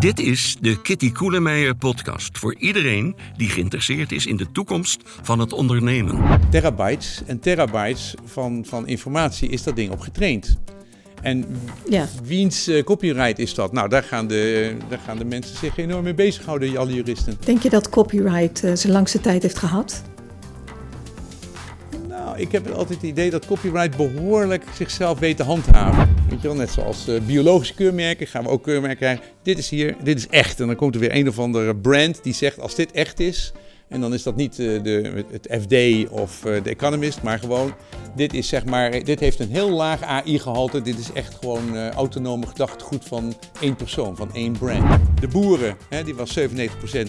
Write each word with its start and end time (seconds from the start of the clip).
Dit 0.00 0.18
is 0.18 0.56
de 0.60 0.80
Kitty 0.80 1.12
Koelemeijer 1.12 1.74
podcast 1.74 2.38
voor 2.38 2.54
iedereen 2.58 3.16
die 3.36 3.48
geïnteresseerd 3.48 4.12
is 4.12 4.26
in 4.26 4.36
de 4.36 4.52
toekomst 4.52 5.00
van 5.04 5.38
het 5.38 5.52
ondernemen. 5.52 6.40
Terabytes 6.50 7.22
en 7.26 7.40
terabytes 7.40 8.14
van, 8.24 8.64
van 8.68 8.86
informatie 8.86 9.48
is 9.48 9.62
dat 9.62 9.76
ding 9.76 9.90
op 9.92 10.00
getraind. 10.00 10.58
En 11.22 11.46
Ja. 11.88 12.08
wiens 12.24 12.66
eh, 12.66 12.82
copyright 12.84 13.38
is 13.38 13.54
dat? 13.54 13.72
Nou, 13.72 13.88
daar 13.88 14.02
gaan, 14.02 14.26
de, 14.26 14.76
daar 14.88 15.00
gaan 15.06 15.18
de 15.18 15.24
mensen 15.24 15.56
zich 15.56 15.76
enorm 15.76 16.02
mee 16.04 16.14
bezighouden, 16.14 16.76
alle 16.76 16.94
juristen. 16.94 17.36
Denk 17.44 17.62
je 17.62 17.70
dat 17.70 17.88
copyright 17.88 18.64
eh, 18.64 18.72
zijn 18.74 18.92
langste 18.92 19.20
tijd 19.20 19.42
heeft 19.42 19.58
gehad? 19.58 20.02
Nou, 22.08 22.38
ik 22.38 22.52
heb 22.52 22.70
altijd 22.70 23.00
het 23.00 23.10
idee 23.10 23.30
dat 23.30 23.46
copyright 23.46 23.96
behoorlijk 23.96 24.64
zichzelf 24.74 25.18
weet 25.18 25.36
te 25.36 25.42
handhaven. 25.42 26.08
Net 26.42 26.70
zoals 26.70 27.08
eh, 27.08 27.20
biologische 27.26 27.74
keurmerken 27.74 28.26
gaan 28.26 28.42
we 28.42 28.48
ook 28.48 28.62
keurmerken 28.62 28.98
krijgen. 28.98 29.24
Dit 29.42 29.58
is 29.58 29.68
hier, 29.68 29.94
dit 30.02 30.18
is 30.18 30.28
echt. 30.28 30.60
En 30.60 30.66
dan 30.66 30.76
komt 30.76 30.94
er 30.94 31.00
weer 31.00 31.14
een 31.14 31.28
of 31.28 31.38
andere 31.38 31.76
brand 31.76 32.22
die 32.22 32.34
zegt 32.34 32.60
als 32.60 32.74
dit 32.74 32.92
echt 32.92 33.20
is. 33.20 33.52
En 33.90 34.00
dan 34.00 34.14
is 34.14 34.22
dat 34.22 34.36
niet 34.36 34.58
eh, 34.58 34.82
de, 34.82 35.24
het 35.30 35.48
FD 35.62 36.08
of 36.10 36.44
eh, 36.44 36.62
de 36.62 36.70
Economist, 36.70 37.22
maar 37.22 37.38
gewoon, 37.38 37.74
dit 38.16 38.34
is 38.34 38.48
zeg 38.48 38.64
maar, 38.64 39.04
dit 39.04 39.20
heeft 39.20 39.38
een 39.38 39.50
heel 39.50 39.70
laag 39.70 40.02
AI-gehalte. 40.02 40.82
Dit 40.82 40.98
is 40.98 41.12
echt 41.12 41.34
gewoon 41.34 41.76
eh, 41.76 41.88
autonome 41.88 42.46
gedachtegoed 42.46 43.04
van 43.04 43.34
één 43.60 43.76
persoon, 43.76 44.16
van 44.16 44.34
één 44.34 44.52
brand. 44.52 45.00
De 45.20 45.28
boeren, 45.28 45.76
hè, 45.88 46.04
die 46.04 46.14
was 46.14 46.38
97%, 46.38 46.42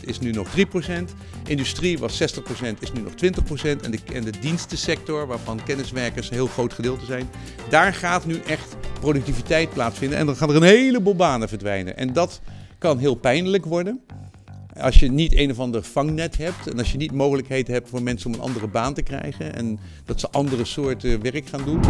is 0.02 0.20
nu 0.20 0.32
nog 0.32 0.48
3%. 0.58 0.60
Industrie 1.48 2.00
was 2.00 2.24
60%, 2.24 2.26
is 2.80 2.92
nu 2.92 3.02
nog 3.02 3.14
20%. 3.14 3.82
En 3.82 3.92
de, 3.92 4.00
en 4.14 4.24
de 4.24 4.40
dienstensector, 4.40 5.28
waarvan 5.28 5.64
kenniswerkers 5.64 6.28
een 6.28 6.36
heel 6.36 6.48
groot 6.48 6.74
gedeelte 6.74 7.06
zijn, 7.06 7.30
daar 7.70 7.94
gaat 7.94 8.26
nu 8.26 8.40
echt 8.48 8.76
productiviteit 9.00 9.74
plaatsvinden. 9.74 10.18
En 10.18 10.26
dan 10.26 10.36
gaan 10.36 10.50
er 10.50 10.56
een 10.56 10.64
heleboel 10.64 11.16
banen 11.16 11.50
verdwijnen. 11.50 11.98
En 11.98 12.14
dat 12.14 12.42
kan 12.78 12.98
heel 12.98 13.16
pijnlijk 13.16 13.66
worden. 13.66 14.02
Als 14.80 15.00
je 15.00 15.12
niet 15.12 15.36
een 15.36 15.52
of 15.52 15.60
ander 15.60 15.84
vangnet 15.84 16.38
hebt 16.38 16.68
en 16.68 16.78
als 16.78 16.92
je 16.92 16.98
niet 16.98 17.12
mogelijkheden 17.12 17.74
hebt 17.74 17.90
voor 17.90 18.04
mensen 18.04 18.28
om 18.28 18.34
een 18.34 18.46
andere 18.46 18.68
baan 18.68 18.94
te 18.94 19.02
krijgen 19.02 19.56
en 19.56 19.80
dat 20.06 20.20
ze 20.20 20.30
andere 20.30 20.66
soorten 20.66 21.22
werk 21.22 21.48
gaan 21.48 21.64
doen. 21.66 21.82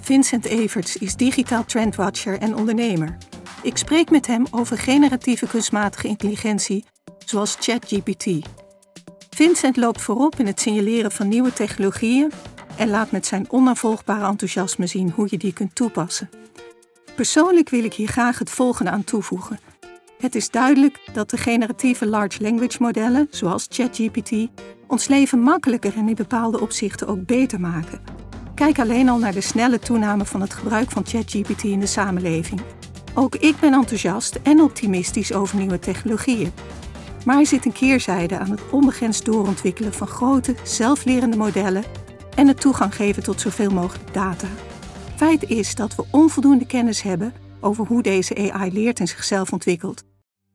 Vincent 0.00 0.44
Everts 0.44 0.96
is 0.96 1.16
digitaal 1.16 1.64
trendwatcher 1.64 2.38
en 2.38 2.56
ondernemer. 2.56 3.16
Ik 3.62 3.76
spreek 3.76 4.10
met 4.10 4.26
hem 4.26 4.46
over 4.50 4.78
generatieve 4.78 5.46
kunstmatige 5.46 6.08
intelligentie, 6.08 6.84
zoals 7.24 7.56
ChatGPT. 7.60 8.26
Vincent 9.30 9.76
loopt 9.76 10.00
voorop 10.00 10.38
in 10.38 10.46
het 10.46 10.60
signaleren 10.60 11.12
van 11.12 11.28
nieuwe 11.28 11.52
technologieën 11.52 12.32
en 12.76 12.88
laat 12.88 13.10
met 13.10 13.26
zijn 13.26 13.50
onafvolgbare 13.50 14.26
enthousiasme 14.26 14.86
zien 14.86 15.10
hoe 15.10 15.26
je 15.30 15.38
die 15.38 15.52
kunt 15.52 15.74
toepassen. 15.74 16.30
Persoonlijk 17.14 17.68
wil 17.68 17.84
ik 17.84 17.94
hier 17.94 18.08
graag 18.08 18.38
het 18.38 18.50
volgende 18.50 18.90
aan 18.90 19.04
toevoegen. 19.04 19.69
Het 20.20 20.34
is 20.34 20.50
duidelijk 20.50 21.00
dat 21.12 21.30
de 21.30 21.36
generatieve 21.36 22.06
large 22.06 22.42
language 22.42 22.76
modellen, 22.80 23.26
zoals 23.30 23.66
ChatGPT, 23.68 24.32
ons 24.86 25.08
leven 25.08 25.40
makkelijker 25.40 25.96
en 25.96 26.08
in 26.08 26.14
bepaalde 26.14 26.60
opzichten 26.60 27.06
ook 27.06 27.26
beter 27.26 27.60
maken. 27.60 28.00
Kijk 28.54 28.78
alleen 28.78 29.08
al 29.08 29.18
naar 29.18 29.32
de 29.32 29.40
snelle 29.40 29.78
toename 29.78 30.24
van 30.24 30.40
het 30.40 30.54
gebruik 30.54 30.90
van 30.90 31.06
ChatGPT 31.06 31.62
in 31.62 31.80
de 31.80 31.86
samenleving. 31.86 32.60
Ook 33.14 33.34
ik 33.34 33.60
ben 33.60 33.72
enthousiast 33.72 34.38
en 34.42 34.60
optimistisch 34.60 35.32
over 35.32 35.58
nieuwe 35.58 35.78
technologieën. 35.78 36.52
Maar 37.24 37.38
er 37.38 37.46
zit 37.46 37.64
een 37.64 37.72
keerzijde 37.72 38.38
aan 38.38 38.50
het 38.50 38.70
onbegrensd 38.70 39.24
doorontwikkelen 39.24 39.92
van 39.92 40.06
grote, 40.06 40.54
zelflerende 40.62 41.36
modellen 41.36 41.84
en 42.34 42.48
het 42.48 42.60
toegang 42.60 42.94
geven 42.94 43.22
tot 43.22 43.40
zoveel 43.40 43.70
mogelijk 43.70 44.14
data. 44.14 44.48
Feit 45.16 45.42
is 45.42 45.74
dat 45.74 45.94
we 45.94 46.04
onvoldoende 46.10 46.66
kennis 46.66 47.02
hebben 47.02 47.32
over 47.60 47.86
hoe 47.86 48.02
deze 48.02 48.52
AI 48.52 48.72
leert 48.72 49.00
en 49.00 49.08
zichzelf 49.08 49.52
ontwikkelt. 49.52 50.08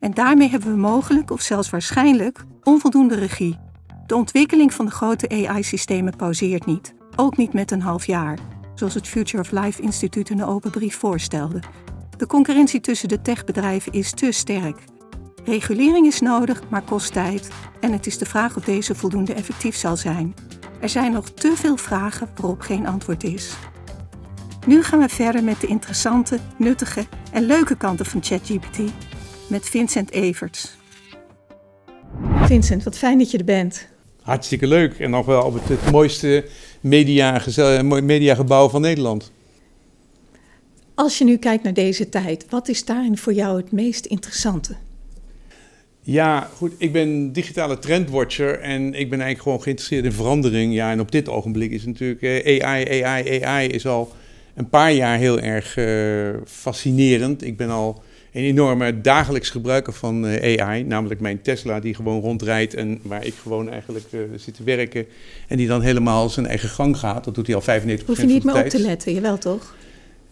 En 0.05 0.13
daarmee 0.13 0.49
hebben 0.49 0.69
we 0.69 0.77
mogelijk, 0.77 1.31
of 1.31 1.41
zelfs 1.41 1.69
waarschijnlijk, 1.69 2.45
onvoldoende 2.63 3.15
regie. 3.15 3.57
De 4.05 4.15
ontwikkeling 4.15 4.73
van 4.73 4.85
de 4.85 4.91
grote 4.91 5.47
AI-systemen 5.47 6.15
pauzeert 6.15 6.65
niet, 6.65 6.95
ook 7.15 7.37
niet 7.37 7.53
met 7.53 7.71
een 7.71 7.81
half 7.81 8.05
jaar, 8.05 8.39
zoals 8.75 8.93
het 8.93 9.07
Future 9.07 9.43
of 9.43 9.51
Life 9.51 9.81
Instituut 9.81 10.29
in 10.29 10.39
een 10.39 10.45
open 10.45 10.71
brief 10.71 10.97
voorstelde. 10.97 11.59
De 12.17 12.25
concurrentie 12.25 12.79
tussen 12.79 13.07
de 13.07 13.21
techbedrijven 13.21 13.91
is 13.91 14.11
te 14.11 14.31
sterk. 14.31 14.77
Regulering 15.43 16.07
is 16.07 16.21
nodig, 16.21 16.69
maar 16.69 16.83
kost 16.83 17.13
tijd. 17.13 17.49
En 17.79 17.91
het 17.91 18.05
is 18.05 18.17
de 18.17 18.25
vraag 18.25 18.57
of 18.57 18.63
deze 18.63 18.95
voldoende 18.95 19.33
effectief 19.33 19.75
zal 19.75 19.97
zijn. 19.97 20.33
Er 20.79 20.89
zijn 20.89 21.11
nog 21.11 21.29
te 21.29 21.53
veel 21.55 21.77
vragen 21.77 22.29
waarop 22.35 22.61
geen 22.61 22.87
antwoord 22.87 23.23
is. 23.23 23.55
Nu 24.67 24.83
gaan 24.83 24.99
we 24.99 25.09
verder 25.09 25.43
met 25.43 25.61
de 25.61 25.67
interessante, 25.67 26.39
nuttige 26.57 27.05
en 27.31 27.43
leuke 27.45 27.75
kanten 27.75 28.05
van 28.05 28.23
ChatGPT 28.23 28.79
met 29.47 29.69
Vincent 29.69 30.11
Everts. 30.11 30.77
Vincent, 32.45 32.83
wat 32.83 32.97
fijn 32.97 33.17
dat 33.17 33.31
je 33.31 33.37
er 33.37 33.43
bent. 33.43 33.87
Hartstikke 34.21 34.67
leuk 34.67 34.99
en 34.99 35.09
nog 35.09 35.25
wel 35.25 35.43
op 35.43 35.53
het, 35.53 35.67
het 35.67 35.91
mooiste 35.91 36.45
media, 36.81 37.39
gezel- 37.39 37.83
mooi 37.83 38.01
mediagebouw 38.01 38.69
van 38.69 38.81
Nederland. 38.81 39.31
Als 40.95 41.17
je 41.17 41.23
nu 41.23 41.37
kijkt 41.37 41.63
naar 41.63 41.73
deze 41.73 42.09
tijd, 42.09 42.45
wat 42.49 42.67
is 42.67 42.85
daarin 42.85 43.17
voor 43.17 43.33
jou 43.33 43.57
het 43.57 43.71
meest 43.71 44.05
interessante? 44.05 44.75
Ja, 46.01 46.49
goed. 46.55 46.73
Ik 46.77 46.91
ben 46.91 47.31
digitale 47.33 47.79
trendwatcher 47.79 48.59
en 48.59 48.81
ik 48.85 49.09
ben 49.09 49.19
eigenlijk 49.19 49.41
gewoon 49.41 49.61
geïnteresseerd 49.61 50.05
in 50.05 50.11
verandering. 50.11 50.73
Ja, 50.73 50.91
en 50.91 50.99
op 50.99 51.11
dit 51.11 51.29
ogenblik 51.29 51.71
is 51.71 51.85
natuurlijk 51.85 52.21
eh, 52.21 52.63
AI, 52.65 53.01
AI, 53.03 53.43
AI 53.43 53.67
is 53.67 53.87
al 53.87 54.11
een 54.55 54.69
paar 54.69 54.91
jaar 54.91 55.17
heel 55.17 55.39
erg 55.39 55.77
eh, 55.77 56.41
fascinerend. 56.45 57.43
Ik 57.43 57.57
ben 57.57 57.69
al 57.69 58.03
een 58.35 58.43
enorme 58.43 59.01
dagelijks 59.01 59.49
gebruiker 59.49 59.93
van 59.93 60.27
eh, 60.27 60.61
AI, 60.61 60.83
namelijk 60.83 61.19
mijn 61.19 61.41
Tesla 61.41 61.79
die 61.79 61.95
gewoon 61.95 62.21
rondrijdt 62.21 62.73
en 62.73 62.99
waar 63.01 63.25
ik 63.25 63.33
gewoon 63.41 63.69
eigenlijk 63.69 64.05
eh, 64.11 64.19
zit 64.35 64.55
te 64.55 64.63
werken. 64.63 65.05
En 65.47 65.57
die 65.57 65.67
dan 65.67 65.81
helemaal 65.81 66.29
zijn 66.29 66.45
eigen 66.47 66.69
gang 66.69 66.97
gaat. 66.97 67.23
Dat 67.23 67.35
doet 67.35 67.47
hij 67.47 67.55
al 67.55 67.61
95% 67.61 67.65
Hoef 67.65 67.87
je 67.87 68.15
van 68.15 68.25
niet 68.25 68.41
de 68.41 68.45
meer 68.45 68.55
op 68.55 68.59
tijd. 68.59 68.69
te 68.69 68.79
letten, 68.79 69.13
jawel 69.13 69.37
toch? 69.37 69.75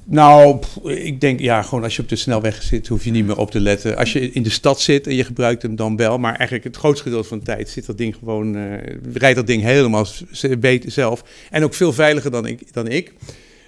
Nou, 0.03 0.59
ik 0.84 1.22
denk 1.22 1.40
ja, 1.40 1.62
gewoon 1.62 1.84
als 1.84 1.96
je 1.96 2.02
op 2.02 2.09
de 2.09 2.16
snelweg 2.16 2.64
zit, 2.64 2.88
hoef 2.88 3.03
je 3.03 3.12
niet 3.12 3.25
meer 3.25 3.38
op 3.38 3.52
te 3.52 3.59
letten. 3.59 3.97
Als 3.97 4.14
je 4.14 4.31
in 4.31 4.44
de 4.44 4.50
stad 4.50 4.81
zit 4.81 5.08
en 5.08 5.16
je 5.16 5.24
gebruikt 5.24 5.62
hem 5.62 5.75
dan 5.75 5.96
wel, 5.96 6.18
maar 6.18 6.35
eigenlijk 6.35 6.64
het 6.64 6.78
grootste 6.78 7.03
gedeelte 7.03 7.28
van 7.28 7.40
de 7.40 7.46
tijd 7.46 7.70
zit 7.70 7.85
dat 7.85 7.97
ding 7.97 8.16
gewoon, 8.16 8.56
eh, 8.56 8.96
rijdt 9.14 9.35
dat 9.35 9.47
ding 9.47 9.62
helemaal 9.62 10.06
zelf. 10.85 11.24
En 11.52 11.64
ook 11.64 11.74
veel 11.74 11.94
veiliger 11.94 12.31
dan 12.31 12.46
ik. 12.46 12.74
Dan 12.74 12.88
ik. 12.88 13.14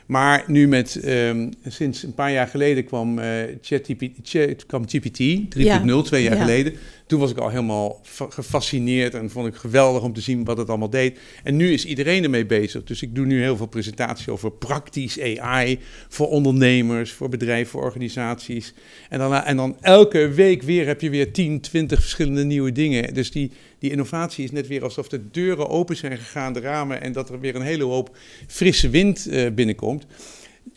Maar 0.05 0.43
nu 0.47 0.67
met, 0.67 0.95
ehm, 0.95 1.49
sinds 1.67 2.03
een 2.03 2.13
paar 2.13 2.31
jaar 2.31 2.47
geleden 2.47 2.85
kwam, 2.85 3.19
eh 3.19 3.27
ChatGPT, 3.61 4.19
Chat- 4.23 4.66
kwam 4.66 4.85
GPT 4.88 5.19
3.0, 5.49 6.01
twee 6.03 6.23
jaar 6.23 6.35
ja. 6.35 6.41
geleden. 6.41 6.73
Toen 7.07 7.19
was 7.19 7.31
ik 7.31 7.38
al 7.38 7.49
helemaal 7.49 7.99
fa- 8.03 8.29
gefascineerd 8.29 9.13
en 9.13 9.29
vond 9.29 9.47
ik 9.47 9.55
geweldig 9.55 10.03
om 10.03 10.13
te 10.13 10.21
zien 10.21 10.43
wat 10.43 10.57
het 10.57 10.69
allemaal 10.69 10.89
deed. 10.89 11.19
En 11.43 11.55
nu 11.55 11.71
is 11.73 11.85
iedereen 11.85 12.23
ermee 12.23 12.45
bezig. 12.45 12.83
Dus 12.83 13.01
ik 13.01 13.16
doe 13.16 13.25
nu 13.25 13.41
heel 13.41 13.57
veel 13.57 13.66
presentaties 13.66 14.29
over 14.29 14.51
praktisch 14.51 15.19
AI 15.21 15.79
voor 16.07 16.27
ondernemers, 16.27 17.11
voor 17.11 17.29
bedrijven, 17.29 17.72
voor 17.72 17.83
organisaties. 17.83 18.73
En 19.09 19.19
dan, 19.19 19.33
en 19.33 19.57
dan 19.57 19.77
elke 19.81 20.29
week 20.29 20.61
weer 20.63 20.87
heb 20.87 21.01
je 21.01 21.09
weer 21.09 21.33
10, 21.33 21.61
20 21.61 21.99
verschillende 21.99 22.43
nieuwe 22.43 22.72
dingen. 22.72 23.13
Dus 23.13 23.31
die, 23.31 23.51
die 23.85 23.94
innovatie 23.94 24.44
is 24.44 24.51
net 24.51 24.68
weer 24.68 24.84
alsof 24.84 25.07
de 25.07 25.29
deuren 25.31 25.69
open 25.69 25.96
zijn 25.96 26.18
gegaan, 26.18 26.53
de 26.53 26.59
ramen, 26.59 27.01
en 27.01 27.12
dat 27.12 27.29
er 27.29 27.40
weer 27.40 27.56
een 27.56 27.62
hele 27.62 27.84
hoop 27.84 28.18
frisse 28.47 28.90
wind 28.90 29.28
eh, 29.28 29.51
binnenkomt. 29.51 30.06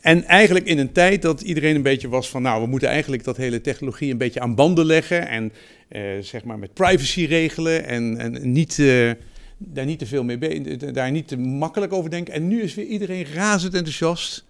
En 0.00 0.24
eigenlijk 0.24 0.66
in 0.66 0.78
een 0.78 0.92
tijd 0.92 1.22
dat 1.22 1.40
iedereen 1.40 1.74
een 1.74 1.82
beetje 1.82 2.08
was 2.08 2.28
van, 2.28 2.42
nou, 2.42 2.62
we 2.62 2.68
moeten 2.68 2.88
eigenlijk 2.88 3.24
dat 3.24 3.36
hele 3.36 3.60
technologie 3.60 4.10
een 4.10 4.18
beetje 4.18 4.40
aan 4.40 4.54
banden 4.54 4.84
leggen 4.84 5.28
en 5.28 5.52
eh, 5.88 6.02
zeg 6.20 6.44
maar 6.44 6.58
met 6.58 6.74
privacy 6.74 7.24
regelen 7.24 7.84
en, 7.84 8.18
en 8.18 8.52
niet, 8.52 8.78
eh, 8.78 9.10
daar 9.58 9.86
niet 9.86 9.98
te 9.98 10.06
veel 10.06 10.24
mee, 10.24 10.60
daar 10.92 11.10
niet 11.10 11.28
te 11.28 11.36
makkelijk 11.36 11.92
over 11.92 12.10
denken. 12.10 12.34
En 12.34 12.48
nu 12.48 12.62
is 12.62 12.74
weer 12.74 12.86
iedereen 12.86 13.24
razend 13.24 13.74
enthousiast. 13.74 14.44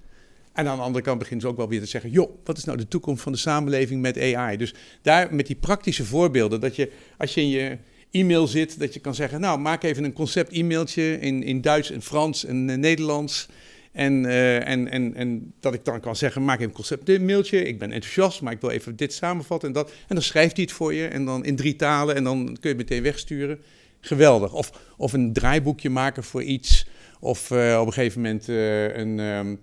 En 0.52 0.69
aan 0.69 0.76
de 0.76 0.82
andere 0.82 1.04
kant 1.04 1.19
beginnen 1.19 1.46
ze 1.46 1.50
ook 1.50 1.56
wel 1.56 1.69
weer 1.69 1.80
te 1.80 1.86
zeggen, 1.86 2.10
joh, 2.10 2.30
wat 2.44 2.58
is 2.58 2.64
nou 2.64 2.78
de 2.78 2.88
toekomst 2.88 3.22
van 3.22 3.32
de 3.32 3.38
samenleving 3.38 4.00
met 4.00 4.20
AI? 4.20 4.56
Dus 4.56 4.75
daar 5.02 5.34
met 5.34 5.46
die 5.46 5.56
praktische 5.56 6.05
voorbeelden, 6.05 6.60
dat 6.60 6.76
je 6.76 6.90
als 7.16 7.34
je 7.34 7.40
in 7.40 7.49
je 7.49 7.78
e-mail 8.10 8.46
zit, 8.46 8.78
dat 8.78 8.94
je 8.94 9.00
kan 9.00 9.14
zeggen, 9.14 9.40
nou, 9.40 9.58
maak 9.58 9.82
even 9.82 10.05
een 10.05 10.12
concept 10.12 10.52
e-mailtje 10.52 11.20
in, 11.20 11.43
in 11.43 11.60
Duits 11.60 11.90
en 11.90 12.02
Frans 12.02 12.44
en 12.44 12.70
eh, 12.70 12.76
Nederlands. 12.76 13.49
En, 13.93 14.26
eh, 14.26 14.69
en, 14.69 14.90
en, 14.90 15.14
en 15.14 15.52
dat 15.60 15.75
ik 15.75 15.84
dan 15.84 16.00
kan 16.00 16.16
zeggen, 16.16 16.44
maak 16.44 16.56
even 16.58 16.69
een 16.69 16.75
concept 16.75 17.20
mailtje. 17.20 17.64
Ik 17.64 17.78
ben 17.78 17.93
enthousiast, 17.93 18.40
maar 18.43 18.52
ik 18.52 18.60
wil 18.60 18.70
even 18.70 18.96
dit 18.96 19.12
samenvatten 19.12 19.69
en 19.69 19.75
dat. 19.75 19.90
En 19.90 20.14
dan 20.14 20.22
schrijft 20.22 20.56
hij 20.56 20.64
het 20.64 20.72
voor 20.75 20.94
je 20.94 21.06
en 21.06 21.25
dan 21.25 21.44
in 21.44 21.56
drie 21.56 21.76
talen 21.76 22.14
en 22.14 22.25
dan 22.25 22.44
kun 22.44 22.56
je 22.60 22.69
het 22.69 22.76
meteen 22.76 23.02
wegsturen. 23.02 23.58
Geweldig. 24.00 24.52
Of, 24.55 24.70
of 24.96 25.12
een 25.12 25.32
draaiboekje 25.32 25.90
maken 25.90 26.25
voor 26.25 26.43
iets. 26.43 26.87
Of 27.20 27.50
eh, 27.50 27.78
op 27.81 27.87
een 27.87 27.93
gegeven 27.93 28.20
moment 28.20 28.49
een... 28.49 29.20
ehm, 29.20 29.55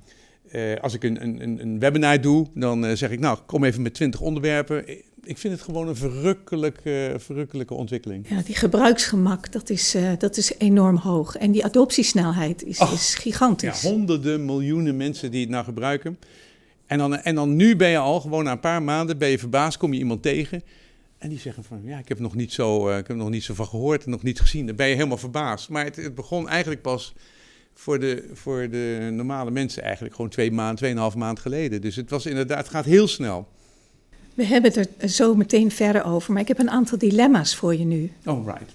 eh, 0.52 0.82
als 0.82 0.94
ik 0.94 1.04
een, 1.04 1.24
een, 1.24 1.60
een- 1.62 1.80
webinar 1.80 2.22
doe, 2.22 2.48
dan 2.54 2.98
zeg 2.98 3.12
ik, 3.12 3.20
nou, 3.20 3.38
kom 3.46 3.64
even 3.64 3.82
met 3.82 3.94
20 3.94 4.22
onderwerpen. 4.22 4.86
Ik 5.28 5.38
vind 5.38 5.54
het 5.54 5.62
gewoon 5.62 5.88
een 5.88 5.96
verrukkelijke, 5.96 7.16
verrukkelijke 7.18 7.74
ontwikkeling. 7.74 8.30
Ja, 8.30 8.42
die 8.42 8.56
gebruiksgemak, 8.56 9.52
dat 9.52 9.70
is, 9.70 9.96
eh, 9.96 10.12
dat 10.18 10.38
is 10.38 10.54
enorm 10.58 10.96
hoog. 10.98 11.36
En 11.36 11.52
die 11.52 11.66
adoptiesnelheid 11.66 12.64
is, 12.64 12.80
is 12.80 13.14
Ja, 13.14 13.20
gigantisch. 13.22 13.82
honderden 13.82 14.46
miljoenen 14.46 14.98
mensen 14.98 15.32
die 15.32 15.42
het 15.42 15.50
nou 15.50 15.64
gebruiken. 15.64 16.20
En 16.86 16.98
dan, 16.98 17.18
en 17.18 17.36
dan 17.36 17.56
nu 17.56 17.76
ben 17.76 17.90
je 17.90 17.98
al, 17.98 18.20
gewoon 18.20 18.44
na 18.44 18.52
een 18.52 18.60
paar 18.60 18.84
maanden, 18.84 19.18
ben 19.18 19.30
je 19.30 19.40
verbaasd, 19.40 19.78
kom 19.78 19.94
je 19.94 20.00
iemand 20.00 20.22
tegen. 20.22 20.62
En 21.18 21.30
die 21.30 21.40
zeggen 21.40 21.64
van, 21.64 21.82
ja, 21.84 21.98
ik 21.98 22.08
heb, 22.08 22.20
nog 22.20 22.36
niet 22.36 22.54
zo, 22.54 22.90
uh, 22.90 22.98
ik 22.98 23.08
heb 23.08 23.18
nog 23.18 23.30
niet 23.30 23.44
zo 23.44 23.54
van 23.54 23.68
gehoord 23.68 24.04
en 24.04 24.12
nog 24.12 24.24
niet 24.24 24.40
gezien. 24.40 24.66
Dan 24.66 24.76
ben 24.76 24.88
je 24.88 24.96
helemaal 24.96 25.18
verbaasd. 25.18 25.70
Maar 25.70 25.84
het, 25.84 25.96
het 25.96 26.16
begon 26.16 26.50
eigenlijk 26.50 26.82
pas 26.82 27.14
voor 27.74 28.00
de, 28.00 28.30
voor 28.34 28.70
de 28.70 29.10
normale 29.12 29.52
mensen 29.52 29.84
eigenlijk 29.84 30.16
gewoon 30.16 30.30
twee 30.32 30.52
maanden, 30.52 30.76
tweeënhalf 30.76 31.16
maand 31.16 31.40
geleden. 31.40 31.82
Dus 31.82 31.96
het 31.96 32.10
was 32.10 32.26
inderdaad, 32.26 32.58
het 32.58 32.70
gaat 32.70 32.86
heel 32.86 33.08
snel. 33.08 33.48
We 34.36 34.46
hebben 34.46 34.74
het 34.74 34.90
er 34.98 35.10
zo 35.10 35.36
meteen 35.36 35.72
verder 35.72 36.04
over, 36.06 36.34
maar 36.34 36.42
ik 36.42 36.48
heb 36.48 36.60
een 36.60 36.70
aantal 36.70 36.98
dilemma's 36.98 37.56
voor 37.56 37.76
je 37.76 37.86
nu. 37.86 38.12
Oh, 38.26 38.48
right. 38.48 38.72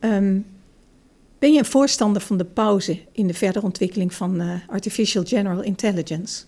um, 0.00 0.46
ben 1.38 1.52
je 1.52 1.58
een 1.58 1.64
voorstander 1.64 2.22
van 2.22 2.38
de 2.38 2.44
pauze 2.44 2.98
in 3.12 3.26
de 3.26 3.34
verdere 3.34 3.64
ontwikkeling 3.64 4.14
van 4.14 4.40
uh, 4.40 4.54
artificial 4.68 5.24
general 5.24 5.62
intelligence? 5.62 6.44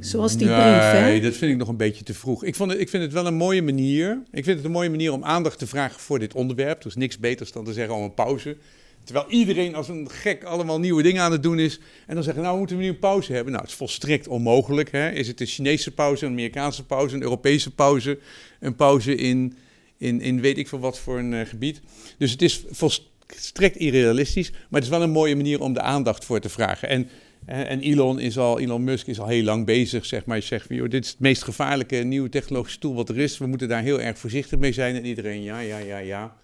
Zoals 0.00 0.36
die 0.36 0.46
nee, 0.46 0.56
brief, 0.56 0.90
hè? 0.90 1.00
Nee, 1.00 1.20
dat 1.20 1.34
vind 1.34 1.52
ik 1.52 1.58
nog 1.58 1.68
een 1.68 1.76
beetje 1.76 2.04
te 2.04 2.14
vroeg. 2.14 2.44
Ik, 2.44 2.54
vond 2.54 2.70
het, 2.70 2.80
ik 2.80 2.88
vind 2.88 3.02
het 3.02 3.12
wel 3.12 3.26
een 3.26 3.34
mooie 3.34 3.62
manier. 3.62 4.22
Ik 4.30 4.44
vind 4.44 4.56
het 4.56 4.64
een 4.64 4.72
mooie 4.72 4.90
manier 4.90 5.12
om 5.12 5.24
aandacht 5.24 5.58
te 5.58 5.66
vragen 5.66 6.00
voor 6.00 6.18
dit 6.18 6.34
onderwerp. 6.34 6.80
Er 6.80 6.86
is 6.86 6.94
niks 6.94 7.18
beters 7.18 7.52
dan 7.52 7.64
te 7.64 7.72
zeggen 7.72 7.94
om 7.94 8.02
een 8.02 8.14
pauze. 8.14 8.56
Terwijl 9.04 9.26
iedereen 9.28 9.74
als 9.74 9.88
een 9.88 10.10
gek 10.10 10.44
allemaal 10.44 10.80
nieuwe 10.80 11.02
dingen 11.02 11.22
aan 11.22 11.32
het 11.32 11.42
doen 11.42 11.58
is. 11.58 11.80
En 12.06 12.14
dan 12.14 12.24
zeggen, 12.24 12.42
nou 12.42 12.58
moeten 12.58 12.76
we 12.76 12.82
nu 12.82 12.88
een 12.88 12.98
pauze 12.98 13.32
hebben. 13.32 13.52
Nou, 13.52 13.64
het 13.64 13.72
is 13.72 13.78
volstrekt 13.78 14.28
onmogelijk. 14.28 14.92
Hè? 14.92 15.10
Is 15.10 15.28
het 15.28 15.40
een 15.40 15.46
Chinese 15.46 15.90
pauze, 15.90 16.24
een 16.24 16.32
Amerikaanse 16.32 16.84
pauze, 16.84 17.14
een 17.14 17.22
Europese 17.22 17.74
pauze, 17.74 18.18
een 18.60 18.74
pauze 18.74 19.14
in, 19.14 19.56
in, 19.96 20.20
in 20.20 20.40
weet 20.40 20.58
ik 20.58 20.68
veel 20.68 20.78
wat 20.78 20.98
voor 20.98 21.18
een 21.18 21.32
uh, 21.32 21.40
gebied. 21.40 21.80
Dus 22.18 22.30
het 22.30 22.42
is 22.42 22.64
volstrekt 22.70 23.76
irrealistisch. 23.76 24.50
Maar 24.50 24.80
het 24.80 24.82
is 24.82 24.88
wel 24.88 25.02
een 25.02 25.10
mooie 25.10 25.36
manier 25.36 25.60
om 25.60 25.72
de 25.72 25.80
aandacht 25.80 26.24
voor 26.24 26.40
te 26.40 26.48
vragen. 26.48 26.88
En, 26.88 27.08
uh, 27.48 27.70
en 27.70 27.80
Elon, 27.80 28.20
is 28.20 28.38
al, 28.38 28.60
Elon 28.60 28.84
Musk 28.84 29.06
is 29.06 29.20
al 29.20 29.26
heel 29.26 29.44
lang 29.44 29.66
bezig, 29.66 30.06
zeg 30.06 30.24
maar. 30.24 30.36
Je 30.36 30.42
zegt, 30.42 30.66
joh, 30.68 30.88
dit 30.88 31.04
is 31.04 31.10
het 31.10 31.20
meest 31.20 31.42
gevaarlijke 31.42 31.96
nieuwe 31.96 32.28
technologische 32.28 32.78
tool 32.78 32.94
wat 32.94 33.08
er 33.08 33.18
is. 33.18 33.38
We 33.38 33.46
moeten 33.46 33.68
daar 33.68 33.82
heel 33.82 34.00
erg 34.00 34.18
voorzichtig 34.18 34.58
mee 34.58 34.72
zijn. 34.72 34.94
En 34.94 35.06
iedereen, 35.06 35.42
ja, 35.42 35.60
ja, 35.60 35.78
ja, 35.78 35.98
ja. 35.98 36.36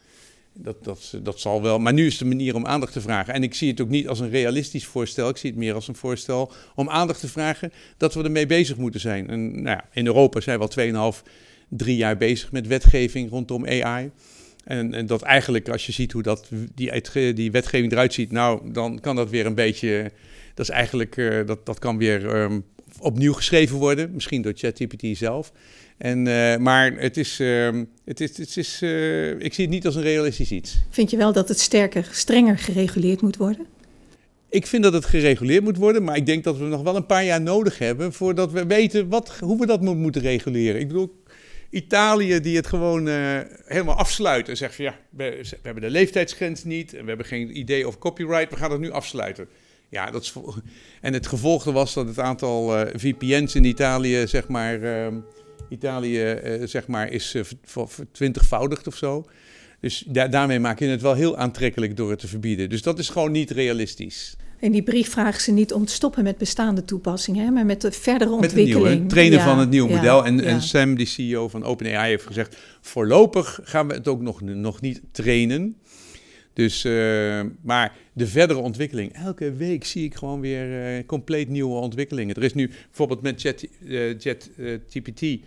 Dat, 0.60 0.84
dat, 0.84 1.19
dat 1.22 1.40
zal 1.40 1.62
wel. 1.62 1.78
Maar 1.78 1.93
nu 1.93 2.06
is 2.06 2.19
de 2.19 2.25
manier 2.25 2.55
om 2.55 2.66
aandacht 2.66 2.93
te 2.93 3.00
vragen. 3.00 3.34
En 3.34 3.43
ik 3.43 3.55
zie 3.55 3.70
het 3.70 3.81
ook 3.81 3.88
niet 3.88 4.08
als 4.08 4.20
een 4.20 4.31
realistisch 4.31 4.87
voorstel. 4.87 5.28
Ik 5.28 5.37
zie 5.37 5.50
het 5.50 5.58
meer 5.58 5.75
als 5.75 5.88
een 5.88 5.94
voorstel 5.94 6.52
om 6.75 6.88
aandacht 6.88 7.20
te 7.20 7.28
vragen 7.28 7.72
dat 7.96 8.14
we 8.14 8.22
ermee 8.22 8.46
bezig 8.46 8.76
moeten 8.76 9.00
zijn. 9.00 9.28
En 9.28 9.62
nou 9.62 9.76
ja, 9.76 9.84
in 9.93 10.06
Europa 10.06 10.40
zijn 10.40 10.58
we 10.58 10.93
al 10.94 11.14
2,5, 11.14 11.22
3 11.69 11.96
jaar 11.96 12.16
bezig 12.16 12.52
met 12.52 12.66
wetgeving 12.66 13.31
rondom 13.31 13.66
AI. 13.66 14.10
En, 14.64 14.94
en, 14.94 15.06
dat 15.06 15.22
eigenlijk, 15.22 15.69
als 15.69 15.87
je 15.87 15.93
ziet 15.93 16.12
hoe 16.12 16.22
dat, 16.22 16.50
die, 16.75 17.32
die 17.32 17.50
wetgeving 17.50 17.93
eruit 17.93 18.12
ziet, 18.12 18.32
nou, 18.32 18.72
dan 18.72 19.00
kan 19.00 19.16
dat 19.16 19.31
weer 19.31 19.46
een 19.46 19.55
beetje. 19.55 20.12
Dat 20.55 20.69
is 20.69 20.75
eigenlijk, 20.75 21.16
uh, 21.16 21.46
dat, 21.46 21.66
dat 21.66 21.78
kan 21.78 21.99
weer 21.99 22.34
um, 22.34 22.64
opnieuw 23.00 23.32
geschreven 23.32 23.76
worden. 23.76 24.10
Misschien 24.12 24.43
door 24.43 24.52
ChatGPT 24.55 25.16
zelf. 25.16 25.52
En, 25.98 26.26
uh, 26.26 26.56
maar 26.56 26.92
het 26.92 27.16
is, 27.16 27.40
uh, 27.40 27.70
het 28.04 28.20
is, 28.20 28.36
het 28.36 28.56
is 28.56 28.82
uh, 28.82 29.40
ik 29.40 29.54
zie 29.54 29.64
het 29.64 29.74
niet 29.74 29.86
als 29.86 29.94
een 29.94 30.02
realistisch 30.02 30.50
iets. 30.50 30.78
Vind 30.90 31.10
je 31.10 31.16
wel 31.16 31.32
dat 31.32 31.48
het 31.48 31.60
sterker, 31.60 32.08
strenger 32.12 32.58
gereguleerd 32.58 33.20
moet 33.20 33.36
worden? 33.36 33.66
Ik 34.50 34.66
vind 34.66 34.82
dat 34.82 34.92
het 34.92 35.04
gereguleerd 35.04 35.64
moet 35.64 35.76
worden, 35.76 36.04
maar 36.04 36.16
ik 36.16 36.26
denk 36.26 36.44
dat 36.44 36.58
we 36.58 36.64
nog 36.64 36.82
wel 36.82 36.96
een 36.96 37.06
paar 37.06 37.24
jaar 37.24 37.40
nodig 37.40 37.78
hebben 37.78 38.12
voordat 38.12 38.52
we 38.52 38.66
weten 38.66 39.08
wat, 39.08 39.38
hoe 39.38 39.58
we 39.58 39.66
dat 39.66 39.80
moeten 39.80 40.22
reguleren. 40.22 40.80
Ik 40.80 40.88
bedoel, 40.88 41.22
Italië 41.70 42.40
die 42.40 42.56
het 42.56 42.66
gewoon 42.66 43.08
uh, 43.08 43.38
helemaal 43.64 43.96
afsluit 43.96 44.48
en 44.48 44.56
zegt 44.56 44.74
van 44.74 44.84
ja, 44.84 44.98
we, 45.10 45.38
we, 45.50 45.56
hebben 45.62 45.82
de 45.82 45.90
leeftijdsgrens 45.90 46.64
niet 46.64 46.94
en 46.94 47.02
we 47.02 47.08
hebben 47.08 47.26
geen 47.26 47.58
idee 47.58 47.86
over 47.86 47.98
copyright, 47.98 48.50
we 48.50 48.56
gaan 48.56 48.70
het 48.70 48.80
nu 48.80 48.90
afsluiten. 48.90 49.48
Ja, 49.88 50.10
dat 50.10 50.22
is, 50.22 50.34
en 51.00 51.12
het 51.12 51.26
gevolg 51.26 51.64
was 51.64 51.94
dat 51.94 52.06
het 52.06 52.18
aantal 52.18 52.86
VPN's 52.94 53.54
in 53.54 53.64
Italië, 53.64 54.26
zeg 54.26 54.48
maar, 54.48 54.78
uh, 54.78 55.06
Italië 55.69 56.32
uh, 56.32 56.67
zeg 56.67 56.87
maar, 56.87 57.12
is 57.12 57.37
twintigvoudigd 58.12 58.87
of 58.87 58.97
zo. 58.97 59.26
Dus 59.81 60.05
da 60.06 60.29
daarmee 60.29 60.61
maak 60.61 60.79
je 60.79 60.87
het 60.87 61.03
wel 61.03 61.15
heel 61.15 61.37
aantrekkelijk 61.37 61.97
door 61.97 62.11
het 62.11 62.19
te 62.19 62.29
verbieden. 62.29 62.69
Dus 62.69 62.82
dat 62.82 62.99
is 62.99 63.09
gewoon 63.09 63.32
niet 63.32 63.50
realistisch. 63.50 64.37
In 64.61 64.73
die 64.73 64.82
brief 64.82 65.11
vragen 65.11 65.41
ze 65.41 65.53
niet 65.53 65.73
om 65.73 65.85
te 65.85 65.93
stoppen 65.93 66.25
met 66.25 66.38
bestaande 66.38 66.85
toepassingen, 66.85 67.53
maar 67.53 67.67
met 67.67 67.81
de 67.81 67.93
verdere 67.93 68.31
ontwikkeling. 68.31 68.73
Met 68.73 68.82
het 68.85 68.93
nieuwe, 68.93 69.09
trainen 69.09 69.38
ja, 69.38 69.44
van 69.44 69.59
het 69.59 69.70
nieuwe 69.70 69.91
ja, 69.91 69.97
model. 69.97 70.25
En, 70.25 70.37
ja. 70.37 70.43
en 70.43 70.62
Sam, 70.62 70.94
die 70.94 71.06
CEO 71.06 71.49
van 71.49 71.65
OpenAI, 71.65 72.11
heeft 72.11 72.26
gezegd: 72.26 72.56
voorlopig 72.81 73.61
gaan 73.62 73.88
we 73.88 73.94
het 73.94 74.09
ook 74.09 74.20
nog, 74.20 74.41
nog 74.41 74.81
niet 74.81 75.00
trainen. 75.12 75.76
Dus, 76.58 76.84
uh, 76.84 77.40
maar 77.60 77.96
de 78.12 78.26
verdere 78.26 78.58
ontwikkeling, 78.58 79.12
elke 79.12 79.52
week 79.52 79.84
zie 79.84 80.05
ik 80.05 80.14
gewoon 80.14 80.40
weer 80.40 80.96
uh, 80.96 81.06
compleet 81.06 81.49
nieuwe 81.49 81.75
ontwikkelingen. 81.75 82.34
Er 82.34 82.43
is 82.43 82.55
nu 82.55 82.70
bijvoorbeeld 82.87 83.22
met 83.22 83.40
ChatGPT. 84.19 85.22
Uh, 85.22 85.38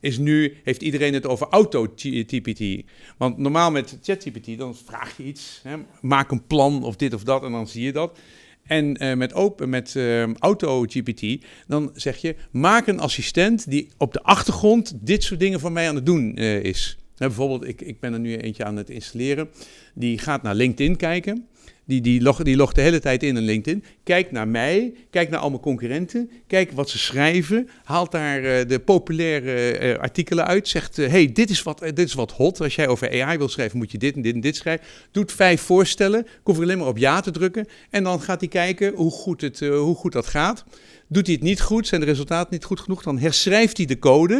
is 0.00 0.18
nu, 0.18 0.56
heeft 0.64 0.82
iedereen 0.82 1.14
het 1.14 1.26
over 1.26 1.46
auto-GPT. 1.50 2.84
Want 3.16 3.38
normaal 3.38 3.70
met 3.70 3.98
ChatGPT, 4.02 4.58
dan 4.58 4.76
vraag 4.76 5.16
je 5.16 5.22
iets, 5.22 5.60
hè, 5.62 5.76
maak 6.00 6.30
een 6.30 6.46
plan 6.46 6.84
of 6.84 6.96
dit 6.96 7.14
of 7.14 7.24
dat 7.24 7.42
en 7.42 7.52
dan 7.52 7.68
zie 7.68 7.84
je 7.84 7.92
dat. 7.92 8.18
En 8.62 9.18
met, 9.18 9.32
open, 9.32 9.68
met 9.68 9.94
uh, 9.94 10.34
AutoGPT, 10.34 11.44
dan 11.66 11.90
zeg 11.94 12.16
je: 12.16 12.36
maak 12.50 12.86
een 12.86 13.00
assistent 13.00 13.70
die 13.70 13.88
op 13.96 14.12
de 14.12 14.22
achtergrond 14.22 14.98
dit 15.00 15.22
soort 15.22 15.40
dingen 15.40 15.60
voor 15.60 15.72
mij 15.72 15.88
aan 15.88 15.94
het 15.94 16.06
doen 16.06 16.34
is. 16.36 16.98
Nou, 17.16 17.30
bijvoorbeeld, 17.30 17.68
ik, 17.68 17.80
ik 17.80 18.00
ben 18.00 18.12
er 18.12 18.20
nu 18.20 18.36
eentje 18.36 18.64
aan 18.64 18.76
het 18.76 18.90
installeren. 18.90 19.48
Die 19.94 20.18
gaat 20.18 20.42
naar 20.42 20.54
LinkedIn 20.54 20.96
kijken. 20.96 21.46
Die, 21.84 22.00
die, 22.00 22.22
log, 22.22 22.42
die 22.42 22.56
logt 22.56 22.74
de 22.74 22.80
hele 22.80 23.00
tijd 23.00 23.22
in 23.22 23.36
in 23.36 23.42
LinkedIn. 23.42 23.84
Kijkt 24.04 24.30
naar 24.30 24.48
mij, 24.48 24.94
kijkt 25.10 25.30
naar 25.30 25.40
al 25.40 25.50
mijn 25.50 25.62
concurrenten. 25.62 26.30
Kijkt 26.46 26.74
wat 26.74 26.90
ze 26.90 26.98
schrijven. 26.98 27.68
Haalt 27.84 28.10
daar 28.10 28.42
uh, 28.42 28.68
de 28.68 28.78
populaire 28.78 29.78
uh, 29.80 29.98
artikelen 29.98 30.46
uit. 30.46 30.68
Zegt, 30.68 30.98
uh, 30.98 31.08
hey, 31.08 31.32
dit 31.32 31.50
is, 31.50 31.62
wat, 31.62 31.78
dit 31.78 31.98
is 31.98 32.14
wat 32.14 32.32
hot. 32.32 32.60
Als 32.60 32.74
jij 32.74 32.88
over 32.88 33.22
AI 33.22 33.38
wil 33.38 33.48
schrijven, 33.48 33.78
moet 33.78 33.90
je 33.90 33.98
dit 33.98 34.14
en 34.14 34.22
dit 34.22 34.34
en 34.34 34.40
dit 34.40 34.56
schrijven. 34.56 34.86
Doet 35.10 35.32
vijf 35.32 35.60
voorstellen. 35.60 36.20
Ik 36.20 36.40
hoef 36.42 36.60
alleen 36.60 36.78
maar 36.78 36.86
op 36.86 36.98
ja 36.98 37.20
te 37.20 37.30
drukken. 37.30 37.66
En 37.90 38.02
dan 38.02 38.20
gaat 38.20 38.40
hij 38.40 38.48
kijken 38.48 38.94
hoe 38.94 39.10
goed, 39.10 39.40
het, 39.40 39.60
hoe 39.60 39.94
goed 39.94 40.12
dat 40.12 40.26
gaat. 40.26 40.64
Doet 41.08 41.26
hij 41.26 41.34
het 41.34 41.44
niet 41.44 41.60
goed, 41.60 41.86
zijn 41.86 42.00
de 42.00 42.06
resultaten 42.06 42.52
niet 42.52 42.64
goed 42.64 42.80
genoeg, 42.80 43.02
dan 43.02 43.18
herschrijft 43.18 43.76
hij 43.76 43.86
de 43.86 43.98
code. 43.98 44.34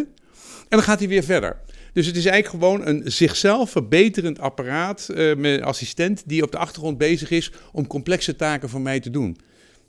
En 0.69 0.77
dan 0.77 0.83
gaat 0.83 0.99
hij 0.99 1.09
weer 1.09 1.23
verder. 1.23 1.57
Dus 1.97 2.07
het 2.07 2.17
is 2.17 2.25
eigenlijk 2.25 2.65
gewoon 2.65 2.87
een 2.87 3.13
zichzelf 3.13 3.71
verbeterend 3.71 4.39
apparaat 4.39 5.09
uh, 5.11 5.37
met 5.37 5.61
assistent 5.61 6.23
die 6.27 6.43
op 6.43 6.53
de 6.53 6.59
achtergrond 6.59 6.99
bezig 6.99 7.31
is 7.31 7.53
om 7.73 7.87
complexe 7.87 8.37
taken 8.37 8.69
voor 8.69 8.81
mij 8.81 9.01
te 9.01 9.11
doen. 9.11 9.37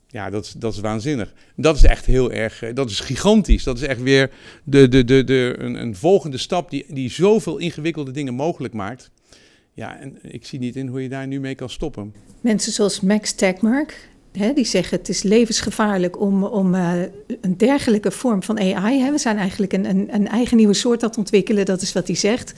Ja, 0.07 0.29
dat 0.29 0.45
is, 0.45 0.51
dat 0.51 0.73
is 0.73 0.79
waanzinnig. 0.79 1.33
Dat 1.55 1.75
is 1.75 1.83
echt 1.83 2.05
heel 2.05 2.31
erg, 2.31 2.63
dat 2.73 2.89
is 2.89 2.99
gigantisch. 2.99 3.63
Dat 3.63 3.77
is 3.77 3.83
echt 3.83 4.01
weer 4.01 4.31
de, 4.63 4.87
de, 4.87 5.03
de, 5.03 5.23
de, 5.23 5.55
een, 5.57 5.81
een 5.81 5.95
volgende 5.95 6.37
stap 6.37 6.69
die, 6.69 6.85
die 6.89 7.09
zoveel 7.09 7.57
ingewikkelde 7.57 8.11
dingen 8.11 8.33
mogelijk 8.33 8.73
maakt. 8.73 9.11
Ja, 9.73 9.99
en 9.99 10.17
ik 10.21 10.45
zie 10.45 10.59
niet 10.59 10.75
in 10.75 10.87
hoe 10.87 11.01
je 11.01 11.09
daar 11.09 11.27
nu 11.27 11.39
mee 11.39 11.55
kan 11.55 11.69
stoppen. 11.69 12.13
Mensen 12.41 12.71
zoals 12.71 13.01
Max 13.01 13.33
Tegmark, 13.33 14.09
Hè, 14.37 14.53
die 14.53 14.65
zeggen 14.65 14.97
het 14.97 15.09
is 15.09 15.23
levensgevaarlijk 15.23 16.19
om, 16.19 16.43
om 16.43 16.75
uh, 16.75 16.91
een 17.41 17.57
dergelijke 17.57 18.11
vorm 18.11 18.43
van 18.43 18.59
AI. 18.59 19.01
Hè, 19.01 19.11
we 19.11 19.17
zijn 19.17 19.37
eigenlijk 19.37 19.73
een, 19.73 19.85
een, 19.85 20.07
een, 20.11 20.27
eigen 20.27 20.57
nieuwe 20.57 20.73
soort 20.73 21.03
aan 21.03 21.09
het 21.09 21.17
ontwikkelen, 21.17 21.65
dat 21.65 21.81
is 21.81 21.93
wat 21.93 22.07
hij 22.07 22.15
zegt. 22.15 22.53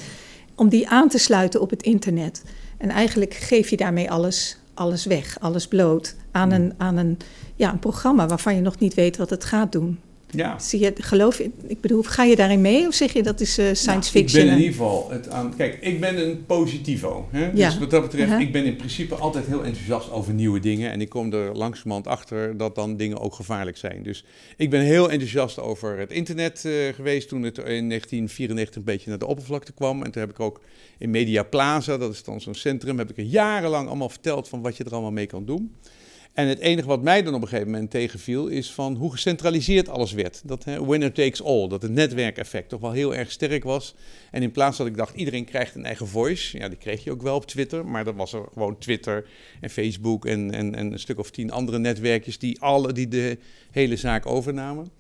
Om 0.56 0.70
die 0.70 0.90
aan 0.90 1.08
te 1.08 1.18
sluiten 1.18 1.62
op 1.62 1.70
het 1.70 1.84
internet. 1.84 2.44
En 2.78 2.90
eigenlijk 2.90 3.34
geef 3.34 3.70
je 3.70 3.78
daarmee 3.78 4.12
alles, 4.12 4.58
alles 4.74 5.06
weg, 5.06 5.38
alles 5.40 5.68
bloot 5.68 6.16
aan, 6.32 6.52
een, 6.52 6.74
aan 6.78 6.98
een, 6.98 7.18
ja, 7.56 7.72
een 7.72 7.80
programma 7.80 8.28
waarvan 8.28 8.56
je 8.56 8.62
nog 8.62 8.80
niet 8.80 8.94
weet 8.94 9.18
wat 9.18 9.30
het 9.30 9.44
gaat 9.44 9.72
doen. 9.72 10.00
Ja. 10.32 10.60
Zie 10.60 10.80
je, 10.80 10.94
geloof 10.96 11.40
ik 11.68 11.82
bedoel, 11.82 12.02
ga 12.04 12.24
je 12.24 12.36
daarin 12.36 12.62
mee 12.62 12.88
of 12.88 12.94
zeg 12.94 13.14
je 13.14 13.24
dat 13.24 13.40
is 13.40 13.60
uh, 13.60 13.66
science 13.66 13.88
nou, 13.88 14.02
fiction? 14.04 14.42
Ik 14.42 14.48
ben 14.48 14.56
in 14.58 14.62
ieder 14.64 14.72
geval 14.78 15.10
het 15.12 15.30
aan. 15.30 15.56
Kijk, 15.56 15.78
ik 15.82 16.00
ben 16.00 16.28
een 16.30 16.46
positivo. 16.46 17.28
Hè? 17.32 17.52
Dus 17.52 17.60
Ja. 17.74 17.80
wat 17.80 17.90
dat 17.92 18.02
betreft, 18.02 18.28
Uh-huh. 18.30 18.42
ik 18.46 18.52
ben 18.52 18.66
in 18.66 18.76
principe 18.76 19.16
altijd 19.16 19.46
heel 19.46 19.64
enthousiast 19.64 20.12
over 20.12 20.34
nieuwe 20.34 20.60
dingen. 20.60 20.92
En 20.92 21.02
ik 21.02 21.10
kom 21.10 21.34
er 21.34 21.56
langzamerhand 21.58 22.08
achter 22.08 22.58
dat 22.58 22.76
dan 22.76 22.98
dingen 22.98 23.20
ook 23.20 23.34
gevaarlijk 23.34 23.78
zijn. 23.78 24.04
Dus 24.04 24.24
ik 24.58 24.70
ben 24.70 24.82
heel 24.82 25.10
enthousiast 25.12 25.60
over 25.60 25.98
het 25.98 26.12
internet 26.12 26.66
eh, 26.66 26.74
geweest 26.96 27.28
toen 27.30 27.44
het 27.44 27.58
in 27.58 27.64
1994 27.90 28.76
een 28.76 28.84
beetje 28.84 29.10
naar 29.10 29.20
de 29.20 29.28
oppervlakte 29.28 29.72
kwam. 29.72 30.04
En 30.04 30.12
toen 30.12 30.22
heb 30.22 30.32
ik 30.32 30.40
ook 30.40 30.62
in 30.98 31.10
Media 31.10 31.44
Plaza, 31.44 31.98
dat 31.98 32.14
is 32.14 32.24
dan 32.24 32.42
zo'n 32.42 32.56
centrum, 32.56 32.98
heb 32.98 33.10
ik 33.10 33.18
er 33.18 33.24
jarenlang 33.24 33.88
allemaal 33.88 34.10
verteld 34.10 34.48
van 34.50 34.62
wat 34.62 34.78
je 34.78 34.84
er 34.84 34.92
allemaal 34.92 35.12
mee 35.12 35.26
kan 35.26 35.46
doen. 35.46 35.72
En 36.34 36.48
het 36.48 36.60
enige 36.60 36.88
wat 36.88 37.02
mij 37.02 37.24
dan 37.24 37.34
op 37.34 37.42
een 37.42 37.48
gegeven 37.48 37.72
moment 37.72 37.92
tegenviel, 37.92 38.48
is 38.48 38.72
van 38.72 38.96
hoe 38.96 39.12
gecentraliseerd 39.12 39.90
alles 39.90 40.12
werd. 40.12 40.42
Dat 40.46 40.64
hè, 40.64 40.86
winner 40.86 41.14
takes 41.14 41.44
all, 41.44 41.68
dat 41.68 41.82
het 41.82 41.92
netwerkeffect 41.92 42.70
toch 42.70 42.80
wel 42.80 42.92
heel 42.92 43.16
erg 43.16 43.32
sterk 43.32 43.64
was. 43.64 43.96
En 44.32 44.42
in 44.42 44.52
plaats 44.52 44.78
dat 44.78 44.88
ik 44.88 44.98
dacht, 44.98 45.16
iedereen 45.16 45.46
krijgt 45.46 45.76
een 45.76 45.86
eigen 45.86 46.08
voice. 46.08 46.58
Ja, 46.58 46.68
die 46.68 46.78
kreeg 46.78 47.04
je 47.04 47.12
ook 47.12 47.22
wel 47.22 47.36
op 47.36 47.46
Twitter, 47.46 47.86
maar 47.86 48.04
dat 48.04 48.16
was 48.16 48.34
er 48.34 48.44
gewoon 48.54 48.78
Twitter 48.78 49.26
en 49.62 49.70
Facebook 49.70 50.26
en, 50.26 50.52
en, 50.52 50.76
en 50.76 50.92
een 50.92 51.00
stuk 51.00 51.20
of 51.20 51.32
tien 51.32 51.52
andere 51.52 51.80
netwerkjes 51.80 52.40
die, 52.40 52.62
alle, 52.62 52.94
die 52.94 53.08
de 53.08 53.38
hele 53.72 53.96
zaak 53.96 54.26
overnamen. 54.26 54.92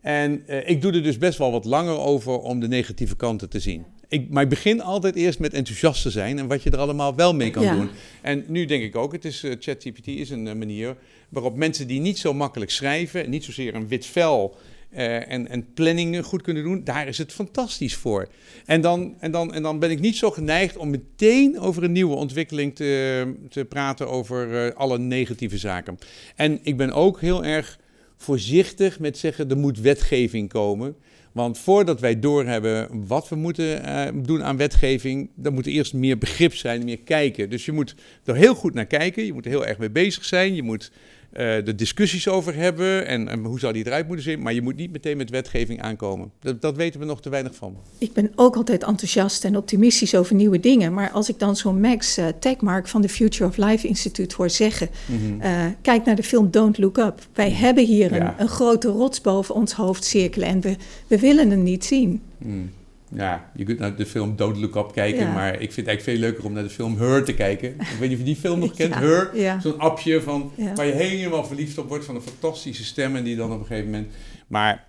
En 0.00 0.42
ik 0.68 0.82
doe 0.82 0.92
er 0.92 1.02
dus 1.02 1.18
best 1.18 1.38
wel 1.38 1.50
wat 1.52 1.64
langer 1.64 1.98
over 1.98 2.38
om 2.38 2.60
de 2.60 2.68
negatieve 2.68 3.16
kanten 3.16 3.48
te 3.48 3.60
zien. 3.60 3.84
Ik, 4.08 4.30
maar 4.30 4.42
ik 4.42 4.48
begin 4.48 4.82
altijd 4.82 5.14
eerst 5.14 5.38
met 5.38 5.54
enthousiast 5.54 6.02
te 6.02 6.10
zijn 6.10 6.38
en 6.38 6.46
wat 6.46 6.62
je 6.62 6.70
er 6.70 6.78
allemaal 6.78 7.14
wel 7.14 7.34
mee 7.34 7.50
kan 7.50 7.76
doen. 7.76 7.88
En 8.22 8.44
nu 8.48 8.64
denk 8.64 8.82
ik 8.82 8.96
ook, 8.96 9.12
het 9.12 9.24
is, 9.24 9.44
ChatGPT 9.58 10.06
is 10.06 10.30
een 10.30 10.58
manier 10.58 10.96
waarop 11.28 11.56
mensen 11.56 11.86
die 11.86 12.00
niet 12.00 12.18
zo 12.18 12.34
makkelijk 12.34 12.70
schrijven, 12.70 13.30
niet 13.30 13.44
zozeer 13.44 13.74
een 13.74 13.88
wit 13.88 14.06
vel 14.06 14.56
uh, 14.96 15.30
en, 15.30 15.48
en 15.48 15.72
planningen 15.74 16.24
goed 16.24 16.42
kunnen 16.42 16.62
doen, 16.62 16.84
daar 16.84 17.08
is 17.08 17.18
het 17.18 17.32
fantastisch 17.32 17.94
voor. 17.94 18.28
En 18.64 18.80
dan, 18.80 19.14
en, 19.18 19.30
dan, 19.30 19.54
en 19.54 19.62
dan 19.62 19.78
ben 19.78 19.90
ik 19.90 20.00
niet 20.00 20.16
zo 20.16 20.30
geneigd 20.30 20.76
om 20.76 20.90
meteen 20.90 21.58
over 21.60 21.82
een 21.82 21.92
nieuwe 21.92 22.14
ontwikkeling 22.14 22.74
te, 22.74 23.34
te 23.48 23.64
praten 23.64 24.08
over 24.08 24.74
alle 24.74 24.98
negatieve 24.98 25.58
zaken. 25.58 25.98
En 26.36 26.58
ik 26.62 26.76
ben 26.76 26.92
ook 26.92 27.20
heel 27.20 27.44
erg 27.44 27.78
voorzichtig 28.16 28.98
met 28.98 29.18
zeggen, 29.18 29.50
er 29.50 29.56
moet 29.56 29.80
wetgeving 29.80 30.48
komen. 30.48 30.96
Want 31.34 31.58
voordat 31.58 32.00
wij 32.00 32.20
doorhebben 32.20 33.06
wat 33.06 33.28
we 33.28 33.36
moeten 33.36 33.88
uh, 33.88 34.06
doen 34.14 34.44
aan 34.44 34.56
wetgeving, 34.56 35.30
dan 35.34 35.52
moet 35.54 35.66
er 35.66 35.72
eerst 35.72 35.94
meer 35.94 36.18
begrip 36.18 36.54
zijn, 36.54 36.84
meer 36.84 36.98
kijken. 36.98 37.50
Dus 37.50 37.64
je 37.64 37.72
moet 37.72 37.94
er 38.24 38.34
heel 38.34 38.54
goed 38.54 38.74
naar 38.74 38.86
kijken, 38.86 39.24
je 39.24 39.32
moet 39.32 39.44
er 39.44 39.50
heel 39.50 39.66
erg 39.66 39.78
mee 39.78 39.90
bezig 39.90 40.24
zijn, 40.24 40.54
je 40.54 40.62
moet 40.62 40.92
uh, 41.34 41.64
de 41.64 41.74
discussies 41.74 42.28
over 42.28 42.54
hebben 42.54 43.06
en, 43.06 43.28
en, 43.28 43.44
hoe 43.44 43.58
zou 43.58 43.72
die 43.72 43.86
eruit 43.86 44.06
moeten 44.06 44.24
zien. 44.24 44.42
Maar 44.42 44.52
je 44.54 44.62
moet 44.62 44.76
niet 44.76 44.92
meteen 44.92 45.16
met 45.16 45.30
wetgeving 45.30 45.82
aankomen. 45.82 46.30
Dat, 46.40 46.62
dat, 46.62 46.76
weten 46.76 47.00
we 47.00 47.06
nog 47.06 47.20
te 47.20 47.28
weinig 47.28 47.54
van. 47.54 47.76
Ik 47.98 48.12
ben 48.12 48.32
ook 48.34 48.56
altijd 48.56 48.82
enthousiast 48.82 49.44
en 49.44 49.56
optimistisch 49.56 50.14
over 50.14 50.34
nieuwe 50.34 50.60
dingen. 50.60 50.92
Maar 50.92 51.10
als 51.10 51.28
ik 51.28 51.38
dan 51.38 51.56
zo'n 51.56 51.80
Max 51.80 52.18
uh, 52.18 52.26
Techmark 52.40 52.88
van 52.88 53.02
de 53.02 53.08
Future 53.08 53.48
of 53.48 53.56
Life 53.56 53.86
Institute 53.86 54.34
hoor 54.36 54.50
zeggen... 54.50 54.88
Mm 55.06 55.42
kijk 55.82 56.04
naar 56.04 56.16
de 56.16 56.22
film 56.22 56.50
Don't 56.50 56.78
Look 56.78 56.98
Up. 56.98 57.26
Wij 57.32 57.50
mhm. 57.50 57.60
hebben 57.60 57.84
hier 57.84 58.12
een, 58.12 58.32
een, 58.38 58.48
grote 58.48 58.88
rots 58.88 59.20
boven 59.20 59.54
ons 59.54 59.72
hoofd 59.72 60.04
cirkelen 60.04 60.48
en 60.48 60.60
we, 60.60 60.76
we 61.06 61.18
willen 61.18 61.50
hem 61.50 61.62
niet 61.62 61.84
zien. 61.84 62.22
Mm. 62.38 62.70
Ja, 63.16 63.50
je 63.54 63.64
kunt 63.64 63.78
naar 63.78 63.96
de 63.96 64.06
film 64.06 64.36
Don't 64.36 64.56
Look 64.56 64.76
Up 64.76 64.92
kijken, 64.92 65.32
maar 65.32 65.52
ik 65.52 65.72
vind 65.72 65.76
het 65.76 65.86
eigenlijk 65.86 66.02
veel 66.02 66.28
leuker 66.28 66.44
om 66.44 66.52
naar 66.52 66.62
de 66.62 66.70
film 66.70 66.98
Her 66.98 67.24
te 67.24 67.34
kijken. 67.34 67.68
Ik 67.68 67.96
weet 67.98 68.08
niet 68.08 68.12
of 68.12 68.18
je 68.18 68.24
die 68.24 68.36
film 68.36 68.58
nog 68.58 68.74
kent, 68.80 68.94
Her. 68.94 69.30
Zo'n 69.60 69.78
appje 69.78 70.22
van, 70.22 70.52
waar 70.74 70.86
je 70.86 70.92
helemaal 70.92 71.44
verliefd 71.44 71.78
op 71.78 71.88
wordt 71.88 72.04
van 72.04 72.14
een 72.14 72.22
fantastische 72.22 72.84
stem 72.84 73.16
en 73.16 73.24
die 73.24 73.36
dan 73.36 73.52
op 73.52 73.60
een 73.60 73.66
gegeven 73.66 73.90
moment... 73.90 74.12
Maar 74.46 74.84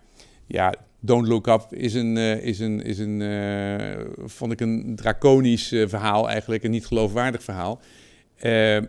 ja, 0.47 0.73
Don't 0.99 1.27
Look 1.27 1.47
Up 1.47 1.65
is 1.69 1.93
een, 1.93 2.15
uh, 2.15 2.43
is 2.43 2.59
een, 2.59 2.81
is 2.81 2.99
een 2.99 3.21
uh, 3.21 4.05
vond 4.25 4.51
ik 4.51 4.59
een 4.59 4.93
draconisch 4.95 5.71
uh, 5.71 5.87
verhaal 5.87 6.29
eigenlijk, 6.29 6.63
een 6.63 6.71
niet 6.71 6.85
geloofwaardig 6.85 7.43
verhaal. 7.43 7.81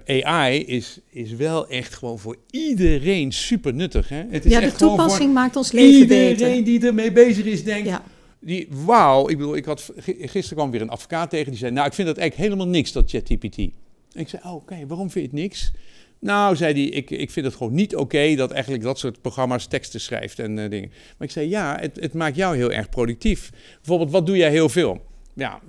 AI 0.07 0.65
is, 0.65 1.01
is 1.11 1.33
wel 1.33 1.69
echt 1.69 1.95
gewoon 1.95 2.19
voor 2.19 2.37
iedereen 2.51 3.33
super 3.33 3.75
nuttig. 3.75 4.09
Hè? 4.09 4.25
Het 4.29 4.45
is 4.45 4.53
ja, 4.53 4.61
de 4.61 4.73
toepassing 4.73 5.33
maakt 5.33 5.57
ons 5.57 5.73
leven 5.73 6.01
iedereen 6.01 6.29
beter. 6.29 6.47
Iedereen 6.47 6.65
die 6.65 6.87
ermee 6.87 7.13
bezig 7.13 7.45
is, 7.45 7.65
denkt... 7.65 7.89
Ja 7.89 8.03
die, 8.41 8.69
wauw, 8.71 9.29
ik 9.29 9.37
bedoel, 9.37 9.57
ik 9.57 9.65
had, 9.65 9.93
gisteren 10.05 10.57
kwam 10.57 10.71
weer 10.71 10.81
een 10.81 10.91
advocaat 10.91 11.31
tegen 11.31 11.51
die 11.51 11.59
zei, 11.59 11.73
nou, 11.73 11.87
ik 11.87 11.93
vind 11.93 12.09
dat 12.09 12.17
eigenlijk 12.17 12.51
helemaal 12.51 12.73
niks, 12.73 12.93
dat 12.93 13.11
ChatGPT. 13.11 13.59
Ik 14.13 14.29
zei, 14.29 14.43
oh, 14.45 14.55
oké, 14.55 14.87
waarom 14.87 15.11
vind 15.11 15.25
je 15.25 15.37
het 15.37 15.41
niks? 15.41 15.73
Nou, 16.19 16.57
zei 16.57 16.73
hij, 16.73 16.83
ik, 16.83 17.11
ik 17.11 17.31
vind 17.31 17.47
het 17.47 17.55
gewoon 17.55 17.75
niet 17.75 17.97
oké 17.97 18.35
dat 18.35 18.51
eigenlijk 18.51 18.83
dat 18.83 18.99
soort 18.99 19.21
programma's 19.21 19.67
teksten 19.67 20.01
schrijft 20.01 20.39
en 20.39 20.57
uh, 20.57 20.71
dingen. 20.71 20.89
Maar 20.89 21.27
ik 21.27 21.31
zei, 21.31 21.49
ja, 21.49 21.77
het, 21.81 22.01
het 22.01 22.13
maakt 22.13 22.37
jou 22.37 22.57
heel 22.57 22.73
erg 22.73 22.89
productief. 22.89 23.51
Bijvoorbeeld, 23.77 24.11
wat 24.11 24.27
doe 24.27 24.37
jij 24.37 24.51
heel 24.51 24.69
veel? 24.69 25.06
Ja, 25.37 25.61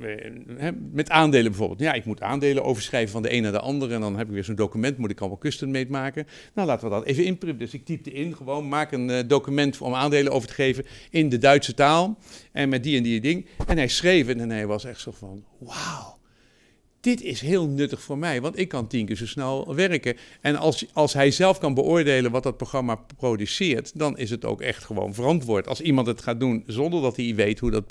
met 0.91 1.09
aandelen 1.09 1.51
bijvoorbeeld. 1.51 1.79
Ja, 1.79 1.93
ik 1.93 2.05
moet 2.05 2.21
aandelen 2.21 2.63
overschrijven 2.63 3.11
van 3.11 3.21
de 3.21 3.33
een 3.33 3.41
naar 3.41 3.51
de 3.51 3.59
andere. 3.59 3.93
En 3.93 4.01
dan 4.01 4.17
heb 4.17 4.27
ik 4.27 4.33
weer 4.33 4.43
zo'n 4.43 4.55
document, 4.55 4.97
moet 4.97 5.11
ik 5.11 5.19
allemaal 5.19 5.37
custom 5.37 5.71
made 5.71 5.89
maken. 5.89 6.27
Nou, 6.53 6.67
laten 6.67 6.89
we 6.89 6.95
dat 6.95 7.05
even 7.05 7.25
inprinten. 7.25 7.59
Dus 7.59 7.73
ik 7.73 7.85
typte 7.85 8.11
in, 8.11 8.35
gewoon 8.35 8.67
maak 8.67 8.91
een 8.91 9.09
uh, 9.09 9.19
document 9.27 9.81
om 9.81 9.93
aandelen 9.93 10.31
over 10.31 10.47
te 10.47 10.53
geven 10.53 10.85
in 11.09 11.29
de 11.29 11.37
Duitse 11.37 11.73
taal. 11.73 12.17
En 12.51 12.69
met 12.69 12.83
die 12.83 12.97
en 12.97 13.03
die 13.03 13.21
ding. 13.21 13.47
En 13.67 13.77
hij 13.77 13.87
schreef 13.87 14.27
het 14.27 14.37
en 14.37 14.49
hij 14.49 14.67
was 14.67 14.85
echt 14.85 15.01
zo 15.01 15.11
van, 15.11 15.43
wauw 15.59 16.16
dit 16.99 17.21
is 17.21 17.41
heel 17.41 17.67
nuttig 17.67 18.01
voor 18.01 18.17
mij, 18.17 18.41
want 18.41 18.59
ik 18.59 18.67
kan 18.67 18.87
tien 18.87 19.05
keer 19.05 19.15
zo 19.15 19.25
snel 19.25 19.75
werken. 19.75 20.17
En 20.41 20.55
als, 20.55 20.85
als 20.93 21.13
hij 21.13 21.31
zelf 21.31 21.57
kan 21.57 21.73
beoordelen 21.73 22.31
wat 22.31 22.43
dat 22.43 22.57
programma 22.57 22.95
produceert, 23.17 23.99
dan 23.99 24.17
is 24.17 24.29
het 24.29 24.45
ook 24.45 24.61
echt 24.61 24.83
gewoon 24.83 25.13
verantwoord. 25.13 25.67
Als 25.67 25.81
iemand 25.81 26.07
het 26.07 26.21
gaat 26.21 26.39
doen 26.39 26.63
zonder 26.67 27.01
dat 27.01 27.15
hij 27.15 27.35
weet 27.35 27.59
hoe 27.59 27.71
dat, 27.71 27.83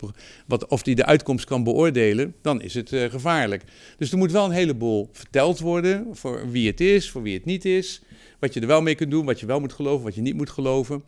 wat, 0.47 0.67
of 0.67 0.85
hij 0.85 0.95
de 0.95 1.05
uitkomst 1.05 1.45
kan 1.45 1.65
beoordelen, 1.65 2.35
dan 2.43 2.63
is 2.63 2.75
het 2.75 2.93
uh, 2.93 3.11
gevaarlijk. 3.11 3.63
Dus 3.99 4.13
er 4.13 4.19
moet 4.19 4.33
wel 4.33 4.45
een 4.45 4.51
heleboel 4.51 5.09
verteld 5.13 5.61
worden 5.61 6.07
voor 6.13 6.51
wie 6.51 6.67
het 6.67 6.81
is, 6.81 7.11
voor 7.11 7.23
wie 7.23 7.35
het 7.35 7.45
niet 7.45 7.65
is. 7.65 8.03
Wat 8.41 8.55
je 8.55 8.61
er 8.61 8.67
wel 8.67 8.83
mee 8.83 8.95
kunt 8.95 9.11
doen, 9.11 9.25
wat 9.25 9.41
je 9.41 9.47
wel 9.47 9.61
moet 9.61 9.73
geloven, 9.73 10.05
wat 10.05 10.15
je 10.15 10.21
niet 10.21 10.37
moet 10.37 10.51
geloven. 10.51 11.05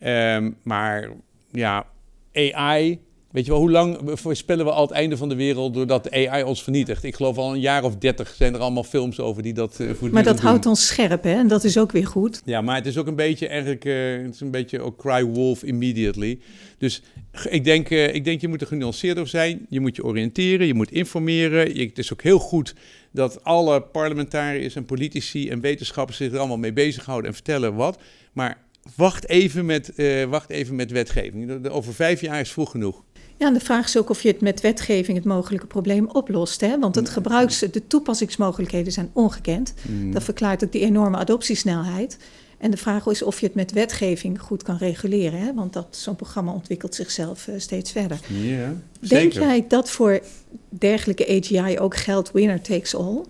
Um, 0.00 0.56
maar 0.62 1.10
ja, 1.50 1.86
AI 2.32 3.00
Weet 3.36 3.44
je 3.44 3.50
wel, 3.50 3.60
hoe 3.60 3.70
lang 3.70 3.98
voorspellen 4.04 4.64
we 4.64 4.70
al 4.70 4.82
het 4.82 4.90
einde 4.90 5.16
van 5.16 5.28
de 5.28 5.34
wereld 5.34 5.74
doordat 5.74 6.04
de 6.04 6.28
AI 6.28 6.42
ons 6.42 6.62
vernietigt? 6.62 7.04
Ik 7.04 7.14
geloof 7.14 7.36
al 7.36 7.54
een 7.54 7.60
jaar 7.60 7.84
of 7.84 7.96
dertig 7.96 8.34
zijn 8.36 8.54
er 8.54 8.60
allemaal 8.60 8.84
films 8.84 9.20
over 9.20 9.42
die 9.42 9.52
dat 9.52 9.78
uh, 9.80 10.00
Maar 10.10 10.22
dat 10.22 10.40
houdt 10.40 10.66
ons 10.66 10.86
scherp, 10.86 11.22
hè? 11.22 11.34
En 11.34 11.48
dat 11.48 11.64
is 11.64 11.78
ook 11.78 11.92
weer 11.92 12.06
goed. 12.06 12.42
Ja, 12.44 12.60
maar 12.60 12.76
het 12.76 12.86
is 12.86 12.98
ook 12.98 13.06
een 13.06 13.16
beetje 13.16 13.48
eigenlijk, 13.48 13.84
uh, 13.84 14.22
het 14.22 14.34
is 14.34 14.40
een 14.40 14.50
beetje 14.50 14.80
ook 14.80 14.98
cry 14.98 15.24
wolf 15.24 15.62
immediately. 15.62 16.38
Dus 16.78 17.02
ik 17.48 17.64
denk, 17.64 17.90
uh, 17.90 18.14
ik 18.14 18.24
denk 18.24 18.40
je 18.40 18.48
moet 18.48 18.60
er 18.60 18.66
genuanceerder 18.66 19.28
zijn. 19.28 19.66
Je 19.68 19.80
moet 19.80 19.96
je 19.96 20.04
oriënteren, 20.04 20.66
je 20.66 20.74
moet 20.74 20.90
informeren. 20.90 21.74
Je, 21.74 21.86
het 21.86 21.98
is 21.98 22.12
ook 22.12 22.22
heel 22.22 22.38
goed 22.38 22.74
dat 23.12 23.44
alle 23.44 23.80
parlementariërs 23.80 24.74
en 24.74 24.84
politici 24.84 25.48
en 25.48 25.60
wetenschappers 25.60 26.16
zich 26.16 26.32
er 26.32 26.38
allemaal 26.38 26.58
mee 26.58 26.72
bezighouden 26.72 27.28
en 27.28 27.34
vertellen 27.34 27.74
wat. 27.74 27.98
Maar 28.32 28.58
wacht 28.96 29.28
even 29.28 29.66
met, 29.66 29.92
wacht 30.28 30.50
even 30.50 30.74
met 30.74 30.90
wetgeving. 30.90 31.68
Over 31.68 31.94
vijf 31.94 32.20
jaar 32.20 32.40
is 32.40 32.52
vroeg 32.52 32.70
genoeg. 32.70 33.04
Ja, 33.38 33.46
en 33.46 33.54
de 33.54 33.60
vraag 33.60 33.84
is 33.84 33.96
ook 33.96 34.10
of 34.10 34.22
je 34.22 34.28
het 34.28 34.40
met 34.40 34.60
wetgeving 34.60 35.16
het 35.16 35.26
mogelijke 35.26 35.66
probleem 35.66 36.08
oplost. 36.08 36.60
Hè? 36.60 36.78
Want 36.78 36.94
het 36.94 37.08
gebruiks, 37.08 37.58
de 37.58 37.86
toepassingsmogelijkheden 37.86 38.92
zijn 38.92 39.10
ongekend. 39.12 39.74
Mm. 39.88 40.12
Dat 40.12 40.24
verklaart 40.24 40.64
ook 40.64 40.72
die 40.72 40.80
enorme 40.80 41.16
adoptiesnelheid. 41.16 42.18
En 42.58 42.70
de 42.70 42.76
vraag 42.76 43.06
is 43.06 43.22
of 43.22 43.40
je 43.40 43.46
het 43.46 43.54
met 43.54 43.72
wetgeving 43.72 44.40
goed 44.40 44.62
kan 44.62 44.76
reguleren. 44.76 45.40
Hè? 45.40 45.54
Want 45.54 45.72
dat, 45.72 45.96
zo'n 45.96 46.16
programma 46.16 46.52
ontwikkelt 46.52 46.94
zichzelf 46.94 47.46
uh, 47.46 47.54
steeds 47.58 47.92
verder. 47.92 48.20
Ja, 48.28 48.74
Denk 49.00 49.32
jij 49.32 49.64
dat 49.68 49.90
voor 49.90 50.20
dergelijke 50.68 51.28
AGI 51.28 51.78
ook 51.78 51.96
geldt 51.96 52.32
winner 52.32 52.60
takes 52.60 52.94
all? 52.94 53.24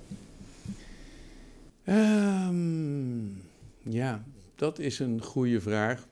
Um, 1.88 3.42
ja, 3.82 4.22
dat 4.54 4.78
is 4.78 4.98
een 4.98 5.22
goede 5.22 5.60
vraag. 5.60 6.06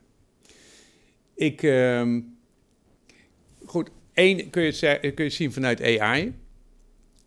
Ik... 1.34 1.62
Um, 1.62 2.33
één 4.14 4.50
kun 4.50 4.62
je, 4.62 5.12
kun 5.14 5.24
je 5.24 5.30
zien 5.30 5.52
vanuit 5.52 5.98
AI. 6.00 6.34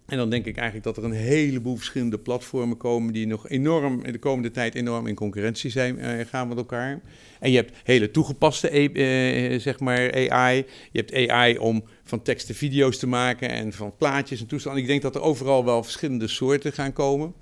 En 0.08 0.17
dan 0.17 0.29
denk 0.29 0.46
ik 0.46 0.56
eigenlijk 0.56 0.86
dat 0.86 0.98
er 0.98 1.03
een 1.03 1.17
heleboel 1.17 1.75
verschillende 1.75 2.20
platformen 2.20 2.77
komen 2.77 3.13
die 3.13 3.27
nog 3.27 3.50
enorm 3.50 4.03
in 4.03 4.12
de 4.12 4.20
komende 4.20 4.51
tijd 4.51 4.75
enorm 4.75 5.08
in 5.08 5.15
concurrentie 5.15 5.72
zijn, 5.72 6.00
uh, 6.00 6.25
gaan 6.25 6.48
met 6.48 6.58
elkaar. 6.58 7.01
En 7.39 7.51
je 7.51 7.56
hebt 7.56 7.77
hele 7.84 8.12
toegepaste 8.12 8.94
uh, 8.94 9.60
zeg 9.60 9.79
maar 9.79 10.29
AI. 10.29 10.65
Je 10.91 11.03
hebt 11.06 11.29
AI 11.29 11.58
om 11.58 11.84
van 12.03 12.22
teksten 12.22 12.56
video's 12.56 12.98
te 12.98 13.08
maken 13.08 13.50
en 13.50 13.74
van 13.74 13.96
plaatjes 13.98 14.39
en 14.39 14.48
toestanden. 14.48 14.82
Ik 14.82 14.88
denk 14.88 15.01
dat 15.01 15.15
er 15.15 15.22
overal 15.22 15.65
wel 15.65 15.84
verschillende 15.84 16.27
soorten 16.27 16.74
gaan 16.74 16.94
komen. 16.94 17.34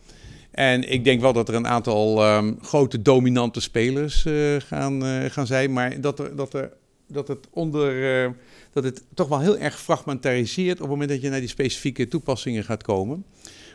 En 0.52 0.92
ik 0.92 1.04
denk 1.04 1.22
wel 1.22 1.34
dat 1.34 1.50
er 1.50 1.56
een 1.56 1.68
aantal 1.68 2.36
um, 2.36 2.58
grote 2.62 3.02
dominante 3.02 3.62
spelers 3.62 4.26
gaan, 4.58 5.04
gaan 5.32 5.48
zijn, 5.48 5.74
maar 5.74 6.02
dat, 6.02 6.20
er, 6.20 6.36
dat, 6.36 6.54
er, 6.54 6.72
dat 7.08 7.28
het 7.28 7.48
onder 7.52 8.34
dat 8.76 8.84
het 8.84 9.04
toch 9.14 9.28
wel 9.28 9.40
heel 9.40 9.58
erg 9.58 9.82
fragmentariseert 9.82 10.74
op 10.74 10.80
het 10.80 10.90
moment 10.90 11.10
dat 11.10 11.22
je 11.22 11.30
naar 11.30 11.40
die 11.40 11.50
specifieke 11.50 12.08
toepassingen 12.08 12.64
gaat 12.64 12.84
komen. 12.84 13.26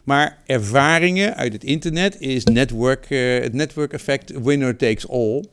Maar 0.05 0.43
ervaringen 0.47 1.37
uit 1.37 1.53
het 1.53 1.65
internet 1.65 2.21
is 2.21 2.45
network, 2.45 3.11
uh, 3.11 3.41
het 3.41 3.53
network 3.53 3.93
effect 3.93 4.43
winner 4.43 4.77
takes 4.77 5.09
all. 5.09 5.45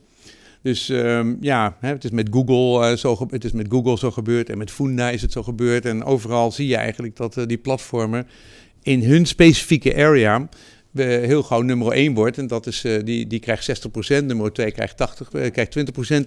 Dus 0.62 0.88
um, 0.88 1.38
ja, 1.40 1.76
het 1.80 2.04
is, 2.04 2.10
met 2.10 2.28
Google, 2.30 2.90
uh, 2.90 2.96
zo, 2.96 3.26
het 3.30 3.44
is 3.44 3.52
met 3.52 3.66
Google 3.68 3.98
zo 3.98 4.10
gebeurd 4.10 4.50
en 4.50 4.58
met 4.58 4.70
Funda 4.70 5.10
is 5.10 5.22
het 5.22 5.32
zo 5.32 5.42
gebeurd. 5.42 5.84
En 5.84 6.04
overal 6.04 6.52
zie 6.52 6.66
je 6.66 6.76
eigenlijk 6.76 7.16
dat 7.16 7.36
uh, 7.36 7.46
die 7.46 7.58
platformen 7.58 8.26
in 8.82 9.02
hun 9.02 9.26
specifieke 9.26 9.96
area 9.96 10.48
heel 10.92 11.42
gauw 11.42 11.60
nummer 11.60 11.92
1 11.92 12.14
wordt. 12.14 12.38
En 12.38 12.46
dat 12.46 12.66
is, 12.66 12.80
die, 13.04 13.26
die 13.26 13.38
krijgt 13.38 13.86
60%, 14.20 14.24
nummer 14.24 14.52
2 14.52 14.70
krijgt, 14.70 14.96
80, 14.96 15.28
krijgt 15.28 15.78
20% 15.78 15.80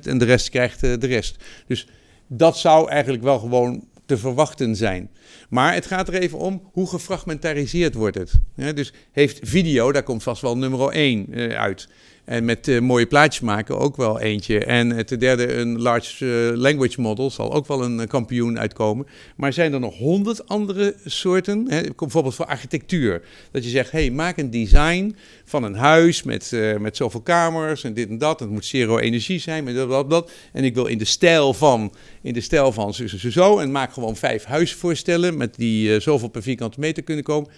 en 0.03 0.17
de 0.17 0.25
rest 0.25 0.49
krijgt 0.49 0.79
de 0.79 1.07
rest. 1.07 1.43
Dus 1.67 1.87
dat 2.33 2.57
zou 2.57 2.89
eigenlijk 2.89 3.23
wel 3.23 3.39
gewoon 3.39 3.83
te 4.05 4.17
verwachten 4.17 4.75
zijn. 4.75 5.09
Maar 5.49 5.73
het 5.73 5.85
gaat 5.85 6.07
er 6.07 6.13
even 6.13 6.37
om 6.37 6.69
hoe 6.71 6.87
gefragmentariseerd 6.87 7.93
wordt 7.93 8.17
het. 8.17 8.33
dus 8.75 8.93
heeft 9.11 9.39
video, 9.41 9.91
daar 9.91 10.03
komt 10.03 10.23
vast 10.23 10.41
wel 10.41 10.57
nummer 10.57 10.89
1 10.89 11.25
uh, 11.29 11.45
eh, 11.45 11.59
uit. 11.59 11.87
En 12.25 12.45
met 12.45 12.67
uh, 12.67 12.79
mooie 12.79 13.05
plaatjes 13.05 13.41
maken 13.41 13.79
ook 13.79 13.95
wel 13.95 14.19
eentje. 14.19 14.65
En 14.65 14.91
uh, 14.91 14.99
ten 14.99 15.19
derde 15.19 15.53
een 15.53 15.81
large 15.81 16.25
uh, 16.25 16.57
language 16.57 17.01
model 17.01 17.31
zal 17.31 17.53
ook 17.53 17.67
wel 17.67 17.83
een 17.83 18.07
kampioen 18.07 18.59
uitkomen. 18.59 19.07
Maar 19.35 19.53
zijn 19.53 19.73
er 19.73 19.79
nog 19.79 19.97
honderd 19.97 20.47
andere 20.47 20.95
soorten? 21.05 21.65
Hè? 21.69 21.81
Bijvoorbeeld 21.95 22.35
voor 22.35 22.45
architectuur. 22.45 23.21
Dat 23.51 23.63
je 23.63 23.69
zegt, 23.69 23.91
hey, 23.91 24.11
maak 24.11 24.37
een 24.37 24.51
design 24.51 25.15
van 25.45 25.63
een 25.63 25.75
huis 25.75 26.23
met, 26.23 26.51
met 26.79 26.97
zoveel 26.97 27.21
kamers 27.21 27.83
en 27.83 27.93
dit 27.93 28.09
en 28.09 28.17
dat. 28.17 28.39
Het 28.39 28.49
moet 28.49 28.65
zero 28.65 28.97
energie 28.97 29.39
zijn, 29.39 29.63
met 29.63 29.75
dat, 29.75 29.89
dat, 29.89 30.09
dat. 30.09 30.31
En 30.53 30.63
ik 30.63 30.75
wil 30.75 30.85
in 30.85 30.97
de 30.97 31.05
stijl 31.05 31.53
van, 31.53 31.93
in 32.21 32.33
de 32.33 32.41
stijl 32.41 32.71
van 32.71 32.93
zo, 32.93 33.07
zo, 33.07 33.29
zo. 33.29 33.59
En 33.59 33.71
maak 33.71 33.93
gewoon 33.93 34.15
vijf 34.15 34.43
huisvoorstellen 34.43 35.37
met 35.37 35.55
die 35.55 35.99
zoveel 35.99 36.27
per 36.27 36.41
vierkante 36.41 36.79
meter 36.79 37.03
kunnen 37.03 37.23
komen. 37.23 37.49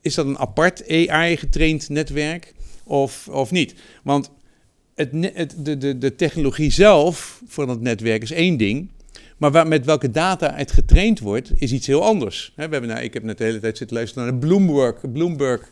Is 0.00 0.14
dat 0.14 0.26
een 0.26 0.38
apart 0.38 0.88
AI-getraind 0.88 1.88
netwerk? 1.88 2.54
Of, 2.88 3.28
of 3.28 3.50
niet. 3.50 3.74
Want 4.02 4.30
het, 4.94 5.10
het, 5.34 5.54
de, 5.58 5.78
de, 5.78 5.98
de 5.98 6.14
technologie 6.14 6.70
zelf 6.70 7.42
van 7.46 7.68
het 7.68 7.80
netwerk 7.80 8.22
is 8.22 8.30
één 8.30 8.56
ding. 8.56 8.90
Maar 9.36 9.66
met 9.66 9.84
welke 9.84 10.10
data 10.10 10.54
het 10.54 10.72
getraind 10.72 11.20
wordt, 11.20 11.50
is 11.56 11.72
iets 11.72 11.86
heel 11.86 12.04
anders. 12.04 12.52
we 12.54 12.62
hebben 12.62 12.86
nou, 12.86 13.02
ik 13.02 13.14
heb 13.14 13.22
net 13.22 13.38
de 13.38 13.44
hele 13.44 13.60
tijd 13.60 13.76
zitten 13.76 13.96
luisteren 13.96 14.24
naar 14.24 14.40
de 14.40 14.46
Bloomberg, 14.46 15.12
Bloomberg 15.12 15.70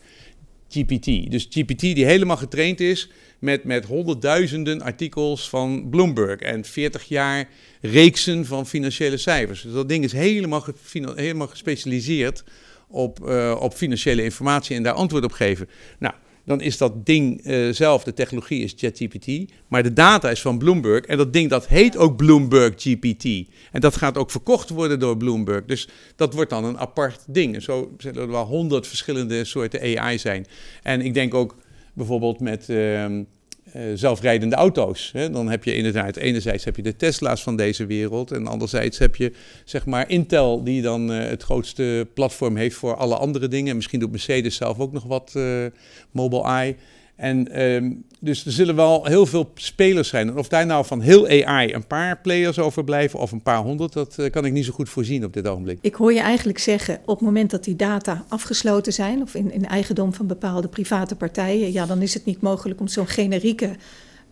GPT. 0.69 1.31
Dus 1.31 1.47
GPT 1.51 1.81
die 1.81 2.05
helemaal 2.05 2.37
getraind 2.37 2.81
is 2.81 3.11
met, 3.39 3.65
met 3.65 3.85
honderdduizenden 3.85 4.83
artikels 4.83 5.49
van 5.49 5.89
Bloomberg 5.91 6.41
en 6.41 6.65
40 6.65 7.05
jaar 7.05 7.49
reeksen 7.81 8.47
van 8.47 8.67
financiële 8.67 9.17
cijfers. 9.17 9.63
Dus 9.63 9.73
dat 9.73 9.89
ding 9.89 10.05
is 10.05 10.13
helemaal, 10.13 10.67
helemaal 11.15 11.49
gespecialiseerd 11.49 12.45
op, 12.89 13.19
uh, 13.29 13.57
op 13.61 13.75
financiële 13.75 14.23
informatie 14.23 14.77
en 14.77 14.83
daar 14.83 14.93
antwoord 14.93 15.25
op 15.25 15.33
geven. 15.33 15.69
Nou, 15.99 16.15
dan 16.47 16.61
is 16.61 16.79
dat 16.79 17.07
ding 17.07 17.47
uh, 17.47 17.73
zelf, 17.73 18.05
de 18.05 18.13
technologie 18.13 18.63
is 18.63 18.75
ChatGPT, 18.77 19.53
maar 19.69 19.83
de 19.83 19.93
data 19.93 20.31
is 20.31 20.41
van 20.41 20.59
Bloomberg 20.59 21.05
en 21.05 21.17
dat 21.17 21.33
ding 21.33 21.51
dat 21.51 21.67
heet 21.67 21.97
ook 21.97 22.17
Bloomberg 22.17 22.75
GPT. 22.77 23.25
En 23.73 23.81
dat 23.81 23.97
gaat 23.97 24.19
ook 24.19 24.31
verkocht 24.31 24.69
worden 24.69 24.99
door 24.99 25.17
Bloomberg. 25.17 25.65
Dus 25.65 25.89
dat 26.17 26.35
wordt 26.35 26.51
dan 26.51 26.65
een 26.65 26.79
apart 26.79 27.25
ding. 27.29 27.55
En 27.55 27.63
zo 27.63 27.95
zullen 27.99 28.23
er 28.23 28.31
wel 28.31 28.45
honderd 28.45 28.87
verschillende 28.87 29.45
soorten 29.45 29.99
AI 29.99 30.19
zijn. 30.19 30.47
En 30.83 31.01
ik 31.01 31.15
denk 31.15 31.35
ook 31.35 31.57
bijvoorbeeld 31.95 32.41
met... 32.41 32.69
Uh, 32.69 33.05
zelfrijdende 33.95 34.57
auto's. 34.57 35.11
Hè? 35.13 35.31
Dan 35.31 35.49
heb 35.49 35.65
je 35.65 35.75
inderdaad, 35.75 36.17
enerzijds 36.17 36.65
heb 36.65 36.77
je 36.77 36.83
de 36.83 36.97
Tesla's 36.97 37.43
van 37.43 37.57
deze 37.57 37.87
wereld 37.87 38.31
en 38.31 38.47
anderzijds 38.47 38.99
heb 38.99 39.17
je 39.17 39.33
zeg 39.65 39.87
maar 39.87 40.11
Intel 40.11 40.65
die 40.65 40.83
dan 40.83 41.13
uh, 41.13 41.19
het 41.19 41.43
grootste 41.43 42.09
platform 42.15 42.57
heeft 42.57 42.77
voor 42.77 42.97
alle 42.97 43.17
andere 43.17 43.49
dingen. 43.49 43.77
misschien 43.77 44.01
doet 44.01 44.11
Mercedes 44.11 44.57
zelf 44.57 44.79
ook 44.79 44.93
nog 44.93 45.05
wat 45.05 45.33
uh, 45.37 45.67
Mobileye. 46.11 46.77
En 47.17 47.63
um, 47.65 48.05
dus 48.21 48.47
er 48.47 48.53
zullen 48.53 48.77
wel 48.77 49.05
heel 49.05 49.27
veel 49.27 49.51
spelers 49.55 50.09
zijn. 50.09 50.29
En 50.29 50.37
of 50.37 50.49
daar 50.49 50.67
nou 50.67 50.85
van 50.85 51.01
heel 51.01 51.45
AI 51.45 51.75
een 51.75 51.87
paar 51.87 52.21
players 52.21 52.59
overblijven 52.59 53.19
of 53.19 53.33
een 53.33 53.43
paar 53.43 53.63
honderd, 53.63 53.93
dat 53.93 54.17
uh, 54.21 54.31
kan 54.31 54.45
ik 54.45 54.53
niet 54.53 54.65
zo 54.65 54.73
goed 54.73 54.89
voorzien 54.89 55.25
op 55.25 55.33
dit 55.33 55.47
ogenblik. 55.47 55.79
Ik 55.81 55.95
hoor 55.95 56.13
je 56.13 56.21
eigenlijk 56.21 56.59
zeggen, 56.59 56.99
op 57.05 57.17
het 57.17 57.27
moment 57.27 57.51
dat 57.51 57.65
die 57.65 57.77
data 57.77 58.25
afgesloten 58.29 58.93
zijn 58.93 59.23
of 59.23 59.35
in, 59.35 59.53
in 59.53 59.67
eigendom 59.67 60.15
van 60.15 60.27
bepaalde 60.27 60.69
private 60.69 61.17
partijen, 61.17 61.73
ja, 61.73 61.87
dan 61.87 62.03
is 62.03 62.15
het 62.15 62.25
niet 62.25 62.41
mogelijk 62.41 62.81
om 62.81 62.89
zo'n 62.89 63.09
generieke 63.09 63.71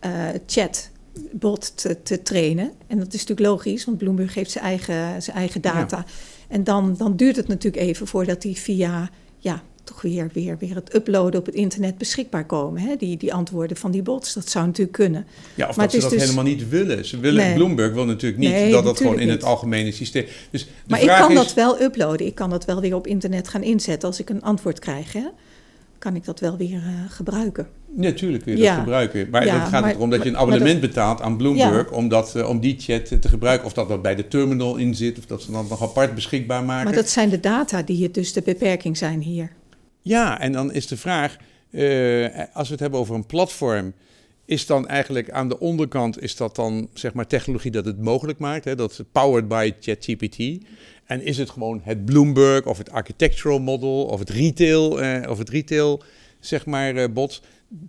uh, 0.05 0.11
chatbot 0.45 1.77
te, 1.77 2.03
te, 2.03 2.21
trainen. 2.21 2.71
En 2.87 2.97
dat 2.97 3.13
is 3.13 3.25
natuurlijk 3.25 3.47
logisch, 3.47 3.85
want 3.85 3.97
Bloomberg 3.97 4.33
heeft 4.33 4.51
zijn 4.51 4.63
eigen, 4.63 5.21
zijn 5.21 5.37
eigen 5.37 5.61
data. 5.61 5.97
Ja. 5.97 6.05
En 6.47 6.63
dan, 6.63 6.95
dan 6.97 7.15
duurt 7.15 7.35
het 7.35 7.47
natuurlijk 7.47 7.83
even 7.83 8.07
voordat 8.07 8.41
die 8.41 8.55
via 8.55 9.09
ja, 9.37 9.63
toch 9.85 10.01
weer, 10.01 10.29
weer, 10.33 10.57
weer 10.59 10.75
het 10.75 10.95
uploaden 10.95 11.39
op 11.39 11.45
het 11.45 11.55
internet 11.55 11.97
beschikbaar 11.97 12.45
komen. 12.45 12.81
Hè? 12.81 12.95
Die, 12.95 13.17
die 13.17 13.33
antwoorden 13.33 13.77
van 13.77 13.91
die 13.91 14.01
bots, 14.01 14.33
dat 14.33 14.49
zou 14.49 14.65
natuurlijk 14.65 14.97
kunnen. 14.97 15.25
Ja, 15.55 15.67
of 15.67 15.75
maar 15.75 15.85
dat 15.85 15.95
ze 15.95 16.01
dat 16.01 16.09
dus... 16.09 16.21
helemaal 16.21 16.43
niet 16.43 16.69
willen. 16.69 17.05
Ze 17.05 17.19
willen, 17.19 17.45
nee. 17.45 17.55
Bloomberg 17.55 17.93
wil 17.93 18.05
natuurlijk 18.05 18.41
niet 18.41 18.51
nee, 18.51 18.71
dat 18.71 18.83
dat 18.83 18.97
gewoon 18.97 19.19
in 19.19 19.27
niet. 19.27 19.35
het 19.35 19.43
algemene 19.43 19.91
systeem... 19.91 20.25
Dus 20.49 20.65
de 20.65 20.69
maar 20.87 20.99
vraag 20.99 21.19
ik 21.19 21.21
kan 21.21 21.31
is... 21.31 21.37
dat 21.37 21.53
wel 21.53 21.81
uploaden. 21.81 22.25
Ik 22.25 22.35
kan 22.35 22.49
dat 22.49 22.65
wel 22.65 22.81
weer 22.81 22.95
op 22.95 23.07
internet 23.07 23.47
gaan 23.47 23.63
inzetten. 23.63 24.07
Als 24.07 24.19
ik 24.19 24.29
een 24.29 24.41
antwoord 24.41 24.79
krijg, 24.79 25.13
hè? 25.13 25.23
kan 26.05 26.15
ik 26.15 26.25
dat 26.25 26.39
wel 26.39 26.57
weer 26.57 26.75
uh, 26.75 26.81
gebruiken. 27.09 27.67
Natuurlijk 27.91 28.43
kun 28.43 28.53
je 28.57 28.61
ja. 28.61 28.71
dat 28.71 28.83
gebruiken. 28.83 29.27
Maar 29.29 29.45
ja, 29.45 29.59
het 29.59 29.69
gaat 29.69 29.81
maar, 29.81 29.95
erom 29.95 30.09
dat 30.09 30.23
je 30.23 30.29
een 30.29 30.37
abonnement 30.37 30.81
dat, 30.81 30.89
betaalt 30.89 31.21
aan 31.21 31.37
Bloomberg 31.37 31.89
ja. 31.89 31.95
om, 31.95 32.07
dat, 32.07 32.33
uh, 32.37 32.49
om 32.49 32.59
die 32.59 32.75
chat 32.79 33.21
te 33.21 33.29
gebruiken. 33.29 33.65
Of 33.65 33.73
dat 33.73 33.87
dat 33.87 34.01
bij 34.01 34.15
de 34.15 34.27
terminal 34.27 34.75
in 34.75 34.95
zit, 34.95 35.17
of 35.17 35.25
dat 35.25 35.41
ze 35.41 35.51
dan 35.51 35.65
nog 35.69 35.81
apart 35.81 36.15
beschikbaar 36.15 36.63
maken. 36.63 36.83
Maar 36.83 36.93
dat 36.93 37.09
zijn 37.09 37.29
de 37.29 37.39
data 37.39 37.81
die 37.81 38.03
het 38.03 38.13
dus 38.13 38.33
de 38.33 38.41
beperking 38.41 38.97
zijn 38.97 39.21
hier. 39.21 39.51
Ja, 40.07 40.39
en 40.39 40.51
dan 40.51 40.73
is 40.73 40.87
de 40.87 40.97
vraag, 40.97 41.37
uh, 41.71 42.27
als 42.53 42.67
we 42.67 42.73
het 42.73 42.79
hebben 42.79 42.99
over 42.99 43.15
een 43.15 43.25
platform, 43.25 43.93
is 44.45 44.65
dan 44.65 44.87
eigenlijk 44.87 45.31
aan 45.31 45.49
de 45.49 45.59
onderkant, 45.59 46.21
is 46.21 46.35
dat 46.35 46.55
dan 46.55 46.89
zeg 46.93 47.13
maar 47.13 47.27
technologie 47.27 47.71
dat 47.71 47.85
het 47.85 48.01
mogelijk 48.01 48.39
maakt, 48.39 48.65
hè? 48.65 48.75
dat 48.75 48.91
is 48.91 48.99
powered 49.11 49.47
by 49.47 49.71
ChatGPT. 49.79 50.65
En 51.05 51.21
is 51.21 51.37
het 51.37 51.49
gewoon 51.49 51.81
het 51.83 52.05
Bloomberg 52.05 52.65
of 52.65 52.77
het 52.77 52.91
architectural 52.91 53.59
model 53.59 54.05
of 54.05 54.19
het 54.19 54.29
retail, 54.29 55.03
uh, 55.03 55.29
of 55.29 55.37
het 55.37 55.49
retail 55.49 56.03
zeg 56.39 56.65
maar 56.65 56.95
uh, 56.95 57.05
bot. 57.13 57.41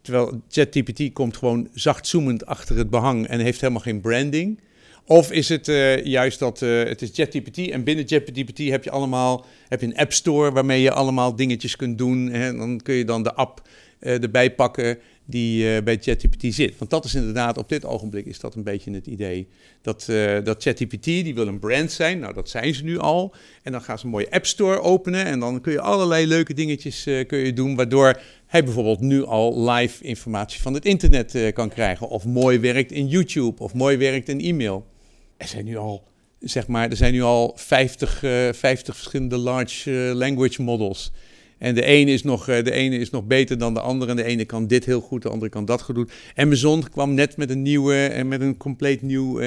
Terwijl 0.03 0.43
ChatGPT 0.49 1.13
komt 1.13 1.37
gewoon 1.37 1.69
zacht 1.75 2.07
zoemend 2.07 2.47
achter 2.47 2.77
het 2.77 2.91
behang 2.91 3.27
en 3.27 3.41
heeft 3.41 3.61
helemaal 3.61 3.83
geen 3.83 4.01
branding. 4.01 4.61
Of 5.09 5.33
is 5.33 5.49
het 5.49 5.69
uh, 5.69 6.05
juist 6.05 6.39
dat 6.39 6.61
uh, 6.61 6.85
het 6.85 7.03
is 7.03 7.11
ChatGPT 7.13 7.71
en 7.71 7.85
binnen 7.85 8.09
ChatGPT 8.09 8.59
heb 8.59 8.85
je 8.85 8.91
allemaal 8.91 9.45
heb 9.69 9.81
je 9.81 9.87
een 9.87 9.97
app 9.97 10.13
store 10.13 10.53
waarmee 10.53 10.83
je 10.83 10.91
allemaal 10.91 11.37
dingetjes 11.37 11.77
kunt 11.77 11.99
doen. 11.99 12.31
En 12.31 12.57
dan 12.57 12.81
kun 12.83 12.95
je 12.95 13.05
dan 13.05 13.23
de 13.23 13.35
app 13.35 13.69
uh, 14.01 14.23
erbij 14.23 14.55
pakken 14.55 14.99
die 15.25 15.83
bij 15.83 15.99
ChatGPT 16.01 16.55
zit. 16.55 16.79
Want 16.79 16.91
dat 16.91 17.05
is 17.05 17.15
inderdaad 17.15 17.59
op 17.59 17.69
dit 17.69 17.85
ogenblik 17.85 18.27
is 18.27 18.41
dat 18.41 18.55
een 18.55 18.63
beetje 18.63 18.91
het 18.91 19.07
idee. 19.07 19.49
Dat, 19.83 20.05
dat 20.45 20.63
ChatGPT 20.63 21.05
die 21.05 21.35
wil 21.35 21.47
een 21.47 21.59
brand 21.59 21.93
zijn. 21.93 22.19
Nou, 22.19 22.35
dat 22.35 22.49
zijn 22.49 22.75
ze 22.75 22.85
nu 22.85 22.99
al. 22.99 23.35
En 23.63 23.73
dan 23.73 23.83
gaan 23.83 23.99
ze 23.99 24.05
een 24.05 24.11
mooie 24.11 24.31
app 24.31 24.47
store 24.47 24.81
openen 24.81 25.25
en 25.25 25.41
dan 25.41 25.61
kun 25.61 25.73
je 25.73 25.81
allerlei 25.81 26.27
leuke 26.27 26.55
dingetjes 26.55 27.03
kun 27.27 27.39
je 27.39 27.53
doen, 27.53 27.77
waardoor 27.77 28.21
hij 28.47 28.65
bijvoorbeeld 28.65 29.01
nu 29.01 29.25
al 29.25 29.71
live 29.71 30.05
informatie 30.05 30.63
van 30.63 30.75
het 30.75 30.85
internet 30.85 31.53
kan 31.53 31.69
krijgen. 31.69 32.09
Of 32.09 32.25
mooi 32.25 32.59
werkt 32.59 32.93
in 32.93 33.09
YouTube 33.09 33.63
of 33.63 33.75
mooi 33.75 33.97
werkt 33.97 34.29
in 34.29 34.41
e-mail 34.41 34.87
er 35.37 35.49
zijn 35.49 35.65
nu 35.65 35.77
al, 35.77 36.09
zeg 36.41 36.67
maar, 36.67 36.91
er 36.91 36.97
zijn 36.97 37.13
nu 37.13 37.23
al 37.23 37.53
50, 37.57 38.23
uh, 38.23 38.53
50 38.53 38.97
verschillende 38.97 39.37
large 39.37 39.91
uh, 39.91 40.15
language 40.15 40.63
models. 40.63 41.13
En 41.59 41.75
de 41.75 41.85
ene, 41.85 42.11
is 42.11 42.23
nog, 42.23 42.49
uh, 42.49 42.65
de 42.65 42.71
ene 42.71 42.99
is 42.99 43.11
nog 43.11 43.27
beter 43.27 43.59
dan 43.59 43.75
de 43.75 43.81
andere. 43.81 44.11
En 44.11 44.17
de 44.17 44.25
ene 44.25 44.45
kan 44.45 44.67
dit 44.67 44.85
heel 44.85 45.01
goed, 45.01 45.23
de 45.23 45.29
andere 45.29 45.51
kan 45.51 45.65
dat 45.65 45.83
goed 45.83 45.95
doen. 45.95 46.09
Amazon 46.35 46.89
kwam 46.89 47.15
net 47.15 47.37
met 47.37 47.51
een 47.51 47.63
nieuwe, 47.63 48.07
eh, 48.07 48.25
met 48.25 48.41
een 48.41 48.57
compleet 48.57 49.03
nieuw, 49.03 49.41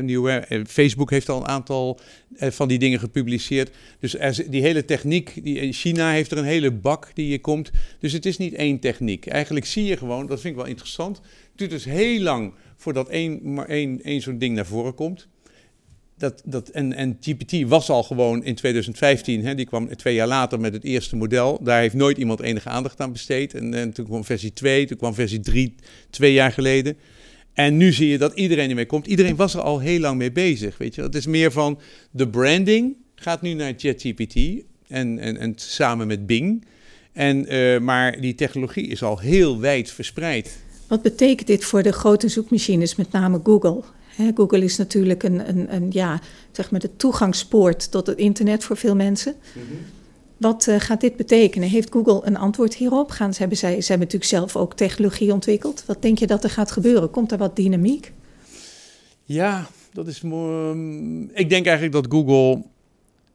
nieuwe. 0.00 0.64
Facebook 0.66 1.10
heeft 1.10 1.28
al 1.28 1.40
een 1.40 1.48
aantal 1.48 2.00
van 2.36 2.68
die 2.68 2.78
dingen 2.78 2.98
gepubliceerd. 2.98 3.70
Dus 4.00 4.18
er, 4.18 4.50
die 4.50 4.62
hele 4.62 4.84
techniek, 4.84 5.44
die, 5.44 5.72
China 5.72 6.10
heeft 6.10 6.30
er 6.30 6.38
een 6.38 6.44
hele 6.44 6.70
bak 6.70 7.10
die 7.14 7.28
je 7.28 7.40
komt. 7.40 7.70
Dus 8.00 8.12
het 8.12 8.26
is 8.26 8.36
niet 8.36 8.54
één 8.54 8.78
techniek. 8.78 9.26
Eigenlijk 9.26 9.66
zie 9.66 9.84
je 9.84 9.96
gewoon, 9.96 10.26
dat 10.26 10.40
vind 10.40 10.54
ik 10.54 10.60
wel 10.60 10.70
interessant. 10.70 11.16
Het 11.16 11.24
duurt 11.54 11.70
dus 11.70 11.84
heel 11.84 12.20
lang 12.20 12.52
voordat 12.76 13.08
één, 13.08 13.52
maar 13.54 13.68
één, 13.68 14.02
één 14.02 14.20
zo'n 14.20 14.38
ding 14.38 14.54
naar 14.54 14.66
voren 14.66 14.94
komt 14.94 15.28
dat, 16.18 16.42
dat, 16.44 16.68
en, 16.68 16.92
en 16.92 17.16
GPT 17.20 17.68
was 17.68 17.90
al 17.90 18.02
gewoon 18.02 18.44
in 18.44 18.54
2015, 18.54 19.44
hè, 19.44 19.54
die 19.54 19.66
kwam 19.66 19.96
twee 19.96 20.14
jaar 20.14 20.26
later 20.26 20.60
met 20.60 20.72
het 20.72 20.84
eerste 20.84 21.16
model. 21.16 21.58
Daar 21.62 21.80
heeft 21.80 21.94
nooit 21.94 22.18
iemand 22.18 22.40
enige 22.40 22.68
aandacht 22.68 23.00
aan 23.00 23.12
besteed. 23.12 23.54
En, 23.54 23.74
en 23.74 23.92
toen 23.92 24.06
kwam 24.06 24.24
versie 24.24 24.52
2, 24.52 24.86
toen 24.86 24.96
kwam 24.96 25.14
versie 25.14 25.40
3 25.40 25.74
twee 26.10 26.32
jaar 26.32 26.52
geleden. 26.52 26.96
En 27.52 27.76
nu 27.76 27.92
zie 27.92 28.08
je 28.08 28.18
dat 28.18 28.34
iedereen 28.34 28.68
ermee 28.68 28.86
komt. 28.86 29.06
Iedereen 29.06 29.36
was 29.36 29.54
er 29.54 29.60
al 29.60 29.78
heel 29.78 30.00
lang 30.00 30.18
mee 30.18 30.32
bezig. 30.32 30.78
Weet 30.78 30.94
je? 30.94 31.02
Het 31.02 31.14
is 31.14 31.26
meer 31.26 31.52
van 31.52 31.78
de 32.10 32.28
branding 32.28 32.96
gaat 33.14 33.42
nu 33.42 33.52
naar 33.52 33.74
ChatGPT 33.76 34.36
en, 34.88 35.18
en, 35.18 35.36
en 35.36 35.52
samen 35.56 36.06
met 36.06 36.26
Bing. 36.26 36.64
En, 37.12 37.54
uh, 37.54 37.78
maar 37.78 38.20
die 38.20 38.34
technologie 38.34 38.86
is 38.86 39.02
al 39.02 39.18
heel 39.18 39.60
wijd 39.60 39.90
verspreid. 39.90 40.58
Wat 40.88 41.02
betekent 41.02 41.46
dit 41.46 41.64
voor 41.64 41.82
de 41.82 41.92
grote 41.92 42.28
zoekmachines, 42.28 42.96
met 42.96 43.12
name 43.12 43.40
Google? 43.42 43.82
Google 44.34 44.64
is 44.64 44.76
natuurlijk 44.76 45.22
een, 45.22 45.48
een, 45.48 45.74
een, 45.74 45.86
ja, 45.90 46.20
zeg 46.52 46.70
maar 46.70 46.80
de 46.80 46.96
toegangspoort 46.96 47.90
tot 47.90 48.06
het 48.06 48.18
internet 48.18 48.64
voor 48.64 48.76
veel 48.76 48.94
mensen. 48.94 49.34
Mm 49.54 49.62
-hmm. 49.68 49.78
Wat 50.36 50.66
uh, 50.66 50.80
gaat 50.80 51.00
dit 51.00 51.16
betekenen? 51.16 51.68
Heeft 51.68 51.92
Google 51.92 52.20
een 52.24 52.36
antwoord 52.36 52.74
hierop? 52.74 53.10
Gaan, 53.10 53.32
ze, 53.32 53.38
hebben, 53.38 53.58
zij, 53.58 53.70
ze 53.80 53.88
hebben 53.88 54.08
natuurlijk 54.08 54.30
zelf 54.30 54.56
ook 54.56 54.74
technologie 54.74 55.32
ontwikkeld. 55.32 55.84
Wat 55.86 56.02
denk 56.02 56.18
je 56.18 56.26
dat 56.26 56.44
er 56.44 56.50
gaat 56.50 56.70
gebeuren? 56.70 57.10
Komt 57.10 57.32
er 57.32 57.38
wat 57.38 57.56
dynamiek? 57.56 58.12
Ja, 59.24 59.66
dat 59.92 60.06
is 60.06 60.20
mooi. 60.20 60.76
Ik 61.32 61.48
denk 61.48 61.66
eigenlijk 61.66 61.92
dat 61.92 62.06
Google 62.08 62.62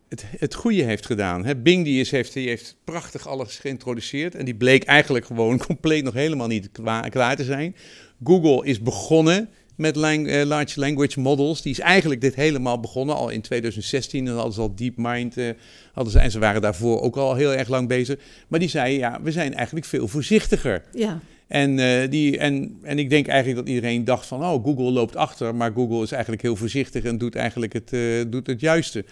het, 0.10 0.24
het 0.38 0.54
goede 0.54 0.84
heeft 0.84 1.06
gedaan. 1.06 1.46
Hè? 1.46 1.56
Bing 1.56 1.84
die 1.84 2.00
is, 2.00 2.12
heeft, 2.12 2.34
die 2.34 2.48
heeft 2.48 2.76
prachtig 2.84 3.28
alles 3.28 3.58
geïntroduceerd. 3.58 4.36
En 4.36 4.46
die 4.46 4.56
bleek 4.56 4.84
eigenlijk 4.84 5.26
gewoon 5.26 5.58
compleet 5.68 6.04
nog 6.04 6.14
helemaal 6.14 6.48
niet 6.48 6.70
klaar 7.10 7.36
te 7.36 7.44
zijn. 7.44 7.76
Google 8.24 8.66
is 8.66 8.82
begonnen 8.82 9.50
met 9.82 9.96
lang, 9.96 10.28
uh, 10.28 10.44
large 10.44 10.80
language 10.80 11.20
models. 11.20 11.62
Die 11.62 11.72
is 11.72 11.80
eigenlijk 11.80 12.22
dit 12.22 12.36
helemaal 12.36 12.80
begonnen 12.80 13.16
al 13.16 13.30
in 13.30 13.42
2016. 13.42 14.28
En 14.28 14.34
hadden 14.34 14.54
ze 14.54 14.62
al 14.62 14.76
DeepMind, 14.76 15.38
uh, 15.38 15.50
hadden 15.94 16.14
ze, 16.14 16.20
en 16.20 16.32
ze 16.32 16.40
waren 16.40 16.62
daarvoor 16.62 17.02
ook 17.02 17.16
al 17.16 17.36
heel 17.36 17.54
erg 17.54 17.68
lang 17.68 17.88
bezig. 17.88 18.20
Maar 18.48 18.60
die 18.60 18.70
zei, 18.70 18.98
ja, 18.98 19.20
we 19.22 19.32
zijn 19.32 19.54
eigenlijk 19.54 19.86
veel 19.86 20.08
voorzichtiger. 20.08 20.84
Ja. 20.94 21.20
En, 21.48 21.80
eh, 21.80 22.10
die, 22.10 22.38
en, 22.38 22.78
en 22.82 23.00
ik 23.00 23.10
denk 23.10 23.28
eigenlijk 23.28 23.60
dat 23.60 23.76
iedereen 23.76 24.06
dacht 24.06 24.26
van, 24.26 24.44
oh, 24.44 24.64
Google 24.64 24.92
loopt 24.92 25.16
achter, 25.16 25.56
maar 25.56 25.72
Google 25.72 26.04
is 26.04 26.12
eigenlijk 26.12 26.42
heel 26.42 26.56
voorzichtig 26.56 27.04
en 27.04 27.18
doet 27.18 27.36
eigenlijk 27.36 27.74
het, 27.74 27.92
doet 28.32 28.48
het 28.48 28.60
juiste. 28.60 29.06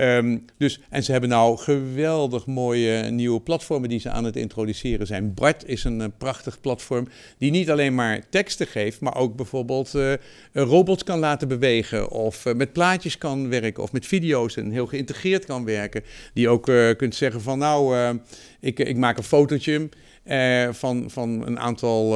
Um, 0.00 0.44
dus, 0.58 0.80
en 0.90 1.02
ze 1.02 1.12
hebben 1.12 1.30
nou 1.30 1.56
geweldig 1.56 2.46
mooie 2.46 3.10
nieuwe 3.10 3.40
platformen 3.40 3.88
die 3.88 3.98
ze 4.00 4.10
aan 4.10 4.24
het 4.24 4.36
introduceren 4.36 5.06
zijn. 5.06 5.34
Bart 5.34 5.66
is 5.66 5.84
een, 5.84 6.00
een 6.00 6.16
prachtig 6.16 6.60
platform 6.60 7.08
die 7.38 7.50
niet 7.50 7.70
alleen 7.70 7.94
maar 7.94 8.28
teksten 8.30 8.66
geeft, 8.66 9.00
maar 9.00 9.16
ook 9.16 9.36
bijvoorbeeld 9.36 9.94
uh, 9.94 10.12
robots 10.52 11.04
kan 11.04 11.18
laten 11.18 11.48
bewegen 11.48 12.10
of 12.10 12.44
uh, 12.44 12.54
met 12.54 12.72
plaatjes 12.72 13.18
kan 13.18 13.48
werken 13.48 13.82
of 13.82 13.92
met 13.92 14.06
video's 14.06 14.56
en 14.56 14.70
heel 14.70 14.86
geïntegreerd 14.86 15.44
kan 15.44 15.64
werken. 15.64 16.02
Die 16.32 16.48
ook 16.48 16.64
kunt 16.96 17.14
zeggen 17.14 17.40
van 17.40 17.58
nou, 17.58 18.18
ik, 18.60 18.78
ik 18.78 18.96
maak 18.96 19.16
een 19.16 19.24
fotootje. 19.24 19.88
Van, 20.70 21.10
van 21.10 21.46
een 21.46 21.58
aantal, 21.58 22.10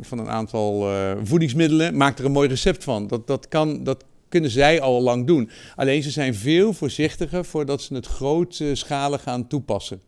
van 0.00 0.18
een 0.18 0.28
aantal 0.28 0.90
voedingsmiddelen. 1.24 1.96
Maak 1.96 2.18
er 2.18 2.24
een 2.24 2.32
mooi 2.32 2.48
recept 2.48 2.84
van. 2.84 3.06
Dat, 3.06 3.26
dat, 3.26 3.48
kan, 3.48 3.84
dat 3.84 4.04
kunnen 4.28 4.50
zij 4.50 4.80
al 4.80 5.02
lang 5.02 5.26
doen. 5.26 5.50
Alleen 5.76 6.02
ze 6.02 6.10
zijn 6.10 6.34
veel 6.34 6.72
voorzichtiger 6.72 7.44
voordat 7.44 7.82
ze 7.82 7.94
het 7.94 8.06
grootschalig 8.06 9.22
gaan 9.22 9.46
toepassen. 9.46 10.00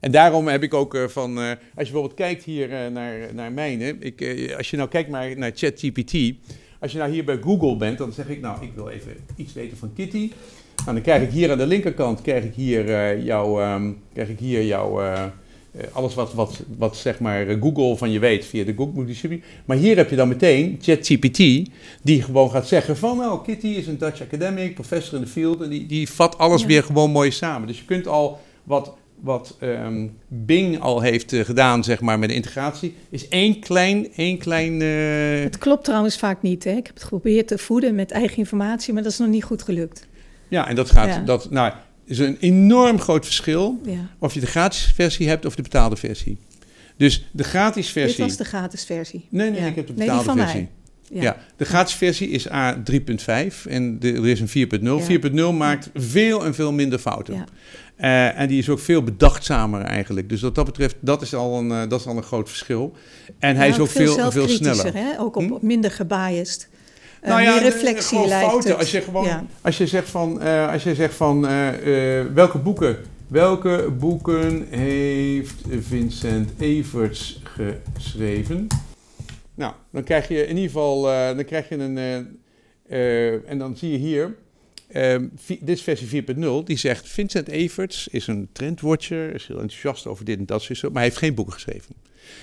En 0.00 0.10
daarom 0.10 0.48
heb 0.48 0.62
ik 0.62 0.74
ook 0.74 1.04
van, 1.08 1.38
als 1.38 1.48
je 1.58 1.74
bijvoorbeeld 1.74 2.14
kijkt 2.14 2.44
hier 2.44 2.90
naar, 2.92 3.34
naar 3.34 3.52
mijne, 3.52 3.96
ik, 3.98 4.52
als 4.56 4.70
je 4.70 4.76
nou 4.76 4.88
kijkt 4.88 5.10
maar 5.10 5.38
naar 5.38 5.52
ChatGPT, 5.54 6.14
als 6.80 6.92
je 6.92 6.98
nou 6.98 7.10
hier 7.10 7.24
bij 7.24 7.38
Google 7.40 7.76
bent, 7.76 7.98
dan 7.98 8.12
zeg 8.12 8.28
ik 8.28 8.40
nou, 8.40 8.64
ik 8.64 8.72
wil 8.74 8.88
even 8.88 9.12
iets 9.36 9.52
weten 9.52 9.76
van 9.76 9.92
Kitty. 9.92 10.30
Nou, 10.76 10.92
dan 10.92 11.02
krijg 11.02 11.22
ik 11.22 11.30
hier 11.30 11.50
aan 11.50 11.58
de 11.58 11.66
linkerkant, 11.66 12.22
krijg 12.22 12.44
ik 12.44 12.54
hier 12.54 13.18
jouw, 13.22 13.74
um, 13.74 14.02
krijg 14.12 14.28
ik 14.28 14.38
hier 14.38 14.64
jouw 14.64 15.00
alles 15.92 16.14
wat, 16.14 16.34
wat, 16.34 16.62
wat 16.78 16.96
zeg 16.96 17.18
maar 17.18 17.46
eh, 17.48 17.60
Google 17.60 17.96
van 17.96 18.10
je 18.10 18.18
weet 18.18 18.44
via 18.44 18.64
de 18.64 18.74
Google 18.76 19.04
Distributie. 19.04 19.44
Maar 19.64 19.76
hier 19.76 19.96
heb 19.96 20.10
je 20.10 20.16
dan 20.16 20.28
meteen 20.28 20.78
ChatGPT, 20.80 21.38
die 22.02 22.22
gewoon 22.22 22.50
gaat 22.50 22.68
zeggen 22.68 22.96
van, 22.96 23.16
nou, 23.16 23.44
Kitty 23.44 23.66
is 23.66 23.86
een 23.86 23.98
Dutch 23.98 24.20
academic, 24.20 24.74
professor 24.74 25.14
in 25.14 25.20
de 25.20 25.26
field, 25.26 25.60
en 25.60 25.68
die, 25.68 25.86
die 25.86 26.10
vat 26.10 26.38
alles 26.38 26.60
ja. 26.60 26.66
weer 26.66 26.82
gewoon 26.82 27.10
mooi 27.10 27.30
samen. 27.30 27.68
Dus 27.68 27.78
je 27.78 27.84
kunt 27.84 28.06
al 28.06 28.40
wat, 28.64 28.96
wat 29.20 29.56
um, 29.60 30.16
Bing 30.28 30.80
al 30.80 31.00
heeft 31.00 31.32
uh, 31.32 31.44
gedaan, 31.44 31.84
zeg 31.84 32.00
maar, 32.00 32.18
met 32.18 32.28
de 32.28 32.34
integratie, 32.34 32.94
is 33.10 33.28
één 33.28 33.60
klein, 33.60 34.08
één 34.14 34.38
klein... 34.38 34.80
Uh... 34.80 35.42
Het 35.42 35.58
klopt 35.58 35.84
trouwens 35.84 36.18
vaak 36.18 36.42
niet, 36.42 36.64
hè. 36.64 36.70
Ik 36.70 36.86
heb 36.86 36.94
het 36.94 37.02
geprobeerd 37.02 37.48
te 37.48 37.58
voeden 37.58 37.94
met 37.94 38.10
eigen 38.10 38.36
informatie, 38.36 38.92
maar 38.92 39.02
dat 39.02 39.12
is 39.12 39.18
nog 39.18 39.28
niet 39.28 39.44
goed 39.44 39.62
gelukt. 39.62 40.08
Ja, 40.48 40.68
en 40.68 40.74
dat 40.74 40.90
gaat, 40.90 41.08
ja. 41.08 41.20
dat, 41.20 41.50
nou, 41.50 41.72
is 42.12 42.26
een 42.26 42.36
enorm 42.40 43.00
groot 43.00 43.24
verschil 43.24 43.80
ja. 43.84 44.10
of 44.18 44.34
je 44.34 44.40
de 44.40 44.46
gratis 44.46 44.92
versie 44.94 45.28
hebt 45.28 45.46
of 45.46 45.54
de 45.54 45.62
betaalde 45.62 45.96
versie. 45.96 46.38
Dus 46.96 47.28
de 47.32 47.44
gratis 47.44 47.90
versie. 47.90 48.16
Dit 48.16 48.26
was 48.26 48.36
de 48.36 48.44
gratis 48.44 48.84
versie. 48.84 49.26
Nee, 49.28 49.50
nee, 49.50 49.60
ja. 49.60 49.66
ik 49.66 49.74
heb 49.74 49.86
de 49.86 49.92
betaalde 49.92 50.34
nee, 50.34 50.44
versie. 50.44 50.68
Ja. 51.10 51.22
ja. 51.22 51.36
de 51.56 51.64
gratis 51.64 51.94
versie 51.94 52.28
is 52.28 52.50
A 52.50 52.82
3.5 52.90 53.02
en 53.68 53.98
de, 53.98 54.12
er 54.12 54.28
is 54.28 54.40
een 54.40 54.68
4.0. 55.02 55.32
4.0 55.32 55.36
maakt 55.54 55.90
veel 55.94 56.44
en 56.44 56.54
veel 56.54 56.72
minder 56.72 56.98
fouten. 56.98 57.34
Uh, 57.98 58.38
en 58.38 58.48
die 58.48 58.58
is 58.58 58.68
ook 58.68 58.78
veel 58.78 59.02
bedachtzamer 59.02 59.80
eigenlijk. 59.82 60.28
Dus 60.28 60.40
wat 60.40 60.54
dat 60.54 60.64
betreft, 60.64 60.96
dat 61.00 61.22
is 61.22 61.34
al 61.34 61.58
een, 61.58 61.68
uh, 61.68 61.88
dat 61.88 62.00
is 62.00 62.06
al 62.06 62.16
een 62.16 62.22
groot 62.22 62.48
verschil. 62.48 62.96
En 63.38 63.56
hij 63.56 63.68
is 63.68 63.78
ook 63.78 63.88
veel, 63.88 64.14
veel, 64.14 64.30
veel 64.30 64.48
sneller. 64.48 64.94
Hè? 64.94 65.20
Ook 65.20 65.36
op 65.36 65.58
hm? 65.60 65.66
minder 65.66 65.90
gebiased. 65.90 66.68
Uh, 67.22 67.28
nou 67.28 67.42
ja, 67.42 67.58
reflectie 67.58 68.08
gewoon 68.08 68.28
lijkt 68.28 68.50
fouten. 68.50 68.70
het. 68.70 68.78
Als 68.78 68.90
je 68.90 69.00
gewoon, 69.00 69.24
ja. 69.24 69.44
als 69.60 69.78
je 69.78 69.86
zegt 69.86 70.08
van, 70.08 70.42
uh, 70.42 70.72
als 70.72 70.82
je 70.82 70.94
zegt 70.94 71.14
van 71.14 71.50
uh, 71.50 71.68
welke 72.34 72.58
boeken, 72.58 72.96
welke 73.26 73.88
boeken 73.98 74.66
heeft 74.70 75.54
Vincent 75.80 76.50
Everts 76.58 77.42
geschreven? 77.42 78.66
Nou, 79.54 79.72
dan 79.90 80.04
krijg 80.04 80.28
je 80.28 80.46
in 80.46 80.56
ieder 80.56 80.70
geval, 80.70 81.02
dan 81.34 81.44
krijg 81.44 81.68
je 81.68 81.78
een, 81.78 81.98
en 83.46 83.58
dan 83.58 83.76
zie 83.76 83.90
je 83.90 83.98
hier, 83.98 84.34
dit 85.46 85.76
is 85.76 85.82
versie 85.82 86.22
4.0, 86.22 86.38
die 86.64 86.78
zegt 86.78 87.08
Vincent 87.08 87.48
Everts 87.48 88.08
is 88.08 88.26
een 88.26 88.48
trendwatcher, 88.52 89.34
is 89.34 89.46
heel 89.46 89.60
enthousiast 89.60 90.06
over 90.06 90.24
dit 90.24 90.38
en 90.38 90.46
dat, 90.46 90.68
maar 90.68 90.90
hij 90.92 91.02
heeft 91.02 91.16
geen 91.16 91.34
boeken 91.34 91.54
geschreven. 91.54 91.94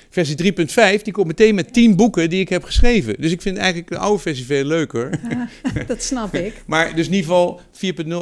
Versie 0.10 0.54
3.5, 0.98 1.02
die 1.04 1.14
komt 1.14 1.28
meteen 1.28 1.56
met 1.56 1.74
10 1.74 1.96
boeken 1.96 2.30
die 2.30 2.40
ik 2.40 2.50
heb 2.50 2.64
geschreven. 2.64 3.16
Dus 3.22 3.32
ik 3.32 3.42
vind 3.42 3.58
eigenlijk 3.58 3.90
de 3.90 3.98
oude 3.98 4.22
versie 4.22 4.46
veel 4.46 4.64
leuker. 4.64 5.20
Ja, 5.30 5.50
dat 5.88 6.04
snap 6.04 6.34
ik. 6.34 6.54
maar 6.66 6.96
dus 6.96 7.08
in 7.08 7.14
ieder 7.14 7.30
geval 7.30 7.62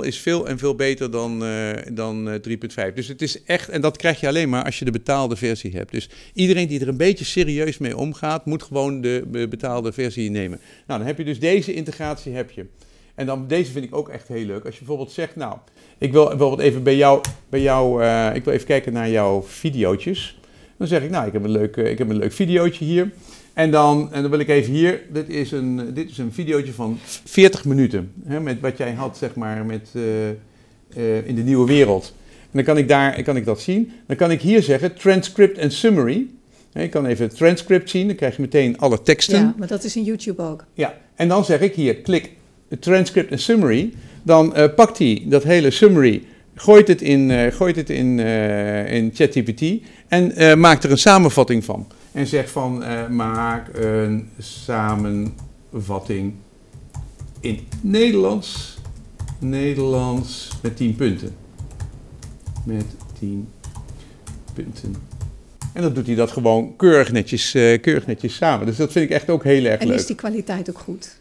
4.0 0.01 0.07
is 0.07 0.19
veel 0.19 0.47
en 0.47 0.57
veel 0.57 0.75
beter 0.75 1.11
dan, 1.11 1.43
uh, 1.43 1.71
dan 1.91 2.27
uh, 2.27 2.35
3.5. 2.89 2.93
Dus 2.93 3.07
het 3.07 3.21
is 3.21 3.43
echt, 3.43 3.69
en 3.69 3.81
dat 3.81 3.97
krijg 3.97 4.19
je 4.19 4.27
alleen 4.27 4.49
maar 4.49 4.63
als 4.63 4.79
je 4.79 4.85
de 4.85 4.91
betaalde 4.91 5.35
versie 5.35 5.71
hebt. 5.71 5.91
Dus 5.91 6.09
iedereen 6.33 6.67
die 6.67 6.79
er 6.79 6.87
een 6.87 6.97
beetje 6.97 7.25
serieus 7.25 7.77
mee 7.77 7.97
omgaat, 7.97 8.45
moet 8.45 8.63
gewoon 8.63 9.01
de 9.01 9.47
betaalde 9.49 9.91
versie 9.91 10.31
nemen. 10.31 10.59
Nou, 10.87 10.99
dan 10.99 11.07
heb 11.07 11.17
je 11.17 11.23
dus 11.23 11.39
deze 11.39 11.73
integratie 11.73 12.33
heb 12.33 12.51
je. 12.51 12.65
En 13.17 13.25
dan 13.25 13.47
deze 13.47 13.71
vind 13.71 13.85
ik 13.85 13.95
ook 13.95 14.09
echt 14.09 14.27
heel 14.27 14.45
leuk. 14.45 14.65
Als 14.65 14.73
je 14.73 14.79
bijvoorbeeld 14.79 15.11
zegt, 15.11 15.35
nou, 15.35 15.57
ik 15.97 16.11
wil 16.11 16.27
bijvoorbeeld 16.27 16.59
even 16.61 16.83
bij 16.83 16.95
jou, 16.95 17.21
bij 17.49 17.61
jou 17.61 18.03
uh, 18.03 18.29
ik 18.33 18.43
wil 18.43 18.53
even 18.53 18.65
kijken 18.65 18.93
naar 18.93 19.09
jouw 19.09 19.43
videootjes. 19.43 20.39
Dan 20.77 20.87
zeg 20.87 21.03
ik, 21.03 21.09
nou, 21.09 21.27
ik 21.27 21.33
heb 21.33 21.43
een 21.43 21.49
leuk, 21.49 21.75
ik 21.75 21.97
heb 21.97 22.09
een 22.09 22.17
leuk 22.17 22.33
videootje 22.33 22.85
hier. 22.85 23.11
En 23.53 23.71
dan, 23.71 24.13
en 24.13 24.21
dan 24.21 24.31
wil 24.31 24.39
ik 24.39 24.47
even 24.47 24.73
hier, 24.73 25.01
dit 25.09 25.29
is 25.29 25.51
een, 25.51 25.93
dit 25.93 26.09
is 26.09 26.17
een 26.17 26.33
videootje 26.33 26.73
van 26.73 26.97
40 27.25 27.65
minuten. 27.65 28.11
Hè, 28.23 28.39
met 28.39 28.59
wat 28.59 28.77
jij 28.77 28.93
had, 28.93 29.17
zeg 29.17 29.35
maar, 29.35 29.65
met, 29.65 29.89
uh, 29.93 30.03
uh, 30.97 31.27
in 31.27 31.35
de 31.35 31.41
nieuwe 31.41 31.67
wereld. 31.67 32.13
En 32.41 32.49
dan 32.51 32.63
kan 32.63 32.77
ik, 32.77 32.87
daar, 32.87 33.23
kan 33.23 33.35
ik 33.35 33.45
dat 33.45 33.61
zien. 33.61 33.91
Dan 34.07 34.15
kan 34.15 34.31
ik 34.31 34.41
hier 34.41 34.63
zeggen, 34.63 34.95
transcript 34.95 35.57
en 35.57 35.71
summary. 35.71 36.27
Ik 36.73 36.91
kan 36.91 37.05
even 37.05 37.25
het 37.25 37.35
transcript 37.35 37.89
zien, 37.89 38.07
dan 38.07 38.15
krijg 38.15 38.35
je 38.35 38.41
meteen 38.41 38.77
alle 38.77 39.01
teksten. 39.01 39.39
Ja, 39.39 39.55
maar 39.57 39.67
dat 39.67 39.83
is 39.83 39.95
in 39.95 40.03
YouTube 40.03 40.41
ook. 40.41 40.65
Ja, 40.73 40.97
en 41.15 41.27
dan 41.27 41.45
zeg 41.45 41.59
ik 41.59 41.75
hier, 41.75 41.95
klik 41.95 42.36
transcript 42.79 43.31
en 43.31 43.39
summary. 43.39 43.93
Dan 44.23 44.53
uh, 44.57 44.65
pakt 44.75 44.97
hij 44.97 45.23
dat 45.25 45.43
hele 45.43 45.71
summary, 45.71 46.23
gooit 46.55 46.87
het 46.87 47.01
in, 47.01 47.29
uh, 47.29 47.51
gooit 47.51 47.75
het 47.75 47.89
in, 47.89 48.17
uh, 48.17 48.93
in 48.93 49.11
ChatGPT 49.13 49.63
en 50.07 50.59
maakt 50.59 50.83
er 50.83 50.91
een 50.91 50.97
samenvatting 50.97 51.65
van. 51.65 51.87
En 52.11 52.27
zegt 52.27 52.51
van, 52.51 52.83
maak 53.09 53.69
een 53.73 54.29
samenvatting 54.39 56.33
in 57.39 57.59
Nederlands. 57.81 58.77
Nederlands 59.39 60.49
met 60.61 60.77
10 60.77 60.95
punten. 60.95 61.35
Met 62.65 62.85
10 63.19 63.47
punten. 64.53 64.95
En 65.73 65.81
dan 65.81 65.93
doet 65.93 66.05
hij 66.07 66.15
dat 66.15 66.31
gewoon 66.31 66.75
keurig 66.75 67.11
netjes, 67.11 67.51
keurig 67.51 68.05
netjes 68.05 68.35
samen. 68.35 68.65
Dus 68.65 68.77
dat 68.77 68.91
vind 68.91 69.05
ik 69.05 69.11
echt 69.11 69.29
ook 69.29 69.43
heel 69.43 69.65
erg 69.65 69.79
en 69.79 69.87
leuk. 69.87 69.95
En 69.95 70.01
is 70.01 70.07
die 70.07 70.15
kwaliteit 70.15 70.69
ook 70.69 70.79
goed? 70.79 71.17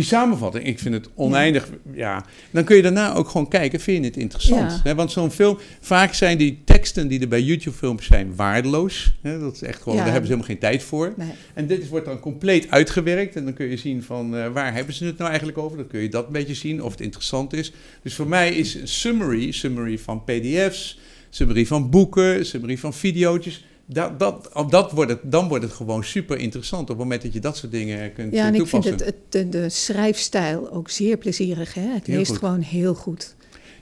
Die 0.00 0.08
samenvatting, 0.08 0.64
ik 0.64 0.78
vind 0.78 0.94
het 0.94 1.08
oneindig. 1.14 1.68
Ja. 1.92 2.24
Dan 2.50 2.64
kun 2.64 2.76
je 2.76 2.82
daarna 2.82 3.14
ook 3.14 3.28
gewoon 3.28 3.48
kijken, 3.48 3.80
vind 3.80 3.98
je 3.98 4.04
het 4.04 4.16
interessant? 4.16 4.80
Ja. 4.84 4.94
Want 4.94 5.12
zo'n 5.12 5.30
film, 5.30 5.58
vaak 5.80 6.14
zijn 6.14 6.38
die 6.38 6.62
teksten 6.64 7.08
die 7.08 7.20
er 7.20 7.28
bij 7.28 7.42
YouTube-filmpjes 7.42 8.08
zijn 8.08 8.36
waardeloos. 8.36 9.12
Dat 9.22 9.54
is 9.54 9.62
echt 9.62 9.82
gewoon, 9.82 9.98
ja. 9.98 10.04
daar 10.04 10.12
hebben 10.12 10.30
ze 10.30 10.36
helemaal 10.36 10.56
geen 10.56 10.70
tijd 10.70 10.82
voor. 10.82 11.12
Nee. 11.16 11.28
En 11.54 11.66
dit 11.66 11.88
wordt 11.88 12.06
dan 12.06 12.20
compleet 12.20 12.70
uitgewerkt. 12.70 13.36
En 13.36 13.44
dan 13.44 13.52
kun 13.52 13.66
je 13.66 13.76
zien 13.76 14.02
van 14.02 14.34
uh, 14.34 14.52
waar 14.52 14.74
hebben 14.74 14.94
ze 14.94 15.04
het 15.04 15.16
nou 15.18 15.28
eigenlijk 15.28 15.58
over? 15.58 15.76
Dan 15.76 15.86
kun 15.86 16.00
je 16.00 16.08
dat 16.08 16.26
een 16.26 16.32
beetje 16.32 16.54
zien 16.54 16.82
of 16.82 16.90
het 16.90 17.00
interessant 17.00 17.52
is. 17.52 17.72
Dus 18.02 18.14
voor 18.14 18.28
mij 18.28 18.54
is 18.54 18.74
een 18.74 18.88
summary, 18.88 19.50
summary 19.50 19.98
van 19.98 20.24
PDF's, 20.24 20.98
summary 21.30 21.66
van 21.66 21.90
boeken, 21.90 22.46
summary 22.46 22.78
van 22.78 22.94
video's 22.94 23.64
dat, 23.92 24.18
dat, 24.18 24.50
dat 24.68 24.92
wordt 24.92 25.10
het, 25.10 25.20
dan 25.22 25.48
wordt 25.48 25.64
het 25.64 25.72
gewoon 25.72 26.04
super 26.04 26.38
interessant 26.38 26.82
op 26.82 26.88
het 26.88 26.98
moment 26.98 27.22
dat 27.22 27.32
je 27.32 27.40
dat 27.40 27.56
soort 27.56 27.72
dingen 27.72 28.12
kunt 28.12 28.34
ja, 28.34 28.46
en 28.46 28.54
toepassen. 28.54 28.92
ik 28.92 28.98
vind 28.98 29.00
het, 29.00 29.14
het 29.32 29.52
de, 29.52 29.60
de, 29.60 29.68
schrijfstijl 29.68 30.72
ook 30.72 30.90
zeer 30.90 31.16
plezierig. 31.16 31.74
Hè? 31.74 31.88
Het 31.88 32.06
heel 32.06 32.16
leest 32.16 32.30
goed. 32.30 32.38
gewoon 32.38 32.60
heel 32.60 32.94
goed. 32.94 33.34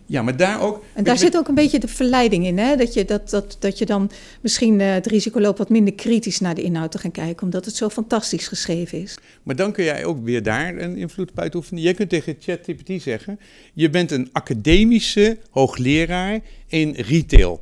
Ja, 0.06 0.22
maar 0.22 0.36
daar 0.36 0.60
ook. 0.60 0.84
En 0.94 1.04
daar 1.04 1.18
zit 1.18 1.36
ook 1.36 1.48
een 1.48 1.54
beetje 1.54 1.78
de 1.78 1.88
verleiding 1.88 2.46
in, 2.46 2.58
hè? 2.58 2.76
Dat, 2.76 2.94
je, 2.94 3.04
dat, 3.04 3.30
dat, 3.30 3.56
dat 3.58 3.78
je 3.78 3.86
dan 3.86 4.10
misschien 4.40 4.80
uh, 4.80 4.92
het 4.92 5.06
risico 5.06 5.40
loopt 5.40 5.58
wat 5.58 5.68
minder 5.68 5.94
kritisch 5.94 6.40
naar 6.40 6.54
de 6.54 6.62
inhoud 6.62 6.90
te 6.90 6.98
gaan 6.98 7.10
kijken, 7.10 7.42
omdat 7.42 7.64
het 7.64 7.76
zo 7.76 7.88
fantastisch 7.88 8.48
geschreven 8.48 9.02
is. 9.02 9.18
Maar 9.42 9.56
dan 9.56 9.72
kun 9.72 9.84
jij 9.84 10.04
ook 10.04 10.24
weer 10.24 10.42
daar 10.42 10.76
een 10.76 10.96
invloed 10.96 11.30
op 11.30 11.38
uitoefenen. 11.38 11.82
Jij 11.82 11.94
kunt 11.94 12.08
tegen 12.08 12.36
ChatGPT 12.40 13.02
zeggen: 13.02 13.38
je 13.72 13.90
bent 13.90 14.10
een 14.10 14.28
academische 14.32 15.38
hoogleraar 15.50 16.40
in 16.66 16.90
retail. 16.90 17.60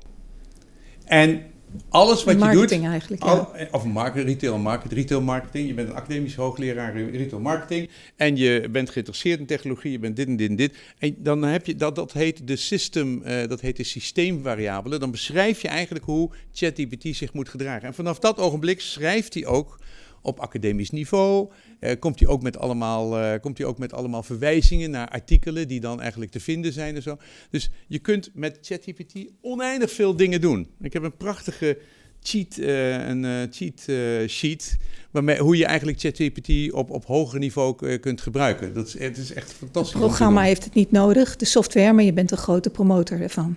En 1.04 1.42
alles 1.88 2.24
wat 2.24 2.36
marketing 2.36 2.70
je 2.70 2.76
doet. 2.78 2.90
eigenlijk. 2.90 3.24
Ja. 3.24 3.30
Al, 3.30 3.48
of 3.70 3.84
marketing, 3.84 4.28
retail, 4.28 4.58
market, 4.58 4.92
retail 4.92 5.20
marketing. 5.20 5.68
Je 5.68 5.74
bent 5.74 5.88
een 5.88 5.94
academisch 5.94 6.34
hoogleraar 6.34 6.96
in 6.96 7.10
retail 7.10 7.42
marketing. 7.42 7.90
En 8.16 8.36
je 8.36 8.68
bent 8.70 8.90
geïnteresseerd 8.90 9.40
in 9.40 9.46
technologie. 9.46 9.90
Je 9.92 9.98
bent 9.98 10.16
dit 10.16 10.26
en 10.26 10.36
dit 10.36 10.48
en 10.48 10.56
dit. 10.56 10.76
En 10.98 11.16
dan 11.18 11.42
heb 11.42 11.66
je 11.66 11.76
dat, 11.76 11.94
dat 11.94 12.12
heet 12.12 12.46
de 12.46 12.56
system, 12.56 13.22
uh, 13.26 13.46
dat 13.48 13.60
heet 13.60 13.76
de 13.76 13.84
systeemvariabelen. 13.84 15.00
Dan 15.00 15.10
beschrijf 15.10 15.62
je 15.62 15.68
eigenlijk 15.68 16.04
hoe 16.04 16.30
ChatGPT 16.52 17.16
zich 17.16 17.32
moet 17.32 17.48
gedragen. 17.48 17.88
En 17.88 17.94
vanaf 17.94 18.18
dat 18.18 18.38
ogenblik 18.38 18.80
schrijft 18.80 19.34
hij 19.34 19.46
ook 19.46 19.78
op 20.26 20.40
academisch 20.40 20.90
niveau. 20.90 21.50
Uh, 21.80 21.90
komt 21.98 22.20
hij 22.20 22.28
ook 22.28 22.42
met 22.42 22.58
allemaal, 22.58 23.20
uh, 23.20 23.40
komt 23.40 23.58
hij 23.58 23.66
ook 23.66 23.78
met 23.78 23.92
allemaal 23.92 24.22
verwijzingen 24.22 24.90
naar 24.90 25.08
artikelen 25.08 25.68
die 25.68 25.80
dan 25.80 26.00
eigenlijk 26.00 26.30
te 26.30 26.40
vinden 26.40 26.72
zijn 26.72 26.96
en 26.96 27.02
zo. 27.02 27.16
Dus 27.50 27.70
je 27.86 27.98
kunt 27.98 28.30
met 28.34 28.58
ChatGPT 28.62 29.12
oneindig 29.40 29.92
veel 29.92 30.16
dingen 30.16 30.40
doen. 30.40 30.68
Ik 30.80 30.92
heb 30.92 31.02
een 31.02 31.16
prachtige 31.16 31.78
cheat, 32.20 32.56
uh, 32.58 33.08
een 33.08 33.48
cheat 33.50 33.82
sheet. 34.30 34.76
Waarmee, 35.10 35.38
hoe 35.38 35.56
je 35.56 35.66
eigenlijk 35.66 36.00
ChatGPT 36.00 36.72
op, 36.72 36.90
op 36.90 37.04
hoger 37.04 37.38
niveau 37.38 37.98
kunt 37.98 38.20
gebruiken. 38.20 38.74
Dat 38.74 38.86
is, 38.86 38.98
het 38.98 39.16
is 39.16 39.32
echt 39.32 39.52
fantastisch. 39.52 39.92
Het 39.92 40.02
programma 40.02 40.42
heeft 40.42 40.64
het 40.64 40.74
niet 40.74 40.90
nodig, 40.90 41.36
de 41.36 41.44
software, 41.44 41.92
maar 41.92 42.04
je 42.04 42.12
bent 42.12 42.30
een 42.30 42.36
grote 42.36 42.70
promotor 42.70 43.20
ervan. 43.20 43.56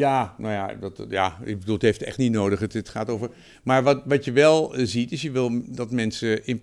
Ja, 0.00 0.34
nou 0.38 0.52
ja, 0.52 0.74
dat, 0.80 1.06
ja, 1.08 1.38
ik 1.44 1.58
bedoel, 1.58 1.74
het 1.74 1.82
heeft 1.82 2.02
echt 2.02 2.18
niet 2.18 2.32
nodig. 2.32 2.60
Het, 2.60 2.72
het 2.72 2.88
gaat 2.88 3.08
over. 3.08 3.30
Maar 3.62 3.82
wat, 3.82 4.02
wat 4.04 4.24
je 4.24 4.32
wel 4.32 4.74
ziet, 4.76 5.12
is 5.12 5.22
je 5.22 5.30
wil 5.30 5.62
dat 5.66 5.90
mensen. 5.90 6.46
In, 6.46 6.62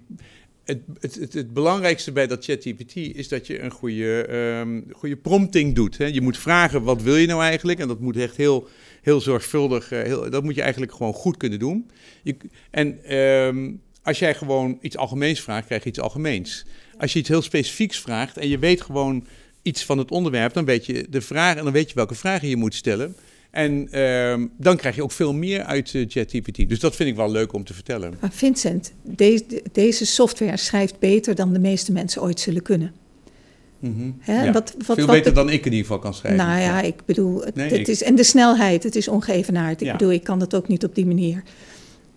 het, 0.66 0.82
het, 1.00 1.34
het, 1.34 1.54
belangrijkste 1.54 2.12
bij 2.12 2.28
dat 2.28 2.46
ChatGPT 2.46 2.96
is 2.96 3.28
dat 3.28 3.48
je 3.48 3.62
een 3.62 3.72
goede, 3.72 4.34
um, 4.60 4.86
goede 4.92 5.16
prompting 5.16 5.76
doet. 5.76 5.98
Hè? 5.98 6.06
Je 6.06 6.22
moet 6.22 6.38
vragen, 6.38 6.84
wat 6.84 7.02
wil 7.02 7.16
je 7.16 7.28
nou 7.28 7.42
eigenlijk? 7.42 7.80
En 7.80 7.88
dat 7.88 8.00
moet 8.00 8.18
echt 8.18 8.38
heel, 8.38 8.68
heel 9.02 9.22
zorgvuldig, 9.22 9.90
heel, 9.90 10.30
dat 10.30 10.44
moet 10.44 10.56
je 10.56 10.62
eigenlijk 10.62 10.92
gewoon 10.92 11.14
goed 11.14 11.38
kunnen 11.38 11.60
doen. 11.60 11.90
Je, 12.24 12.38
en 12.72 13.18
um, 13.18 13.82
als 14.04 14.20
jij 14.20 14.36
gewoon 14.36 14.78
iets 14.82 14.98
algemeens 14.98 15.42
vraagt, 15.42 15.66
krijg 15.66 15.84
je 15.84 15.90
iets 15.90 16.00
algemeens. 16.00 16.66
Als 16.98 17.14
je 17.14 17.20
iets 17.20 17.30
heel 17.30 17.42
specifieks 17.42 18.00
vraagt 18.00 18.38
en 18.38 18.48
je 18.48 18.60
weet 18.60 18.82
gewoon 18.82 19.28
iets 19.68 19.86
van 19.86 19.98
het 19.98 20.12
onderwerp, 20.12 20.54
dan 20.54 20.66
weet 20.66 20.86
je 20.86 21.06
de 21.10 21.22
vraag 21.22 21.56
en 21.56 21.64
dan 21.64 21.74
weet 21.74 21.90
je 21.90 21.96
welke 21.96 22.16
vragen 22.16 22.48
je 22.48 22.56
moet 22.56 22.76
stellen. 22.76 23.16
En 23.52 23.88
uh, 23.92 24.48
dan 24.58 24.78
krijg 24.78 24.96
je 24.96 25.04
ook 25.04 25.12
veel 25.12 25.34
meer 25.34 25.64
uit 25.64 25.94
uh, 25.94 26.06
ChatGPT. 26.08 26.70
Dus 26.70 26.80
dat 26.80 26.96
vind 26.96 27.10
ik 27.10 27.16
wel 27.16 27.32
leuk 27.32 27.54
om 27.54 27.64
te 27.64 27.74
vertellen. 27.74 28.14
Maar 28.20 28.32
Vincent, 28.32 28.94
deze, 29.02 29.64
deze 29.72 30.06
software 30.06 30.58
schrijft 30.58 31.00
beter 31.00 31.36
dan 31.36 31.54
de 31.54 31.60
meeste 31.60 31.92
mensen 31.92 32.22
ooit 32.22 32.40
zullen 32.40 32.62
kunnen. 32.62 32.94
Mm 33.80 33.96
-hmm. 33.96 34.36
ja, 34.36 34.52
wat, 34.52 34.76
wat, 34.86 34.98
veel 34.98 35.06
wat 35.06 35.16
beter 35.16 35.34
dan 35.34 35.50
ik 35.50 35.66
in 35.66 35.72
ieder 35.72 35.80
geval 35.80 36.00
kan 36.00 36.14
schrijven. 36.14 36.46
Nou 36.46 36.62
ja, 36.62 36.82
ik 36.82 36.96
bedoel, 37.06 37.42
het, 37.42 37.56
nee, 37.56 37.70
het 37.70 37.78
ik... 37.78 37.88
is, 37.88 38.04
en 38.04 38.16
de 38.16 38.24
snelheid, 38.24 38.84
het 38.84 38.96
is 38.96 39.08
ongeëvenaard. 39.08 39.82
Ik 39.82 39.88
ja. 39.88 39.92
bedoel, 39.92 40.12
ik 40.12 40.24
kan 40.24 40.40
dat 40.40 40.56
ook 40.56 40.68
niet 40.68 40.84
op 40.84 40.96
die 40.96 41.06
manier. 41.06 41.44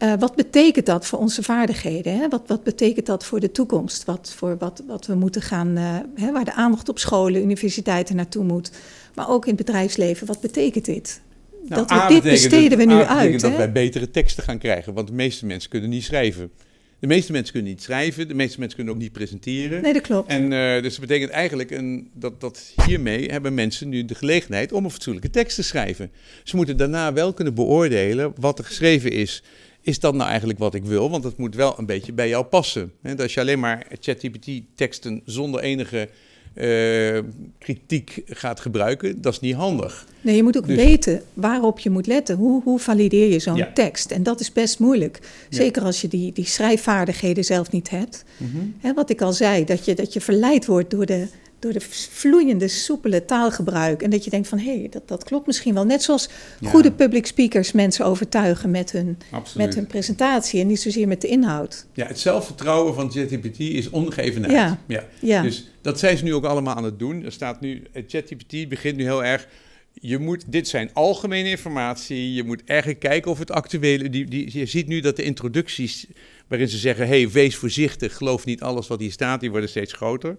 Uh, 0.02 0.12
wat 0.18 0.34
betekent 0.34 0.86
dat 0.86 1.06
voor 1.06 1.18
onze 1.18 1.42
vaardigheden? 1.42 2.18
Hè? 2.18 2.28
Wat, 2.28 2.42
wat, 2.46 2.62
betekent 2.62 3.06
dat 3.06 3.24
voor 3.24 3.40
de 3.40 3.52
toekomst? 3.52 4.04
Wat, 4.04 4.32
voor 4.36 4.56
wat, 4.58 4.82
wat 4.86 5.06
we 5.06 5.14
moeten 5.14 5.42
gaan, 5.42 5.78
uh, 5.78 5.96
hè, 6.14 6.32
waar 6.32 6.44
de 6.44 6.52
aandacht 6.52 6.88
op 6.88 6.98
scholen, 6.98 7.42
universiteiten 7.42 8.16
naartoe 8.16 8.44
moet, 8.44 8.70
maar 9.14 9.28
ook 9.28 9.46
in 9.46 9.54
het 9.54 9.66
bedrijfsleven. 9.66 10.26
Wat 10.26 10.40
betekent 10.40 10.84
dit? 10.84 11.20
Nou, 11.68 11.86
dat 11.86 12.06
we 12.06 12.14
dit 12.14 12.22
besteden 12.22 12.78
we 12.78 12.84
nu 12.84 13.02
uit. 13.02 13.40
dat 13.40 13.56
wij 13.56 13.72
betere 13.72 14.10
teksten 14.10 14.44
gaan 14.44 14.58
krijgen, 14.58 14.94
want 14.94 15.08
de 15.08 15.14
meeste 15.14 15.46
mensen 15.46 15.70
kunnen 15.70 15.90
niet 15.90 16.04
schrijven. 16.04 16.50
De 16.98 17.06
meeste 17.06 17.32
mensen 17.32 17.52
kunnen 17.52 17.70
niet 17.70 17.82
schrijven, 17.82 18.28
de 18.28 18.34
meeste 18.34 18.58
mensen 18.58 18.76
kunnen 18.76 18.94
ook 18.94 19.00
niet 19.00 19.12
presenteren. 19.12 19.82
Nee, 19.82 19.92
dat 19.92 20.02
klopt. 20.02 20.28
En 20.28 20.42
uh, 20.42 20.82
dus 20.82 20.92
dat 20.92 21.00
betekent 21.00 21.30
eigenlijk 21.30 21.70
een, 21.70 22.10
dat, 22.14 22.40
dat 22.40 22.72
hiermee 22.86 23.26
hebben 23.26 23.54
mensen 23.54 23.88
nu 23.88 24.04
de 24.04 24.14
gelegenheid 24.14 24.72
om 24.72 24.84
een 24.84 24.90
fatsoenlijke 24.90 25.30
tekst 25.30 25.56
te 25.56 25.62
schrijven. 25.62 26.10
Ze 26.44 26.56
moeten 26.56 26.76
daarna 26.76 27.12
wel 27.12 27.32
kunnen 27.32 27.54
beoordelen 27.54 28.32
wat 28.36 28.58
er 28.58 28.64
geschreven 28.64 29.12
is 29.12 29.42
is 29.82 30.00
dat 30.00 30.14
nou 30.14 30.28
eigenlijk 30.28 30.58
wat 30.58 30.74
ik 30.74 30.84
wil? 30.84 31.10
Want 31.10 31.24
het 31.24 31.36
moet 31.36 31.54
wel 31.54 31.74
een 31.78 31.86
beetje 31.86 32.12
bij 32.12 32.28
jou 32.28 32.44
passen. 32.44 32.92
Als 33.18 33.34
je 33.34 33.40
alleen 33.40 33.60
maar 33.60 33.86
ChatGPT-teksten 34.00 35.20
zonder 35.24 35.60
enige 35.60 36.08
uh, 36.54 37.18
kritiek 37.58 38.22
gaat 38.26 38.60
gebruiken, 38.60 39.20
dat 39.20 39.32
is 39.32 39.40
niet 39.40 39.54
handig. 39.54 40.06
Nee, 40.20 40.36
je 40.36 40.42
moet 40.42 40.56
ook 40.56 40.66
dus- 40.66 40.76
weten 40.76 41.22
waarop 41.34 41.78
je 41.78 41.90
moet 41.90 42.06
letten. 42.06 42.36
Hoe, 42.36 42.62
hoe 42.62 42.78
valideer 42.78 43.28
je 43.28 43.38
zo'n 43.38 43.56
ja. 43.56 43.70
tekst? 43.74 44.10
En 44.10 44.22
dat 44.22 44.40
is 44.40 44.52
best 44.52 44.78
moeilijk. 44.78 45.20
Zeker 45.48 45.80
ja. 45.80 45.86
als 45.86 46.00
je 46.00 46.08
die, 46.08 46.32
die 46.32 46.46
schrijfvaardigheden 46.46 47.44
zelf 47.44 47.70
niet 47.70 47.90
hebt. 47.90 48.24
Mm 48.36 48.50
-hmm. 48.52 48.74
He, 48.80 48.94
wat 48.94 49.10
ik 49.10 49.20
al 49.20 49.32
zei, 49.32 49.64
dat 49.64 49.84
je, 49.84 49.94
dat 49.94 50.12
je 50.12 50.20
verleid 50.20 50.66
wordt 50.66 50.90
door 50.90 51.06
de, 51.06 51.26
door 51.60 51.72
de 51.72 51.80
vloeiende, 52.10 52.68
soepele 52.68 53.24
taalgebruik. 53.24 54.02
En 54.02 54.10
dat 54.10 54.24
je 54.24 54.30
denkt 54.30 54.48
van, 54.48 54.58
hé, 54.58 54.78
hey, 54.78 54.88
dat, 54.90 55.08
dat 55.08 55.24
klopt 55.24 55.46
misschien 55.46 55.74
wel. 55.74 55.84
Net 55.84 56.02
zoals 56.02 56.28
ja. 56.60 56.70
goede 56.70 56.92
public 56.92 57.26
speakers 57.26 57.72
mensen 57.72 58.04
overtuigen 58.04 58.70
met 58.70 58.92
hun, 58.92 59.18
met 59.54 59.74
hun 59.74 59.86
presentatie... 59.86 60.60
en 60.60 60.66
niet 60.66 60.80
zozeer 60.80 61.08
met 61.08 61.20
de 61.20 61.28
inhoud. 61.28 61.86
Ja, 61.92 62.06
het 62.06 62.18
zelfvertrouwen 62.18 62.94
van 62.94 63.10
ChatGPT 63.10 63.58
is 63.58 63.90
ongeëvenaard. 63.90 64.52
Ja. 64.52 64.80
Ja. 64.86 65.04
ja. 65.20 65.42
Dus 65.42 65.70
dat 65.80 65.98
zijn 65.98 66.16
ze 66.16 66.24
nu 66.24 66.34
ook 66.34 66.44
allemaal 66.44 66.74
aan 66.74 66.84
het 66.84 66.98
doen. 66.98 67.24
Er 67.24 67.32
staat 67.32 67.60
nu, 67.60 67.82
ChatGPT 68.06 68.68
begint 68.68 68.96
nu 68.96 69.02
heel 69.02 69.24
erg... 69.24 69.48
Je 69.92 70.18
moet, 70.18 70.44
dit 70.46 70.68
zijn 70.68 70.90
algemene 70.92 71.48
informatie. 71.48 72.34
Je 72.34 72.44
moet 72.44 72.62
eigenlijk 72.64 73.00
kijken 73.00 73.30
of 73.30 73.38
het 73.38 73.50
actuele. 73.50 74.10
Die, 74.10 74.24
die, 74.24 74.58
je 74.58 74.66
ziet 74.66 74.86
nu 74.86 75.00
dat 75.00 75.16
de 75.16 75.22
introducties. 75.22 76.06
waarin 76.48 76.68
ze 76.68 76.78
zeggen: 76.78 77.06
hey, 77.06 77.30
wees 77.30 77.56
voorzichtig, 77.56 78.16
geloof 78.16 78.44
niet 78.44 78.62
alles 78.62 78.86
wat 78.86 79.00
hier 79.00 79.12
staat, 79.12 79.40
die 79.40 79.50
worden 79.50 79.68
steeds 79.68 79.92
groter. 79.92 80.36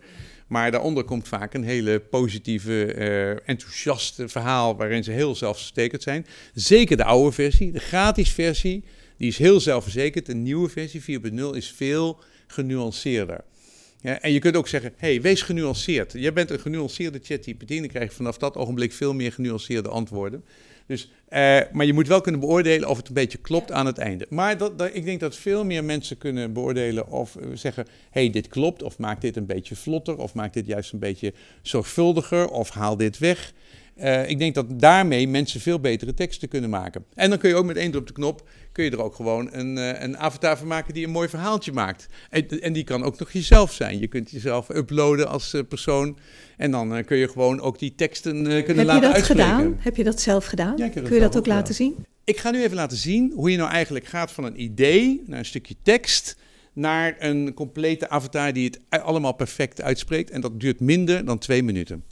Maar 0.51 0.71
daaronder 0.71 1.03
komt 1.03 1.27
vaak 1.27 1.53
een 1.53 1.63
hele 1.63 1.99
positieve, 1.99 2.95
uh, 2.95 3.49
enthousiaste 3.49 4.27
verhaal 4.27 4.75
waarin 4.75 5.03
ze 5.03 5.11
heel 5.11 5.35
zelfverzekerd 5.35 6.03
zijn. 6.03 6.25
Zeker 6.53 6.97
de 6.97 7.03
oude 7.03 7.31
versie, 7.31 7.71
de 7.71 7.79
gratis 7.79 8.31
versie, 8.31 8.83
die 9.17 9.27
is 9.27 9.37
heel 9.37 9.59
zelfverzekerd. 9.59 10.25
De 10.25 10.33
nieuwe 10.33 10.69
versie 10.69 11.01
4.0 11.01 11.37
is 11.51 11.71
veel 11.71 12.19
genuanceerder. 12.47 13.43
En 14.01 14.31
je 14.31 14.39
kunt 14.39 14.55
ook 14.55 14.67
zeggen, 14.67 14.93
hey, 14.97 15.21
wees 15.21 15.41
genuanceerd. 15.41 16.11
Jij 16.13 16.33
bent 16.33 16.49
een 16.49 16.59
genuanceerde 16.59 17.19
ChatGPT 17.23 17.71
en 17.71 17.77
dan 17.77 17.87
krijg 17.87 18.09
je 18.09 18.15
vanaf 18.15 18.37
dat 18.37 18.55
ogenblik 18.55 18.93
veel 18.93 19.13
meer 19.13 19.31
genuanceerde 19.31 19.89
antwoorden. 19.89 20.43
Dus, 20.91 21.11
uh, 21.29 21.59
maar 21.71 21.85
je 21.85 21.93
moet 21.93 22.07
wel 22.07 22.21
kunnen 22.21 22.41
beoordelen 22.41 22.89
of 22.89 22.97
het 22.97 23.07
een 23.07 23.13
beetje 23.13 23.37
klopt 23.37 23.71
aan 23.71 23.85
het 23.85 23.97
einde. 23.97 24.25
Maar 24.29 24.57
dat, 24.57 24.77
dat, 24.77 24.89
ik 24.93 25.05
denk 25.05 25.19
dat 25.19 25.35
veel 25.35 25.65
meer 25.65 25.83
mensen 25.83 26.17
kunnen 26.17 26.53
beoordelen 26.53 27.11
of 27.11 27.35
uh, 27.35 27.45
zeggen: 27.53 27.85
hey, 28.09 28.29
dit 28.29 28.47
klopt, 28.47 28.83
of 28.83 28.97
maak 28.97 29.21
dit 29.21 29.35
een 29.35 29.45
beetje 29.45 29.75
vlotter, 29.75 30.17
of 30.17 30.33
maak 30.33 30.53
dit 30.53 30.65
juist 30.65 30.93
een 30.93 30.99
beetje 30.99 31.33
zorgvuldiger, 31.61 32.49
of 32.49 32.69
haal 32.69 32.97
dit 32.97 33.17
weg. 33.17 33.53
Uh, 34.03 34.29
ik 34.29 34.39
denk 34.39 34.55
dat 34.55 34.79
daarmee 34.79 35.27
mensen 35.27 35.61
veel 35.61 35.79
betere 35.79 36.13
teksten 36.13 36.47
kunnen 36.47 36.69
maken. 36.69 37.05
En 37.13 37.29
dan 37.29 37.39
kun 37.39 37.49
je 37.49 37.55
ook 37.55 37.65
met 37.65 37.77
één 37.77 37.91
druk 37.91 38.01
op 38.01 38.07
de 38.07 38.13
knop, 38.13 38.49
kun 38.71 38.83
je 38.83 38.91
er 38.91 39.03
ook 39.03 39.15
gewoon 39.15 39.49
een, 39.51 39.77
uh, 39.77 40.01
een 40.01 40.17
avatar 40.17 40.57
van 40.57 40.67
maken 40.67 40.93
die 40.93 41.05
een 41.05 41.11
mooi 41.11 41.29
verhaaltje 41.29 41.71
maakt. 41.71 42.07
En, 42.29 42.47
en, 42.47 42.73
die 42.73 42.83
kan 42.83 43.03
ook 43.03 43.19
nog 43.19 43.31
jezelf 43.31 43.71
zijn. 43.71 43.99
Je 43.99 44.07
kunt 44.07 44.31
jezelf 44.31 44.69
uploaden 44.69 45.27
als 45.27 45.53
uh, 45.53 45.61
persoon. 45.67 46.17
En 46.57 46.71
dan 46.71 47.03
kun 47.05 47.17
je 47.17 47.27
gewoon 47.27 47.61
ook 47.61 47.79
die 47.79 47.95
teksten 47.95 48.43
kunnen 48.43 48.77
Heb 48.77 48.85
laten 48.85 49.13
uitspreken. 49.13 49.45
Heb 49.45 49.57
je 49.57 49.57
dat 49.57 49.65
gedaan? 49.65 49.75
Heb 49.79 49.95
je 49.95 50.03
dat 50.03 50.21
zelf 50.21 50.45
gedaan? 50.45 50.77
Ja, 50.77 50.87
kun 50.87 51.13
je 51.13 51.19
dat 51.19 51.37
ook 51.37 51.45
laten 51.45 51.73
zien? 51.73 51.95
Ik 52.23 52.37
ga 52.37 52.51
nu 52.51 52.63
even 52.63 52.75
laten 52.75 52.97
zien 52.97 53.31
hoe 53.35 53.51
je 53.51 53.57
nou 53.57 53.69
eigenlijk 53.69 54.05
gaat 54.05 54.31
van 54.31 54.43
een 54.43 54.61
idee 54.61 55.23
naar 55.25 55.39
een 55.39 55.45
stukje 55.45 55.75
tekst 55.81 56.37
naar 56.73 57.15
een 57.19 57.53
complete 57.53 58.09
avatar 58.09 58.53
die 58.53 58.65
het 58.65 59.03
allemaal 59.03 59.33
perfect 59.33 59.81
uitspreekt. 59.81 60.29
En 60.29 60.41
dat 60.41 60.59
duurt 60.59 60.79
minder 60.79 61.25
dan 61.25 61.37
twee 61.37 61.63
minuten. 61.63 62.03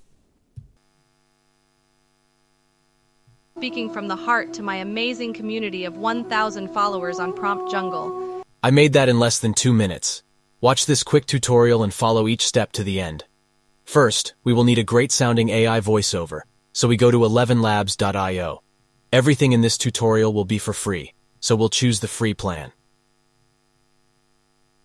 Speaking 3.60 3.90
from 3.90 4.08
the 4.08 4.16
heart 4.16 4.54
to 4.54 4.64
my 4.64 4.78
amazing 4.78 5.34
community 5.34 5.84
of 5.84 5.98
1,000 5.98 6.70
followers 6.70 7.20
on 7.20 7.34
Prompt 7.34 7.70
Jungle. 7.70 8.42
I 8.64 8.72
made 8.72 8.94
that 8.94 9.10
in 9.10 9.20
less 9.20 9.40
than 9.40 9.54
two 9.54 9.74
minutes. 9.74 10.24
Watch 10.62 10.86
this 10.86 11.04
quick 11.04 11.26
tutorial 11.26 11.84
and 11.84 11.94
follow 11.94 12.30
each 12.30 12.48
step 12.48 12.72
to 12.72 12.86
the 12.86 13.02
end. 13.02 13.26
First, 13.84 14.34
we 14.46 14.54
will 14.54 14.64
need 14.64 14.78
a 14.78 14.84
great 14.86 15.12
sounding 15.12 15.50
AI 15.50 15.82
voiceover, 15.82 16.44
so 16.72 16.88
we 16.88 16.96
go 16.96 17.12
to 17.12 17.18
11labs.io. 17.18 18.64
Everything 19.12 19.52
in 19.52 19.60
this 19.60 19.78
tutorial 19.78 20.32
will 20.32 20.46
be 20.46 20.58
for 20.58 20.72
free, 20.72 21.14
so 21.42 21.54
we'll 21.58 21.68
choose 21.68 22.00
the 22.00 22.08
free 22.08 22.34
plan. 22.34 22.72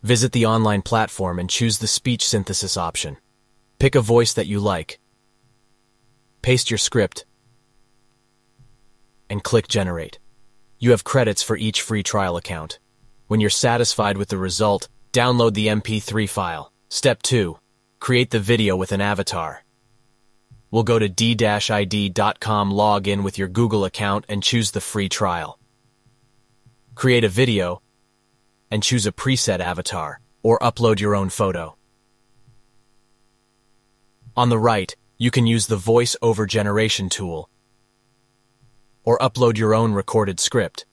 Visit 0.02 0.32
the 0.32 0.46
online 0.46 0.82
platform 0.82 1.38
and 1.38 1.48
choose 1.48 1.78
the 1.78 1.86
speech 1.86 2.26
synthesis 2.26 2.76
option. 2.76 3.18
Pick 3.78 3.94
a 3.94 4.00
voice 4.00 4.32
that 4.32 4.48
you 4.48 4.58
like. 4.58 4.98
Paste 6.42 6.72
your 6.72 6.78
script 6.78 7.24
and 9.34 9.42
click 9.42 9.66
Generate. 9.66 10.20
You 10.78 10.92
have 10.92 11.02
credits 11.02 11.42
for 11.42 11.56
each 11.56 11.82
free 11.82 12.04
trial 12.04 12.36
account. 12.36 12.78
When 13.26 13.40
you're 13.40 13.50
satisfied 13.50 14.16
with 14.16 14.28
the 14.28 14.38
result, 14.38 14.86
download 15.12 15.54
the 15.54 15.66
MP3 15.66 16.28
file. 16.28 16.72
Step 16.88 17.20
2. 17.22 17.58
Create 17.98 18.30
the 18.30 18.38
video 18.38 18.76
with 18.76 18.92
an 18.92 19.00
avatar. 19.00 19.64
We'll 20.70 20.84
go 20.84 21.00
to 21.00 21.08
d-id.com, 21.08 22.70
log 22.70 23.08
in 23.08 23.24
with 23.24 23.36
your 23.36 23.48
Google 23.48 23.84
account, 23.84 24.24
and 24.28 24.40
choose 24.40 24.70
the 24.70 24.80
free 24.80 25.08
trial. 25.08 25.58
Create 26.94 27.24
a 27.24 27.28
video, 27.28 27.82
and 28.70 28.84
choose 28.84 29.04
a 29.04 29.10
preset 29.10 29.58
avatar, 29.58 30.20
or 30.44 30.60
upload 30.60 31.00
your 31.00 31.16
own 31.16 31.28
photo. 31.28 31.76
On 34.36 34.48
the 34.48 34.60
right, 34.60 34.94
you 35.18 35.32
can 35.32 35.44
use 35.44 35.66
the 35.66 35.82
Voice 35.92 36.14
Over 36.22 36.46
Generation 36.46 37.08
tool 37.08 37.50
or 39.04 39.18
upload 39.18 39.58
your 39.58 39.74
own 39.74 39.92
recorded 39.92 40.40
script. 40.40 40.86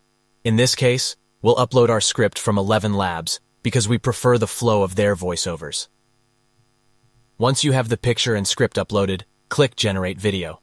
In 0.43 0.55
this 0.55 0.75
case, 0.75 1.15
we'll 1.41 1.55
upload 1.55 1.89
our 1.89 2.01
script 2.01 2.37
from 2.37 2.57
11 2.57 2.93
Labs 2.93 3.39
because 3.63 3.87
we 3.87 3.97
prefer 3.97 4.37
the 4.37 4.47
flow 4.47 4.83
of 4.83 4.95
their 4.95 5.15
voiceovers. 5.15 5.87
Once 7.37 7.63
you 7.63 7.71
have 7.71 7.89
the 7.89 7.97
picture 7.97 8.35
and 8.35 8.47
script 8.47 8.77
uploaded, 8.77 9.23
click 9.49 9.75
Generate 9.75 10.19
Video. 10.19 10.61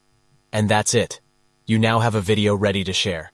And 0.52 0.68
that's 0.68 0.94
it. 0.94 1.20
You 1.66 1.78
now 1.78 2.00
have 2.00 2.14
a 2.14 2.20
video 2.20 2.54
ready 2.54 2.84
to 2.84 2.92
share. 2.92 3.32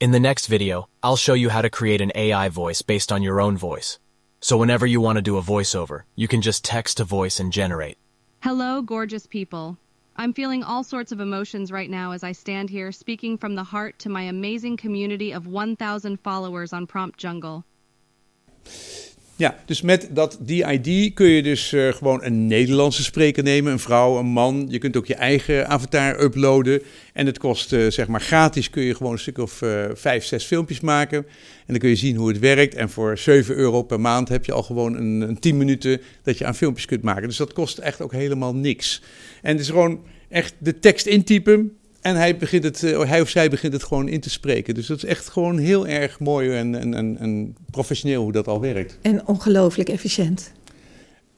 In 0.00 0.10
the 0.10 0.20
next 0.20 0.46
video, 0.46 0.88
I'll 1.02 1.16
show 1.16 1.34
you 1.34 1.50
how 1.50 1.62
to 1.62 1.70
create 1.70 2.00
an 2.00 2.12
AI 2.14 2.48
voice 2.48 2.82
based 2.82 3.12
on 3.12 3.22
your 3.22 3.40
own 3.40 3.56
voice. 3.56 3.98
So 4.40 4.56
whenever 4.56 4.86
you 4.86 5.00
want 5.00 5.16
to 5.16 5.22
do 5.22 5.36
a 5.36 5.42
voiceover, 5.42 6.02
you 6.16 6.26
can 6.26 6.40
just 6.40 6.64
text 6.64 6.96
to 6.96 7.04
voice 7.04 7.38
and 7.38 7.52
generate. 7.52 7.98
Hello, 8.42 8.80
gorgeous 8.80 9.26
people. 9.26 9.76
I'm 10.16 10.32
feeling 10.34 10.62
all 10.62 10.84
sorts 10.84 11.12
of 11.12 11.20
emotions 11.20 11.72
right 11.72 11.88
now 11.88 12.12
as 12.12 12.22
I 12.22 12.32
stand 12.32 12.70
here 12.70 12.92
speaking 12.92 13.38
from 13.38 13.54
the 13.54 13.64
heart 13.64 13.98
to 14.00 14.08
my 14.08 14.22
amazing 14.22 14.76
community 14.76 15.32
of 15.32 15.46
1,000 15.46 16.20
followers 16.20 16.72
on 16.72 16.86
Prompt 16.86 17.18
Jungle. 17.18 17.64
Ja, 19.40 19.56
dus 19.66 19.80
met 19.82 20.08
dat 20.10 20.38
DID 20.40 21.14
kun 21.14 21.26
je 21.26 21.42
dus 21.42 21.72
uh, 21.72 21.92
gewoon 21.92 22.24
een 22.24 22.46
Nederlandse 22.46 23.02
spreker 23.02 23.42
nemen, 23.42 23.72
een 23.72 23.78
vrouw, 23.78 24.18
een 24.18 24.26
man. 24.26 24.66
Je 24.68 24.78
kunt 24.78 24.96
ook 24.96 25.06
je 25.06 25.14
eigen 25.14 25.68
avatar 25.68 26.22
uploaden. 26.22 26.82
En 27.12 27.26
het 27.26 27.38
kost, 27.38 27.72
uh, 27.72 27.90
zeg 27.90 28.06
maar, 28.06 28.20
gratis 28.20 28.70
kun 28.70 28.82
je 28.82 28.94
gewoon 28.94 29.12
een 29.12 29.18
stuk 29.18 29.38
of 29.38 29.62
uh, 29.62 29.84
vijf, 29.94 30.24
zes 30.24 30.44
filmpjes 30.44 30.80
maken. 30.80 31.18
En 31.18 31.66
dan 31.66 31.78
kun 31.78 31.88
je 31.88 31.96
zien 31.96 32.16
hoe 32.16 32.28
het 32.28 32.38
werkt. 32.38 32.74
En 32.74 32.90
voor 32.90 33.18
7 33.18 33.54
euro 33.54 33.82
per 33.82 34.00
maand 34.00 34.28
heb 34.28 34.44
je 34.44 34.52
al 34.52 34.62
gewoon 34.62 34.96
een, 34.96 35.20
een 35.20 35.38
10 35.38 35.56
minuten 35.56 36.00
dat 36.22 36.38
je 36.38 36.46
aan 36.46 36.54
filmpjes 36.54 36.86
kunt 36.86 37.02
maken. 37.02 37.28
Dus 37.28 37.36
dat 37.36 37.52
kost 37.52 37.78
echt 37.78 38.00
ook 38.00 38.12
helemaal 38.12 38.54
niks. 38.54 39.02
En 39.42 39.52
het 39.52 39.60
is 39.60 39.68
gewoon 39.68 40.00
echt 40.28 40.54
de 40.58 40.78
tekst 40.78 41.06
intypen. 41.06 41.79
En 42.00 42.16
hij, 42.16 42.36
begint 42.36 42.64
het, 42.64 42.80
hij 42.80 43.20
of 43.20 43.28
zij 43.28 43.50
begint 43.50 43.72
het 43.72 43.82
gewoon 43.82 44.08
in 44.08 44.20
te 44.20 44.30
spreken. 44.30 44.74
Dus 44.74 44.86
dat 44.86 44.96
is 44.96 45.04
echt 45.04 45.28
gewoon 45.28 45.58
heel 45.58 45.86
erg 45.86 46.20
mooi 46.20 46.50
en, 46.50 46.74
en, 46.74 46.94
en, 46.94 47.16
en 47.18 47.56
professioneel 47.70 48.22
hoe 48.22 48.32
dat 48.32 48.48
al 48.48 48.60
werkt. 48.60 48.98
En 49.02 49.26
ongelooflijk 49.26 49.88
efficiënt. 49.88 50.52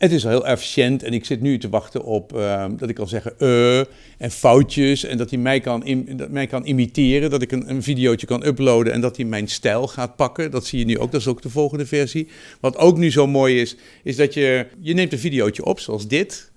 Het 0.03 0.12
is 0.12 0.22
heel 0.22 0.46
efficiënt 0.46 1.03
en 1.03 1.12
ik 1.12 1.25
zit 1.25 1.40
nu 1.40 1.59
te 1.59 1.68
wachten 1.68 2.05
op 2.05 2.37
uh, 2.37 2.66
dat 2.77 2.88
ik 2.88 2.94
kan 2.94 3.09
zeggen 3.09 3.35
uh, 3.38 3.79
en 4.18 4.31
foutjes 4.31 5.05
en 5.05 5.16
dat 5.16 5.31
hij 5.31 5.38
mij 5.38 5.61
kan, 5.61 5.85
im 5.85 6.16
dat 6.16 6.31
mij 6.31 6.46
kan 6.46 6.64
imiteren, 6.64 7.31
dat 7.31 7.42
ik 7.42 7.53
een, 7.53 7.70
een 7.70 7.83
videootje 7.83 8.27
kan 8.27 8.46
uploaden 8.46 8.92
en 8.92 9.01
dat 9.01 9.16
hij 9.16 9.25
mijn 9.25 9.48
stijl 9.48 9.87
gaat 9.87 10.16
pakken. 10.16 10.51
Dat 10.51 10.66
zie 10.66 10.79
je 10.79 10.85
nu 10.85 10.98
ook, 10.98 11.12
dat 11.12 11.20
is 11.20 11.27
ook 11.27 11.42
de 11.42 11.51
volgende 11.51 11.87
versie. 11.87 12.29
Wat 12.61 12.77
ook 12.77 12.96
nu 12.98 13.11
zo 13.11 13.27
mooi 13.27 13.61
is, 13.61 13.77
is 14.03 14.16
dat 14.16 14.35
je, 14.35 14.66
je 14.81 14.94
neemt 14.94 15.12
een 15.12 15.18
videootje 15.18 15.64
op 15.64 15.81
zoals 15.81 16.09
dit 16.09 16.51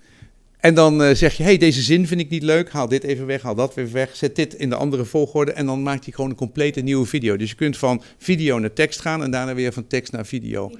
en 0.60 0.74
dan 0.74 1.02
uh, 1.02 1.10
zeg 1.14 1.36
je, 1.36 1.42
hey, 1.42 1.56
deze 1.56 1.82
zin 1.82 2.06
vind 2.06 2.20
ik 2.20 2.28
niet 2.28 2.42
leuk, 2.42 2.70
haal 2.70 2.88
dit 2.88 3.04
even 3.04 3.26
weg, 3.26 3.42
haal 3.42 3.54
dat 3.54 3.74
weer 3.74 3.92
weg, 3.92 4.16
zet 4.16 4.36
dit 4.36 4.54
in 4.54 4.68
de 4.68 4.76
andere 4.76 5.04
volgorde 5.04 5.52
en 5.52 5.66
dan 5.66 5.82
maakt 5.82 6.04
hij 6.04 6.12
gewoon 6.12 6.30
een 6.30 6.36
complete 6.36 6.80
nieuwe 6.80 7.06
video. 7.06 7.36
Dus 7.36 7.50
je 7.50 7.56
kunt 7.56 7.76
van 7.76 8.02
video 8.18 8.58
naar 8.58 8.72
tekst 8.72 9.00
gaan 9.00 9.22
en 9.22 9.30
daarna 9.30 9.54
weer 9.54 9.72
van 9.72 9.86
tekst 9.86 10.12
naar 10.12 10.26
video. 10.26 10.70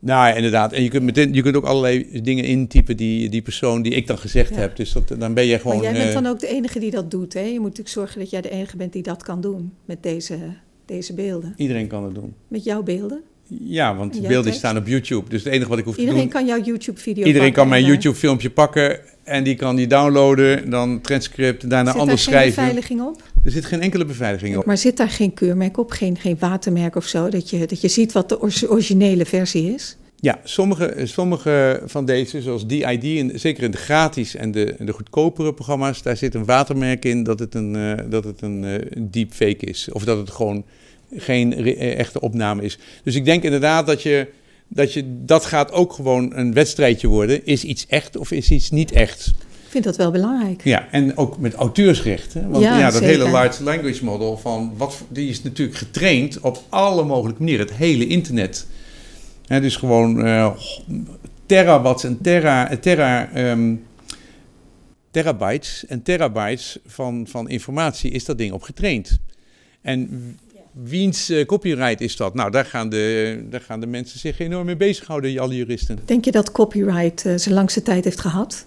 Nou 0.00 0.28
ja, 0.28 0.34
inderdaad. 0.34 0.72
En 0.72 0.82
je 0.82 0.88
kunt, 0.88 1.02
meteen, 1.02 1.32
je 1.34 1.42
kunt 1.42 1.56
ook 1.56 1.64
allerlei 1.64 2.22
dingen 2.22 2.44
intypen 2.44 2.96
die 2.96 3.28
die 3.28 3.42
persoon 3.42 3.82
die 3.82 3.92
ik 3.92 4.06
dan 4.06 4.18
gezegd 4.18 4.50
ja. 4.50 4.56
heb. 4.56 4.76
Dus 4.76 4.92
dat, 4.92 5.14
dan 5.18 5.34
ben 5.34 5.44
je 5.44 5.58
gewoon... 5.58 5.76
Maar 5.76 5.92
jij 5.92 6.02
bent 6.02 6.12
dan 6.12 6.26
ook 6.26 6.40
de 6.40 6.48
enige 6.48 6.78
die 6.78 6.90
dat 6.90 7.10
doet, 7.10 7.32
hè? 7.32 7.40
Je 7.40 7.52
moet 7.52 7.62
natuurlijk 7.62 7.88
zorgen 7.88 8.18
dat 8.18 8.30
jij 8.30 8.40
de 8.40 8.50
enige 8.50 8.76
bent 8.76 8.92
die 8.92 9.02
dat 9.02 9.22
kan 9.22 9.40
doen 9.40 9.72
met 9.84 10.02
deze, 10.02 10.38
deze 10.84 11.14
beelden. 11.14 11.54
Iedereen 11.56 11.86
kan 11.86 12.04
het 12.04 12.14
doen. 12.14 12.34
Met 12.48 12.64
jouw 12.64 12.82
beelden? 12.82 13.22
Ja, 13.48 13.96
want 13.96 14.14
de 14.14 14.20
beelden 14.20 14.42
tekst? 14.42 14.58
staan 14.58 14.76
op 14.76 14.86
YouTube. 14.86 15.28
Dus 15.28 15.44
het 15.44 15.52
enige 15.52 15.68
wat 15.68 15.78
ik 15.78 15.84
hoef 15.84 15.96
Iedereen 15.96 16.28
te 16.28 16.32
doen... 16.32 16.40
Iedereen 16.40 16.56
kan 16.56 16.64
jouw 16.64 16.74
YouTube-video 16.74 17.24
Iedereen 17.24 17.52
kan 17.52 17.68
mijn 17.68 17.84
YouTube-filmpje 17.84 18.50
pakken 18.50 19.00
en 19.24 19.44
die 19.44 19.54
kan 19.54 19.76
die 19.76 19.86
downloaden, 19.86 20.70
dan 20.70 21.00
transcript, 21.00 21.70
daarna 21.70 21.90
zit 21.90 22.00
anders 22.00 22.22
schrijven. 22.22 22.52
Zit 22.52 22.56
er 22.56 22.82
geen 22.82 22.96
beveiliging 22.96 23.00
op? 23.00 23.22
Er 23.44 23.50
zit 23.50 23.64
geen 23.64 23.80
enkele 23.80 24.04
beveiliging 24.04 24.56
op. 24.56 24.64
Maar 24.64 24.78
zit 24.78 24.96
daar 24.96 25.10
geen 25.10 25.34
keurmerk 25.34 25.78
op, 25.78 25.90
geen, 25.90 26.18
geen 26.18 26.36
watermerk 26.38 26.96
of 26.96 27.06
zo, 27.06 27.28
dat 27.28 27.50
je, 27.50 27.66
dat 27.66 27.80
je 27.80 27.88
ziet 27.88 28.12
wat 28.12 28.28
de 28.28 28.40
originele 28.68 29.26
versie 29.26 29.74
is? 29.74 29.96
Ja, 30.20 30.40
sommige, 30.44 30.94
sommige 31.04 31.82
van 31.84 32.04
deze, 32.04 32.42
zoals 32.42 32.66
DID, 32.66 33.04
en 33.04 33.40
zeker 33.40 33.62
in 33.62 33.70
de 33.70 33.76
gratis 33.76 34.34
en 34.34 34.50
de, 34.50 34.74
de 34.78 34.92
goedkopere 34.92 35.54
programma's, 35.54 36.02
daar 36.02 36.16
zit 36.16 36.34
een 36.34 36.44
watermerk 36.44 37.04
in 37.04 37.22
dat 37.22 37.38
het 37.38 37.54
een, 37.54 37.74
uh, 37.74 37.92
dat 38.10 38.24
het 38.24 38.42
een, 38.42 38.62
uh, 38.62 38.74
een 38.90 39.10
deepfake 39.10 39.66
is. 39.66 39.88
Of 39.92 40.04
dat 40.04 40.18
het 40.18 40.30
gewoon 40.30 40.64
geen 41.16 41.76
echte 41.78 42.20
opname 42.20 42.62
is. 42.62 42.78
Dus 43.02 43.14
ik 43.14 43.24
denk 43.24 43.42
inderdaad 43.42 43.86
dat 43.86 44.02
je, 44.02 44.26
dat 44.68 44.92
je 44.92 45.02
dat 45.24 45.44
gaat 45.44 45.72
ook 45.72 45.92
gewoon 45.92 46.36
een 46.36 46.52
wedstrijdje 46.52 47.08
worden. 47.08 47.46
Is 47.46 47.64
iets 47.64 47.86
echt 47.86 48.16
of 48.16 48.30
is 48.30 48.50
iets 48.50 48.70
niet 48.70 48.92
echt? 48.92 49.26
Ik 49.64 49.74
vind 49.74 49.84
dat 49.84 49.96
wel 49.96 50.10
belangrijk. 50.10 50.64
Ja, 50.64 50.88
en 50.90 51.16
ook 51.16 51.38
met 51.38 51.54
auteursrecht. 51.54 52.34
Hè? 52.34 52.48
Want 52.48 52.64
ja, 52.64 52.78
ja 52.78 52.84
dat 52.90 53.02
zeker. 53.02 53.08
hele 53.08 53.30
large 53.30 53.62
language 53.62 54.04
model 54.04 54.36
van 54.36 54.72
wat, 54.76 55.02
die 55.08 55.28
is 55.28 55.42
natuurlijk 55.42 55.78
getraind 55.78 56.40
op 56.40 56.62
alle 56.68 57.04
mogelijke 57.04 57.42
manieren. 57.42 57.66
Het 57.66 57.76
hele 57.76 58.06
internet. 58.06 58.66
Het 59.46 59.64
is 59.64 59.76
gewoon 59.76 60.26
uh, 60.26 60.50
terawatts 61.46 62.04
en 62.04 62.20
terra, 62.20 62.76
terra, 62.76 63.36
um, 63.50 63.84
terabytes 65.10 65.86
en 65.86 66.02
terabytes 66.02 66.78
van, 66.86 67.26
van 67.26 67.48
informatie 67.48 68.10
is 68.10 68.24
dat 68.24 68.38
ding 68.38 68.52
op 68.52 68.62
getraind. 68.62 69.18
En 69.80 70.38
wiens 70.82 71.30
uh, 71.30 71.44
copyright 71.44 72.00
is 72.00 72.16
dat? 72.16 72.34
Nou, 72.34 72.50
daar 72.50 72.64
gaan, 72.64 72.88
de, 72.88 73.46
daar 73.50 73.60
gaan 73.60 73.80
de 73.80 73.86
mensen 73.86 74.18
zich 74.18 74.38
enorm 74.38 74.66
mee 74.66 74.76
bezighouden, 74.76 75.38
alle 75.38 75.56
juristen. 75.56 75.98
Denk 76.04 76.24
je 76.24 76.30
dat 76.30 76.52
copyright 76.52 77.24
uh, 77.24 77.32
zijn 77.36 77.54
langste 77.54 77.82
tijd 77.82 78.04
heeft 78.04 78.20
gehad? 78.20 78.64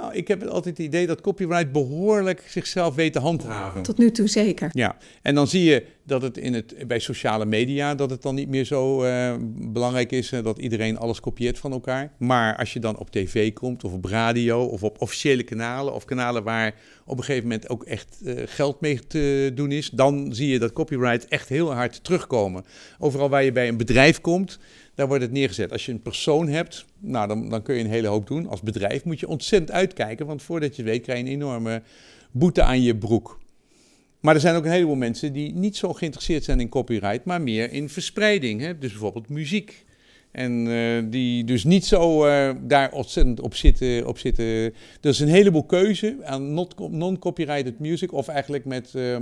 Nou, 0.00 0.14
ik 0.14 0.28
heb 0.28 0.42
altijd 0.42 0.76
het 0.76 0.86
idee 0.86 1.06
dat 1.06 1.20
copyright 1.20 1.72
behoorlijk 1.72 2.44
zichzelf 2.48 2.94
weet 2.94 3.12
te 3.12 3.18
handhaven. 3.18 3.82
Tot 3.82 3.98
nu 3.98 4.10
toe 4.10 4.28
zeker. 4.28 4.70
Ja, 4.72 4.96
en 5.22 5.34
dan 5.34 5.46
zie 5.46 5.64
je 5.64 5.86
dat 6.04 6.22
het, 6.22 6.38
in 6.38 6.54
het 6.54 6.74
bij 6.86 6.98
sociale 6.98 7.44
media 7.44 7.94
dat 7.94 8.10
het 8.10 8.22
dan 8.22 8.34
niet 8.34 8.48
meer 8.48 8.64
zo 8.64 9.04
uh, 9.04 9.34
belangrijk 9.54 10.12
is 10.12 10.32
uh, 10.32 10.42
dat 10.42 10.58
iedereen 10.58 10.98
alles 10.98 11.20
kopieert 11.20 11.58
van 11.58 11.72
elkaar. 11.72 12.12
Maar 12.18 12.56
als 12.56 12.72
je 12.72 12.80
dan 12.80 12.98
op 12.98 13.10
tv 13.10 13.52
komt 13.52 13.84
of 13.84 13.92
op 13.92 14.04
radio 14.04 14.64
of 14.64 14.82
op 14.82 15.00
officiële 15.00 15.42
kanalen 15.42 15.94
of 15.94 16.04
kanalen 16.04 16.42
waar 16.42 16.74
op 17.04 17.18
een 17.18 17.24
gegeven 17.24 17.48
moment 17.48 17.68
ook 17.68 17.84
echt 17.84 18.18
uh, 18.22 18.42
geld 18.44 18.80
mee 18.80 19.06
te 19.06 19.50
doen 19.54 19.72
is, 19.72 19.90
dan 19.90 20.34
zie 20.34 20.48
je 20.48 20.58
dat 20.58 20.72
copyright 20.72 21.28
echt 21.28 21.48
heel 21.48 21.74
hard 21.74 22.04
terugkomen. 22.04 22.64
Overal 22.98 23.28
waar 23.28 23.44
je 23.44 23.52
bij 23.52 23.68
een 23.68 23.76
bedrijf 23.76 24.20
komt, 24.20 24.58
daar 24.94 25.08
wordt 25.08 25.22
het 25.22 25.32
neergezet. 25.32 25.72
Als 25.72 25.86
je 25.86 25.92
een 25.92 26.02
persoon 26.02 26.48
hebt, 26.48 26.84
nou, 26.98 27.28
dan, 27.28 27.48
dan 27.48 27.62
kun 27.62 27.74
je 27.74 27.84
een 27.84 27.90
hele 27.90 28.08
hoop 28.08 28.26
doen. 28.26 28.46
Als 28.46 28.60
bedrijf 28.60 29.04
moet 29.04 29.20
je 29.20 29.28
ontzettend 29.28 29.72
uitkijken, 29.72 30.26
want 30.26 30.42
voordat 30.42 30.76
je 30.76 30.82
weet 30.82 31.02
krijg 31.02 31.18
je 31.18 31.24
een 31.24 31.30
enorme 31.30 31.82
boete 32.30 32.62
aan 32.62 32.82
je 32.82 32.96
broek. 32.96 33.40
Maar 34.20 34.34
er 34.34 34.40
zijn 34.40 34.56
ook 34.56 34.64
een 34.64 34.70
heleboel 34.70 34.94
mensen 34.94 35.32
die 35.32 35.54
niet 35.54 35.76
zo 35.76 35.92
geïnteresseerd 35.92 36.44
zijn 36.44 36.60
in 36.60 36.68
copyright, 36.68 37.24
maar 37.24 37.42
meer 37.42 37.72
in 37.72 37.88
verspreiding. 37.88 38.60
Hè? 38.60 38.78
Dus 38.78 38.90
bijvoorbeeld 38.90 39.28
muziek. 39.28 39.84
En 40.32 40.66
uh, 40.66 41.02
die 41.10 41.44
dus 41.44 41.64
niet 41.64 41.84
zo 41.84 42.26
uh, 42.26 42.50
daar 42.62 42.92
ontzettend 42.92 43.40
op 43.40 43.54
zitten, 43.54 44.06
op 44.06 44.18
zitten. 44.18 44.44
Er 44.44 44.74
is 45.00 45.20
een 45.20 45.28
heleboel 45.28 45.64
keuze 45.64 46.16
aan 46.22 46.54
non-copyrighted 46.90 47.78
music, 47.78 48.12
of 48.12 48.28
eigenlijk 48.28 48.64
met, 48.64 48.92
uh, 48.96 49.16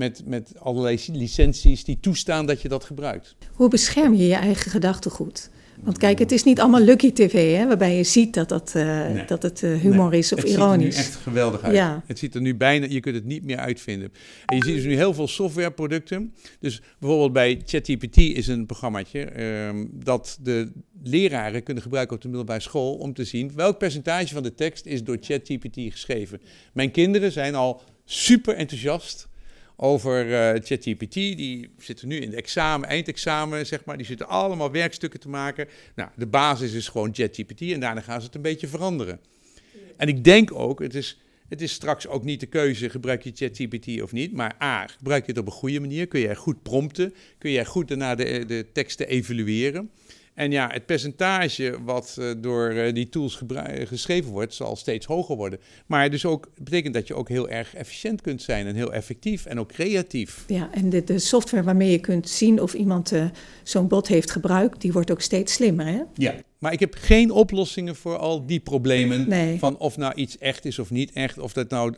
met, 0.00 0.22
met 0.26 0.52
allerlei 0.58 1.00
licenties 1.12 1.84
die 1.84 1.98
toestaan 2.00 2.46
dat 2.46 2.62
je 2.62 2.68
dat 2.68 2.84
gebruikt. 2.84 3.36
Hoe 3.52 3.68
bescherm 3.68 4.14
je 4.14 4.26
je 4.26 4.34
eigen 4.34 4.70
gedachtegoed? 4.70 5.50
Want 5.82 5.98
kijk, 5.98 6.18
het 6.18 6.32
is 6.32 6.44
niet 6.44 6.60
allemaal 6.60 6.80
Lucky 6.80 7.12
TV, 7.12 7.56
hè, 7.56 7.66
waarbij 7.66 7.96
je 7.96 8.04
ziet 8.04 8.34
dat, 8.34 8.48
dat, 8.48 8.72
uh, 8.76 8.84
nee. 8.84 9.24
dat 9.24 9.42
het 9.42 9.62
uh, 9.62 9.80
humor 9.80 10.10
nee. 10.10 10.18
is 10.18 10.32
of 10.32 10.40
het 10.42 10.50
ironisch. 10.50 10.96
Het 10.96 11.04
ziet 11.04 11.04
er 11.04 11.10
nu 11.10 11.16
echt 11.16 11.22
geweldig 11.22 11.62
uit. 11.62 11.74
Ja. 11.74 12.02
Het 12.06 12.18
ziet 12.18 12.34
er 12.34 12.40
nu 12.40 12.56
bijna, 12.56 12.86
je 12.88 13.00
kunt 13.00 13.14
het 13.14 13.24
niet 13.24 13.44
meer 13.44 13.56
uitvinden. 13.56 14.12
En 14.46 14.56
je 14.56 14.64
ziet 14.64 14.74
dus 14.74 14.84
nu 14.84 14.94
heel 14.94 15.14
veel 15.14 15.28
softwareproducten. 15.28 16.34
Dus 16.60 16.82
bijvoorbeeld 16.98 17.32
bij 17.32 17.60
ChatGPT 17.64 18.16
is 18.16 18.46
een 18.46 18.66
programmaatje 18.66 19.42
um, 19.66 19.90
dat 19.92 20.38
de 20.42 20.72
leraren 21.02 21.62
kunnen 21.62 21.82
gebruiken 21.82 22.16
op 22.16 22.22
de 22.22 22.28
middelbare 22.28 22.60
school 22.60 22.94
om 22.94 23.14
te 23.14 23.24
zien 23.24 23.52
welk 23.54 23.78
percentage 23.78 24.34
van 24.34 24.42
de 24.42 24.54
tekst 24.54 24.86
is 24.86 25.04
door 25.04 25.16
ChatGPT 25.20 25.76
geschreven. 25.90 26.40
Mijn 26.72 26.90
kinderen 26.90 27.32
zijn 27.32 27.54
al 27.54 27.82
super 28.04 28.54
enthousiast 28.54 29.28
over 29.82 30.26
uh, 30.26 30.60
ChatGPT. 30.62 31.14
Die 31.14 31.70
zitten 31.78 32.08
nu 32.08 32.16
in 32.16 32.30
de 32.30 32.36
examen, 32.36 32.88
eindexamen, 32.88 33.66
zeg 33.66 33.84
maar. 33.84 33.96
Die 33.96 34.06
zitten 34.06 34.28
allemaal 34.28 34.70
werkstukken 34.70 35.20
te 35.20 35.28
maken. 35.28 35.68
Nou, 35.94 36.10
de 36.16 36.26
basis 36.26 36.72
is 36.72 36.88
gewoon 36.88 37.14
ChatGPT 37.14 37.60
en 37.60 37.80
daarna 37.80 38.00
gaan 38.00 38.20
ze 38.20 38.26
het 38.26 38.34
een 38.34 38.42
beetje 38.42 38.68
veranderen. 38.68 39.20
En 39.96 40.08
ik 40.08 40.24
denk 40.24 40.54
ook, 40.54 40.80
het 40.80 40.94
is, 40.94 41.20
het 41.48 41.60
is 41.60 41.72
straks 41.72 42.06
ook 42.06 42.24
niet 42.24 42.40
de 42.40 42.46
keuze, 42.46 42.90
gebruik 42.90 43.22
je 43.22 43.32
ChatGPT 43.34 44.02
of 44.02 44.12
niet. 44.12 44.32
Maar 44.32 44.56
A, 44.62 44.86
gebruik 44.86 45.26
je 45.26 45.32
het 45.32 45.40
op 45.40 45.46
een 45.46 45.52
goede 45.52 45.80
manier? 45.80 46.06
Kun 46.06 46.20
je 46.20 46.36
goed 46.36 46.62
prompten? 46.62 47.14
Kun 47.38 47.50
je 47.50 47.64
goed 47.64 47.88
daarna 47.88 48.14
de, 48.14 48.44
de 48.46 48.66
teksten 48.72 49.08
evalueren? 49.08 49.90
En 50.40 50.50
ja, 50.50 50.68
het 50.72 50.86
percentage 50.86 51.78
wat 51.84 52.16
uh, 52.18 52.30
door 52.38 52.72
uh, 52.72 52.92
die 52.94 53.08
tools 53.08 53.40
geschreven 53.84 54.30
wordt, 54.30 54.54
zal 54.54 54.76
steeds 54.76 55.06
hoger 55.06 55.36
worden. 55.36 55.58
Maar 55.86 56.10
dus 56.10 56.24
ook 56.24 56.48
betekent 56.62 56.94
dat 56.94 57.06
je 57.06 57.14
ook 57.14 57.28
heel 57.28 57.48
erg 57.48 57.74
efficiënt 57.74 58.20
kunt 58.20 58.42
zijn 58.42 58.66
en 58.66 58.74
heel 58.74 58.92
effectief 58.92 59.46
en 59.46 59.60
ook 59.60 59.68
creatief. 59.68 60.44
Ja, 60.46 60.70
en 60.72 60.90
de, 60.90 61.04
de 61.04 61.18
software 61.18 61.64
waarmee 61.64 61.90
je 61.90 61.98
kunt 61.98 62.28
zien 62.28 62.60
of 62.60 62.74
iemand 62.74 63.12
uh, 63.12 63.24
zo'n 63.62 63.88
bot 63.88 64.08
heeft 64.08 64.30
gebruikt, 64.30 64.80
die 64.80 64.92
wordt 64.92 65.10
ook 65.10 65.20
steeds 65.20 65.52
slimmer, 65.52 65.86
hè? 65.86 66.02
Ja, 66.14 66.34
maar 66.58 66.72
ik 66.72 66.80
heb 66.80 66.94
geen 66.94 67.30
oplossingen 67.30 67.96
voor 67.96 68.16
al 68.16 68.46
die 68.46 68.60
problemen 68.60 69.28
nee. 69.28 69.58
van 69.58 69.78
of 69.78 69.96
nou 69.96 70.14
iets 70.14 70.38
echt 70.38 70.64
is 70.64 70.78
of 70.78 70.90
niet 70.90 71.12
echt, 71.12 71.38
of 71.38 71.52
dat 71.52 71.70
nou 71.70 71.94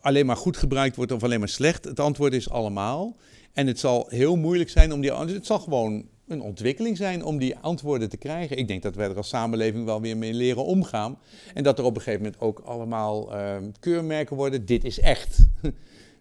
alleen 0.00 0.26
maar 0.26 0.36
goed 0.36 0.56
gebruikt 0.56 0.96
wordt 0.96 1.12
of 1.12 1.22
alleen 1.22 1.38
maar 1.38 1.48
slecht. 1.48 1.84
Het 1.84 2.00
antwoord 2.00 2.32
is 2.32 2.50
allemaal. 2.50 3.16
En 3.52 3.66
het 3.66 3.78
zal 3.78 4.06
heel 4.08 4.36
moeilijk 4.36 4.70
zijn 4.70 4.92
om 4.92 5.00
die. 5.00 5.12
Het 5.12 5.46
zal 5.46 5.58
gewoon 5.58 6.06
een 6.28 6.40
ontwikkeling 6.40 6.96
zijn 6.96 7.24
om 7.24 7.38
die 7.38 7.56
antwoorden 7.56 8.08
te 8.08 8.16
krijgen. 8.16 8.56
Ik 8.56 8.68
denk 8.68 8.82
dat 8.82 8.94
wij 8.94 9.08
er 9.08 9.16
als 9.16 9.28
samenleving 9.28 9.84
wel 9.84 10.00
weer 10.00 10.16
mee 10.16 10.34
leren 10.34 10.64
omgaan. 10.64 11.18
En 11.54 11.62
dat 11.62 11.78
er 11.78 11.84
op 11.84 11.96
een 11.96 12.02
gegeven 12.02 12.22
moment 12.22 12.40
ook 12.40 12.58
allemaal 12.58 13.34
uh, 13.34 13.56
keurmerken 13.80 14.36
worden. 14.36 14.66
Dit 14.66 14.84
is 14.84 15.00
echt. 15.00 15.48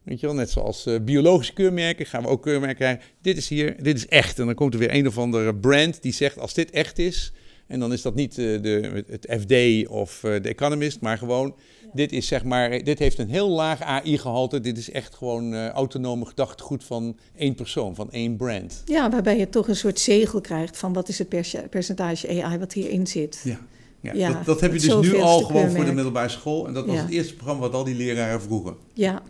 Weet 0.03 0.19
je 0.19 0.25
wel, 0.25 0.35
net 0.35 0.49
zoals 0.49 0.87
uh, 0.87 0.99
biologische 0.99 1.53
keurmerken 1.53 2.05
gaan 2.05 2.21
we 2.21 2.27
ook 2.27 2.41
keurmerken 2.41 2.77
krijgen. 2.77 3.03
Dit 3.21 3.37
is 3.37 3.49
hier, 3.49 3.83
dit 3.83 3.95
is 3.95 4.07
echt. 4.07 4.39
En 4.39 4.45
dan 4.45 4.55
komt 4.55 4.73
er 4.73 4.79
weer 4.79 4.93
een 4.93 5.07
of 5.07 5.17
andere 5.17 5.55
brand 5.55 6.01
die 6.01 6.13
zegt 6.13 6.39
als 6.39 6.53
dit 6.53 6.71
echt 6.71 6.99
is, 6.99 7.33
En 7.67 7.79
dan 7.79 7.93
is 7.93 8.01
dat 8.01 8.15
niet 8.15 8.37
uh, 8.37 8.61
de, 8.61 9.03
het 9.07 9.27
FD 9.39 9.87
of 9.87 10.23
uh, 10.23 10.41
de 10.41 10.49
Economist, 10.49 11.01
maar 11.01 11.17
gewoon, 11.17 11.55
dit 11.93 12.11
is 12.11 12.27
zeg 12.27 12.43
maar, 12.43 12.83
dit 12.83 12.99
heeft 12.99 13.17
een 13.17 13.29
heel 13.29 13.49
laag 13.49 13.81
AI-gehalte. 13.81 14.59
Dit 14.59 14.77
is 14.77 14.91
echt 14.91 15.15
gewoon 15.15 15.53
uh, 15.53 15.69
autonome 15.69 16.25
gedachtegoed 16.25 16.83
van 16.83 17.17
één 17.35 17.55
persoon, 17.55 17.95
van 17.95 18.11
één 18.11 18.35
brand. 18.35 18.81
Ja, 18.85 19.09
waarbij 19.09 19.37
je 19.37 19.49
toch 19.49 19.67
een 19.67 19.75
soort 19.75 19.99
zegel 19.99 20.41
krijgt 20.41 20.77
van 20.77 20.93
wat 20.93 21.09
is 21.09 21.17
het 21.17 21.29
percentage 21.69 22.43
AI 22.43 22.57
wat 22.57 22.73
hierin 22.73 23.07
zit. 23.07 23.41
Ja. 23.43 23.59
Ja, 24.01 24.13
ja 24.13 24.31
dat, 24.31 24.45
dat, 24.45 24.61
heb 24.61 24.73
je 24.73 24.79
dus 24.79 25.11
nu 25.11 25.17
al 25.17 25.41
gewoon 25.41 25.71
voor 25.71 25.85
de 25.85 25.93
middelbare 25.93 26.29
school. 26.29 26.67
En 26.67 26.73
dat 26.73 26.85
was 26.85 26.95
ja. 26.95 27.01
het 27.01 27.11
eerste 27.11 27.35
programma 27.35 27.61
wat 27.61 27.73
al 27.73 27.83
die 27.83 27.95
leraren 27.95 28.41
vroegen. 28.41 28.75
Ja, 28.93 29.21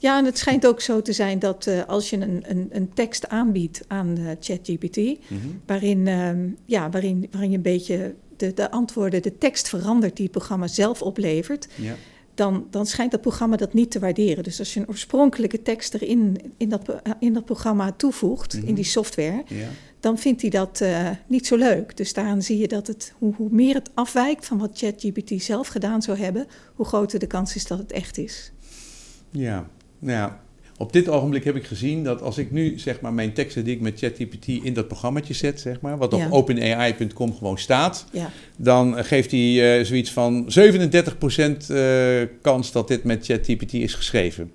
ja, 0.00 0.18
en 0.18 0.24
het 0.24 0.38
schijnt 0.38 0.66
ook 0.66 0.80
zo 0.80 1.02
te 1.02 1.12
zijn 1.12 1.38
dat 1.38 1.66
uh, 1.66 1.84
als 1.86 2.10
je 2.10 2.16
een, 2.16 2.44
een, 2.46 2.68
een, 2.70 2.92
tekst 2.94 3.28
aanbiedt 3.28 3.84
aan 3.86 4.18
uh, 4.18 4.30
ChatGPT, 4.40 4.96
mm 4.96 5.16
-hmm. 5.28 5.60
waarin, 5.66 6.06
uh, 6.06 6.30
ja, 6.64 6.90
waarin, 6.90 7.28
waarin 7.30 7.50
je 7.50 7.56
een 7.56 7.62
beetje 7.62 8.14
de, 8.40 8.54
de 8.54 8.70
antwoorden, 8.70 9.22
de 9.22 9.38
tekst 9.38 9.68
verandert 9.68 10.16
die 10.16 10.24
het 10.24 10.34
programma 10.34 10.66
zelf 10.66 11.02
oplevert, 11.02 11.68
ja. 11.74 11.94
dan, 12.34 12.66
dan 12.70 12.86
schijnt 12.86 13.10
dat 13.10 13.20
programma 13.20 13.56
dat 13.56 13.72
niet 13.72 13.90
te 13.90 13.98
waarderen. 13.98 14.44
Dus 14.44 14.58
als 14.58 14.74
je 14.74 14.80
een 14.80 14.88
oorspronkelijke 14.88 15.62
tekst 15.62 15.94
erin 15.94 16.52
in 16.56 16.68
dat, 16.68 16.82
in 17.18 17.32
dat 17.32 17.44
programma 17.44 17.92
toevoegt, 17.92 18.54
mm 18.54 18.60
-hmm. 18.60 18.68
in 18.68 18.74
die 18.74 18.84
software, 18.84 19.42
ja. 19.46 19.68
dan 20.00 20.18
vindt 20.18 20.40
hij 20.40 20.50
dat 20.50 20.80
uh, 20.82 21.10
niet 21.26 21.46
zo 21.46 21.56
leuk. 21.56 21.96
Dus 21.96 22.12
daaraan 22.12 22.42
zie 22.42 22.58
je 22.58 22.68
dat 22.68 22.86
het, 22.86 23.14
hoe, 23.18 23.34
hoe 23.34 23.48
meer 23.50 23.74
het 23.74 23.90
afwijkt 23.94 24.46
van 24.46 24.58
wat 24.58 24.70
ChatGPT 24.78 25.42
zelf 25.42 25.68
gedaan 25.68 26.02
zou 26.02 26.18
hebben, 26.18 26.46
hoe 26.74 26.86
groter 26.86 27.18
de 27.18 27.26
kans 27.26 27.54
is 27.54 27.66
dat 27.66 27.78
het 27.78 27.92
echt 27.92 28.18
is. 28.18 28.52
Ja, 29.30 29.68
nou 29.98 30.16
ja, 30.16 30.40
op 30.80 30.92
dit 30.92 31.08
ogenblik 31.08 31.44
heb 31.44 31.56
ik 31.56 31.64
gezien 31.64 32.04
dat 32.04 32.22
als 32.22 32.38
ik 32.38 32.50
nu 32.50 32.78
zeg 32.78 33.00
maar 33.00 33.12
mijn 33.12 33.32
teksten 33.32 33.64
die 33.64 33.74
ik 33.74 33.80
met 33.80 33.98
ChatGPT 33.98 34.46
in 34.46 34.74
dat 34.74 34.88
programmaatje 34.88 35.34
zet, 35.34 35.60
zeg 35.60 35.80
maar, 35.80 35.98
wat 35.98 36.12
op 36.12 36.26
openai.com 36.30 37.36
gewoon 37.36 37.58
staat, 37.58 38.06
ja. 38.12 38.30
dan 38.56 39.04
geeft 39.04 39.30
hij 39.30 39.78
uh, 39.78 39.84
zoiets 39.84 40.12
van 40.12 40.48
37% 40.58 41.70
uh, 41.70 42.22
kans 42.42 42.72
dat 42.72 42.88
dit 42.88 43.04
met 43.04 43.24
ChatGPT 43.24 43.72
is 43.72 43.94
geschreven. 43.94 44.52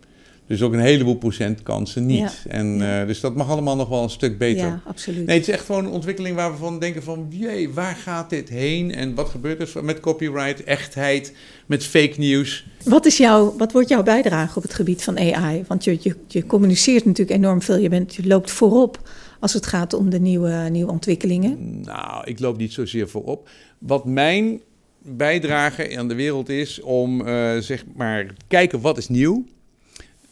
Dus 0.48 0.62
ook 0.62 0.74
een 0.74 0.80
heleboel 0.80 1.18
procent 1.18 1.64
kansen 1.64 2.06
niet. 2.06 2.18
Ja. 2.20 2.52
En, 2.52 2.80
uh, 2.80 3.06
dus 3.08 3.20
dat 3.20 3.36
mag 3.36 3.50
allemaal 3.50 3.76
nog 3.76 3.90
wel 3.90 4.04
een 4.04 4.10
stuk 4.10 4.38
beter. 4.38 4.66
Ja, 4.66 4.82
absoluut. 4.86 5.26
Nee, 5.26 5.38
het 5.38 5.48
is 5.48 5.54
echt 5.54 5.66
gewoon 5.66 5.86
een 5.86 5.92
ontwikkeling 5.92 6.36
waar 6.36 6.52
we 6.52 6.58
van 6.58 6.80
denken 6.80 7.04
van... 7.04 7.28
jee, 7.30 7.70
waar 7.70 7.96
gaat 7.96 8.30
dit 8.30 8.50
heen? 8.50 8.94
En 8.94 9.16
wat 9.16 9.30
gebeurt 9.30 9.76
er 9.76 9.84
met 9.84 10.00
copyright, 10.00 10.64
echtheid, 10.64 11.34
met 11.66 11.84
fake 11.84 12.14
news? 12.18 12.68
Wat, 12.84 13.06
is 13.06 13.18
jouw, 13.18 13.56
wat 13.58 13.72
wordt 13.72 13.90
jouw 13.90 14.04
bijdrage 14.04 14.58
op 14.58 14.64
het 14.64 14.74
gebied 14.74 15.04
van 15.04 15.18
AI? 15.18 15.64
Want 15.68 15.84
je, 15.84 15.98
je, 16.02 16.16
je 16.28 16.46
communiceert 16.46 17.06
natuurlijk 17.06 17.38
enorm 17.38 17.62
veel. 17.62 17.78
Je, 17.78 17.90
bent, 17.90 18.16
je 18.16 18.28
loopt 18.28 18.52
voorop 18.52 19.10
als 19.40 19.54
het 19.54 19.66
gaat 19.66 19.94
om 19.94 20.10
de 20.10 20.20
nieuwe, 20.20 20.68
nieuwe 20.72 20.92
ontwikkelingen. 20.92 21.82
Nou, 21.82 22.24
ik 22.26 22.40
loop 22.40 22.58
niet 22.58 22.74
zozeer 22.74 23.10
voorop. 23.10 23.50
Wat 23.78 24.06
mijn 24.06 24.62
bijdrage 25.02 25.98
aan 25.98 26.08
de 26.08 26.16
wereld 26.16 26.50
is 26.50 26.82
om 26.82 27.28
uh, 27.28 27.58
zeg 27.58 27.84
maar 27.96 28.34
kijken 28.48 28.82
wat 28.82 28.98
is 28.98 29.10
nieuw 29.10 29.46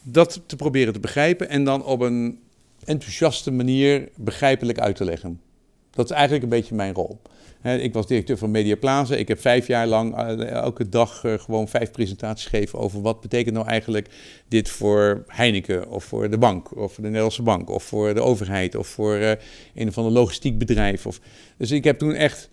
dat 0.04 0.42
te 0.46 0.56
proberen 0.56 0.94
te 0.94 1.00
begrijpen 1.00 1.50
en 1.50 1.64
dan 1.64 1.86
op 1.86 2.02
een 2.02 2.40
enthousiaste 2.86 3.52
manier 3.52 4.10
begrijpelijk 4.16 4.80
uit 4.80 4.96
te 4.96 5.06
leggen. 5.06 5.42
Dat 5.92 6.06
is 6.06 6.12
eigenlijk 6.12 6.44
een 6.44 6.50
beetje 6.50 6.76
mijn 6.76 6.94
rol. 6.94 7.22
ik 7.62 7.94
was 7.94 8.08
directeur 8.08 8.38
van 8.38 8.52
Media 8.52 8.76
Plaza. 8.76 9.16
Ik 9.16 9.28
heb 9.28 9.40
vijf 9.40 9.68
jaar 9.68 9.88
lang 9.88 10.20
uh, 10.20 10.50
elke 10.50 10.90
dag 10.90 11.24
uh, 11.24 11.34
gewoon 11.40 11.68
vijf 11.68 11.92
presentaties 11.92 12.48
gegeven 12.48 12.80
over 12.80 13.02
wat 13.02 13.22
betekent 13.22 13.56
nou 13.56 13.68
eigenlijk 13.68 14.10
dit 14.48 14.70
voor 14.70 15.24
Heineken 15.28 15.90
of 15.90 16.04
voor 16.04 16.30
de 16.30 16.38
bank 16.38 16.78
of 16.78 16.94
voor 16.94 17.04
de 17.04 17.10
Nederlandse 17.10 17.44
bank 17.44 17.70
of 17.70 17.84
voor 17.84 18.14
de 18.14 18.22
overheid 18.22 18.76
of 18.76 18.88
voor 18.88 19.18
uh, 19.18 19.32
een 19.76 19.88
of 19.88 19.98
ander 19.98 20.14
logistiek 20.14 20.58
bedrijf. 20.58 21.06
Dus 21.58 21.72
ik 21.72 21.84
heb 21.84 21.98
toen 21.98 22.14
echt 22.14 22.50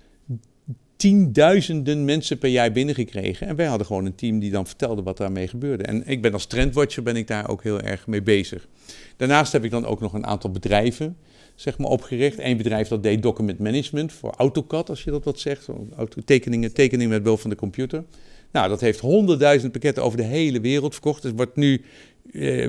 tienduizenden 1.01 2.05
mensen 2.05 2.39
per 2.39 2.49
jaar 2.49 2.73
binnengekregen. 2.73 3.47
En 3.47 3.57
wij 3.57 3.67
hadden 3.67 3.87
gewoon 3.87 4.05
een 4.05 4.15
team 4.15 4.39
die 4.39 4.51
dan 4.51 4.67
vertelde 4.67 5.03
wat 5.03 5.17
daarmee 5.17 5.49
gebeurde. 5.49 5.83
En 5.83 6.07
ik 6.07 6.23
ben 6.23 6.33
als 6.33 6.47
trendwatcher 6.47 7.03
ben 7.03 7.17
ik 7.17 7.27
daar 7.27 7.49
ook 7.49 7.63
heel 7.63 7.81
erg 7.81 8.07
mee 8.07 8.23
bezig. 8.23 8.69
Daarnaast 9.17 9.53
heb 9.53 9.65
ik 9.65 9.71
dan 9.71 9.87
ook 9.87 10.01
nog 10.01 10.13
een 10.13 10.27
aantal 10.27 10.51
bedrijven 10.51 11.17
zeg 11.55 11.79
maar, 11.79 11.91
opgericht. 11.91 12.39
Eén 12.39 12.57
bedrijf 12.57 12.89
dat 12.89 13.03
deed 13.03 13.23
document 13.23 13.59
management 13.59 14.13
voor 14.13 14.35
AutoCAD, 14.37 14.89
als 14.89 15.05
je 15.05 15.11
dat 15.11 15.25
wat 15.25 15.39
zegt. 15.39 15.67
Tekeningen, 16.25 16.73
tekeningen 16.73 17.11
met 17.11 17.23
behulp 17.23 17.41
van 17.41 17.51
de 17.51 17.57
computer. 17.57 18.05
Nou, 18.53 18.69
dat 18.69 18.81
heeft 18.81 19.01
honderdduizend 19.01 19.73
pakketten 19.73 20.03
over 20.03 20.17
de 20.17 20.25
hele 20.25 20.61
wereld 20.61 20.93
verkocht. 20.93 21.23
Het 21.23 21.37
wordt 21.37 21.57
nu 21.57 21.83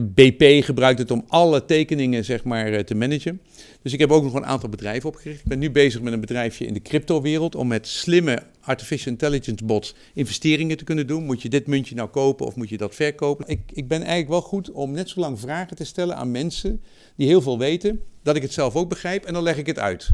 BP 0.01 0.63
gebruikt 0.63 0.99
het 0.99 1.11
om 1.11 1.23
alle 1.27 1.65
tekeningen 1.65 2.25
zeg 2.25 2.43
maar, 2.43 2.71
uh, 2.71 2.79
te 2.79 2.95
managen. 2.95 3.41
Dus 3.81 3.93
ik 3.93 3.99
heb 3.99 4.11
ook 4.11 4.23
nog 4.23 4.33
een 4.33 4.45
aantal 4.45 4.69
bedrijven 4.69 5.09
opgericht. 5.09 5.39
Ik 5.39 5.47
ben 5.47 5.59
nu 5.59 5.71
bezig 5.71 6.01
met 6.01 6.13
een 6.13 6.19
bedrijfje 6.19 6.65
in 6.65 6.73
de 6.73 6.81
cryptowereld 6.81 7.55
om 7.55 7.67
met 7.67 7.87
slimme 7.87 8.43
artificial 8.61 9.11
intelligence 9.11 9.65
bots 9.65 9.95
investeringen 10.13 10.77
te 10.77 10.83
kunnen 10.83 11.07
doen. 11.07 11.23
Moet 11.23 11.41
je 11.41 11.49
dit 11.49 11.67
muntje 11.67 11.95
nou 11.95 12.09
kopen 12.09 12.45
of 12.45 12.55
moet 12.55 12.69
je 12.69 12.77
dat 12.77 12.95
verkopen? 12.95 13.47
Ik, 13.47 13.59
ik 13.73 13.87
ben 13.87 13.99
eigenlijk 13.99 14.29
wel 14.29 14.41
goed 14.41 14.71
om 14.71 14.91
net 14.91 15.09
zo 15.09 15.19
lang 15.19 15.39
vragen 15.39 15.75
te 15.75 15.85
stellen 15.85 16.15
aan 16.15 16.31
mensen 16.31 16.81
die 17.15 17.27
heel 17.27 17.41
veel 17.41 17.57
weten, 17.57 18.01
dat 18.23 18.35
ik 18.35 18.41
het 18.41 18.53
zelf 18.53 18.75
ook 18.75 18.89
begrijp 18.89 19.25
en 19.25 19.33
dan 19.33 19.43
leg 19.43 19.57
ik 19.57 19.65
het 19.65 19.79
uit. 19.79 20.11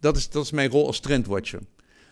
Dat 0.00 0.16
is, 0.16 0.28
dat 0.30 0.44
is 0.44 0.50
mijn 0.50 0.70
rol 0.70 0.86
als 0.86 1.00
trendwatcher. 1.00 1.60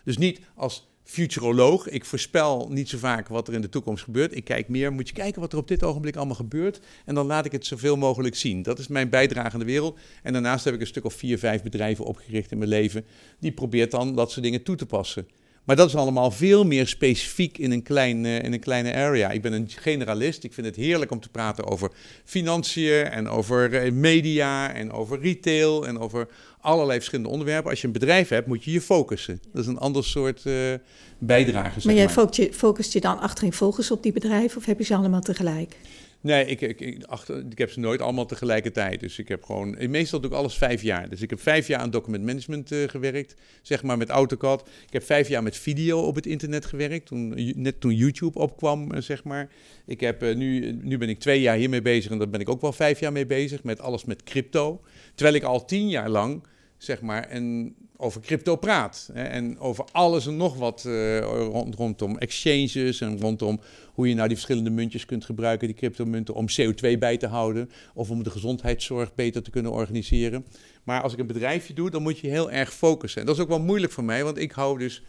Dus 0.03 0.17
niet 0.17 0.39
als 0.55 0.90
futuroloog. 1.03 1.87
Ik 1.87 2.05
voorspel 2.05 2.67
niet 2.69 2.89
zo 2.89 2.97
vaak 2.97 3.27
wat 3.27 3.47
er 3.47 3.53
in 3.53 3.61
de 3.61 3.69
toekomst 3.69 4.03
gebeurt. 4.03 4.35
Ik 4.35 4.43
kijk 4.43 4.67
meer, 4.67 4.91
moet 4.91 5.07
je 5.07 5.13
kijken 5.13 5.41
wat 5.41 5.51
er 5.51 5.57
op 5.57 5.67
dit 5.67 5.83
ogenblik 5.83 6.15
allemaal 6.15 6.35
gebeurt. 6.35 6.79
En 7.05 7.15
dan 7.15 7.25
laat 7.25 7.45
ik 7.45 7.51
het 7.51 7.65
zoveel 7.65 7.95
mogelijk 7.97 8.35
zien. 8.35 8.61
Dat 8.61 8.79
is 8.79 8.87
mijn 8.87 9.09
bijdrage 9.09 9.53
aan 9.53 9.59
de 9.59 9.65
wereld. 9.65 9.99
En 10.23 10.33
daarnaast 10.33 10.65
heb 10.65 10.73
ik 10.73 10.79
een 10.79 10.87
stuk 10.87 11.05
of 11.05 11.13
vier, 11.13 11.39
vijf 11.39 11.63
bedrijven 11.63 12.05
opgericht 12.05 12.51
in 12.51 12.57
mijn 12.57 12.69
leven. 12.69 13.05
Die 13.39 13.51
probeert 13.51 13.91
dan 13.91 14.15
dat 14.15 14.31
soort 14.31 14.43
dingen 14.43 14.63
toe 14.63 14.75
te 14.75 14.85
passen. 14.85 15.27
Maar 15.63 15.75
dat 15.75 15.87
is 15.87 15.95
allemaal 15.95 16.31
veel 16.31 16.65
meer 16.65 16.87
specifiek 16.87 17.57
in 17.57 17.71
een, 17.71 17.83
klein, 17.83 18.23
uh, 18.23 18.43
in 18.43 18.53
een 18.53 18.59
kleine 18.59 18.93
area. 18.93 19.29
Ik 19.29 19.41
ben 19.41 19.53
een 19.53 19.69
generalist. 19.69 20.43
Ik 20.43 20.53
vind 20.53 20.67
het 20.67 20.75
heerlijk 20.75 21.11
om 21.11 21.19
te 21.19 21.29
praten 21.29 21.65
over 21.67 21.91
financiën 22.23 23.03
en 23.03 23.27
over 23.27 23.85
uh, 23.85 23.91
media 23.91 24.73
en 24.73 24.91
over 24.91 25.19
retail 25.19 25.87
en 25.87 25.99
over 25.99 26.27
allerlei 26.59 26.97
verschillende 26.97 27.29
onderwerpen. 27.29 27.69
Als 27.69 27.81
je 27.81 27.87
een 27.87 27.93
bedrijf 27.93 28.29
hebt, 28.29 28.47
moet 28.47 28.63
je 28.63 28.71
je 28.71 28.81
focussen. 28.81 29.41
Dat 29.53 29.61
is 29.61 29.67
een 29.67 29.77
ander 29.77 30.03
soort 30.03 30.41
uh, 30.45 30.73
bijdrage. 31.17 31.73
Zeg 31.73 31.85
maar 31.85 31.93
jij 31.93 32.09
focust 32.09 32.35
je, 32.35 32.53
focust 32.53 32.93
je 32.93 33.01
dan 33.01 33.19
achterin 33.19 33.53
volgens 33.53 33.91
op 33.91 34.03
die 34.03 34.11
bedrijven 34.11 34.57
of 34.57 34.65
heb 34.65 34.77
je 34.77 34.83
ze 34.83 34.95
allemaal 34.95 35.21
tegelijk? 35.21 35.75
Nee, 36.21 36.45
ik, 36.45 36.61
ik, 36.61 37.03
achter, 37.03 37.45
ik 37.49 37.57
heb 37.57 37.71
ze 37.71 37.79
nooit 37.79 38.01
allemaal 38.01 38.25
tegelijkertijd. 38.25 38.99
Dus 38.99 39.19
ik 39.19 39.27
heb 39.27 39.43
gewoon. 39.43 39.89
Meestal 39.89 40.19
doe 40.19 40.31
ik 40.31 40.37
alles 40.37 40.57
vijf 40.57 40.81
jaar. 40.81 41.09
Dus 41.09 41.21
ik 41.21 41.29
heb 41.29 41.41
vijf 41.41 41.67
jaar 41.67 41.79
aan 41.79 41.89
document 41.89 42.25
management 42.25 42.71
uh, 42.71 42.87
gewerkt. 42.87 43.35
Zeg 43.61 43.83
maar 43.83 43.97
met 43.97 44.09
AutoCAD. 44.09 44.69
Ik 44.85 44.93
heb 44.93 45.03
vijf 45.03 45.27
jaar 45.27 45.43
met 45.43 45.57
video 45.57 45.99
op 45.99 46.15
het 46.15 46.25
internet 46.25 46.65
gewerkt. 46.65 47.05
Toen, 47.05 47.33
net 47.55 47.79
toen 47.79 47.95
YouTube 47.95 48.39
opkwam, 48.39 49.01
zeg 49.01 49.23
maar. 49.23 49.49
Ik 49.85 49.99
heb, 49.99 50.21
nu, 50.21 50.71
nu 50.71 50.97
ben 50.97 51.09
ik 51.09 51.19
twee 51.19 51.41
jaar 51.41 51.55
hiermee 51.55 51.81
bezig. 51.81 52.11
En 52.11 52.17
daar 52.17 52.29
ben 52.29 52.39
ik 52.39 52.49
ook 52.49 52.61
wel 52.61 52.73
vijf 52.73 52.99
jaar 52.99 53.11
mee 53.11 53.25
bezig. 53.25 53.63
Met 53.63 53.79
alles 53.79 54.05
met 54.05 54.23
crypto. 54.23 54.81
Terwijl 55.15 55.35
ik 55.35 55.43
al 55.43 55.65
tien 55.65 55.89
jaar 55.89 56.09
lang 56.09 56.43
zeg 56.83 57.01
maar, 57.01 57.23
en 57.23 57.75
over 57.97 58.21
crypto 58.21 58.55
praat. 58.55 59.09
Hè, 59.13 59.23
en 59.23 59.59
over 59.59 59.85
alles 59.91 60.27
en 60.27 60.37
nog 60.37 60.55
wat 60.57 60.83
uh, 60.87 61.19
rond, 61.19 61.75
rondom 61.75 62.17
exchanges 62.17 63.01
en 63.01 63.19
rondom 63.19 63.59
hoe 63.93 64.07
je 64.07 64.13
nou 64.13 64.27
die 64.27 64.37
verschillende 64.37 64.69
muntjes 64.69 65.05
kunt 65.05 65.25
gebruiken, 65.25 65.67
die 65.67 65.75
cryptomunten, 65.75 66.33
om 66.33 66.45
CO2 66.49 66.97
bij 66.99 67.17
te 67.17 67.27
houden 67.27 67.69
of 67.93 68.09
om 68.09 68.23
de 68.23 68.29
gezondheidszorg 68.29 69.15
beter 69.15 69.43
te 69.43 69.49
kunnen 69.49 69.71
organiseren. 69.71 70.45
Maar 70.83 71.01
als 71.01 71.13
ik 71.13 71.19
een 71.19 71.27
bedrijfje 71.27 71.73
doe, 71.73 71.89
dan 71.89 72.01
moet 72.01 72.19
je 72.19 72.27
heel 72.27 72.51
erg 72.51 72.73
focussen. 72.73 73.21
En 73.21 73.27
dat 73.27 73.35
is 73.35 73.41
ook 73.41 73.49
wel 73.49 73.61
moeilijk 73.61 73.93
voor 73.93 74.03
mij, 74.03 74.23
want 74.23 74.37
ik 74.37 74.51
hou 74.51 74.79
dus, 74.79 75.03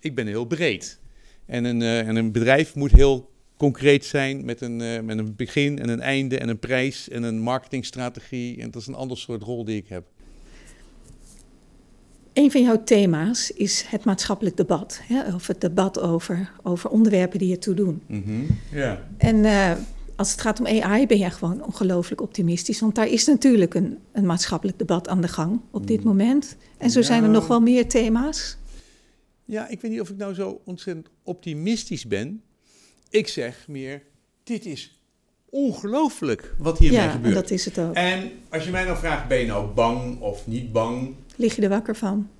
ik 0.00 0.14
ben 0.14 0.26
heel 0.26 0.44
breed. 0.44 1.00
En 1.46 1.64
een, 1.64 1.80
uh, 1.80 2.08
en 2.08 2.16
een 2.16 2.32
bedrijf 2.32 2.74
moet 2.74 2.92
heel 2.92 3.30
concreet 3.56 4.04
zijn 4.04 4.44
met 4.44 4.60
een, 4.60 4.80
uh, 4.80 5.00
met 5.00 5.18
een 5.18 5.36
begin 5.36 5.78
en 5.78 5.88
een 5.88 6.00
einde 6.00 6.38
en 6.38 6.48
een 6.48 6.58
prijs 6.58 7.08
en 7.08 7.22
een 7.22 7.40
marketingstrategie. 7.40 8.60
En 8.60 8.70
dat 8.70 8.80
is 8.80 8.86
een 8.86 8.94
ander 8.94 9.18
soort 9.18 9.42
rol 9.42 9.64
die 9.64 9.76
ik 9.76 9.88
heb. 9.88 10.06
Een 12.34 12.50
van 12.50 12.62
jouw 12.62 12.84
thema's 12.84 13.50
is 13.50 13.84
het 13.86 14.04
maatschappelijk 14.04 14.56
debat. 14.56 15.00
Hè? 15.02 15.34
Of 15.34 15.46
het 15.46 15.60
debat 15.60 16.00
over, 16.00 16.50
over 16.62 16.90
onderwerpen 16.90 17.38
die 17.38 17.52
ertoe 17.52 17.74
doen. 17.74 18.02
Mm 18.06 18.22
-hmm. 18.24 18.46
yeah. 18.72 18.98
En 19.16 19.36
uh, 19.36 19.72
als 20.16 20.30
het 20.30 20.40
gaat 20.40 20.60
om 20.60 20.66
AI 20.66 21.06
ben 21.06 21.18
jij 21.18 21.30
gewoon 21.30 21.64
ongelooflijk 21.64 22.20
optimistisch. 22.20 22.80
Want 22.80 22.94
daar 22.94 23.08
is 23.08 23.26
natuurlijk 23.26 23.74
een, 23.74 23.98
een 24.12 24.26
maatschappelijk 24.26 24.78
debat 24.78 25.08
aan 25.08 25.20
de 25.20 25.28
gang 25.28 25.60
op 25.70 25.86
dit 25.86 26.00
mm. 26.00 26.06
moment. 26.06 26.56
En 26.78 26.90
zo 26.90 26.98
ja. 27.00 27.06
zijn 27.06 27.22
er 27.22 27.28
nog 27.28 27.46
wel 27.46 27.60
meer 27.60 27.88
thema's. 27.88 28.56
Ja, 29.44 29.68
ik 29.68 29.80
weet 29.80 29.90
niet 29.90 30.00
of 30.00 30.10
ik 30.10 30.16
nou 30.16 30.34
zo 30.34 30.60
ontzettend 30.64 31.08
optimistisch 31.22 32.06
ben. 32.06 32.42
Ik 33.10 33.28
zeg 33.28 33.64
meer, 33.68 34.02
dit 34.42 34.66
is 34.66 35.00
ongelooflijk 35.44 36.54
wat 36.58 36.78
hiermee 36.78 37.00
ja, 37.00 37.10
gebeurt. 37.10 37.34
Ja, 37.34 37.40
dat 37.40 37.50
is 37.50 37.64
het 37.64 37.78
ook. 37.78 37.94
En 37.94 38.30
als 38.48 38.64
je 38.64 38.70
mij 38.70 38.84
nou 38.84 38.98
vraagt, 38.98 39.28
ben 39.28 39.38
je 39.38 39.46
nou 39.46 39.66
bang 39.66 40.20
of 40.20 40.46
niet 40.46 40.72
bang? 40.72 41.14
Lig 41.36 41.56
je 41.56 41.62
er 41.62 41.68
wakker 41.68 41.96
van? 41.96 42.30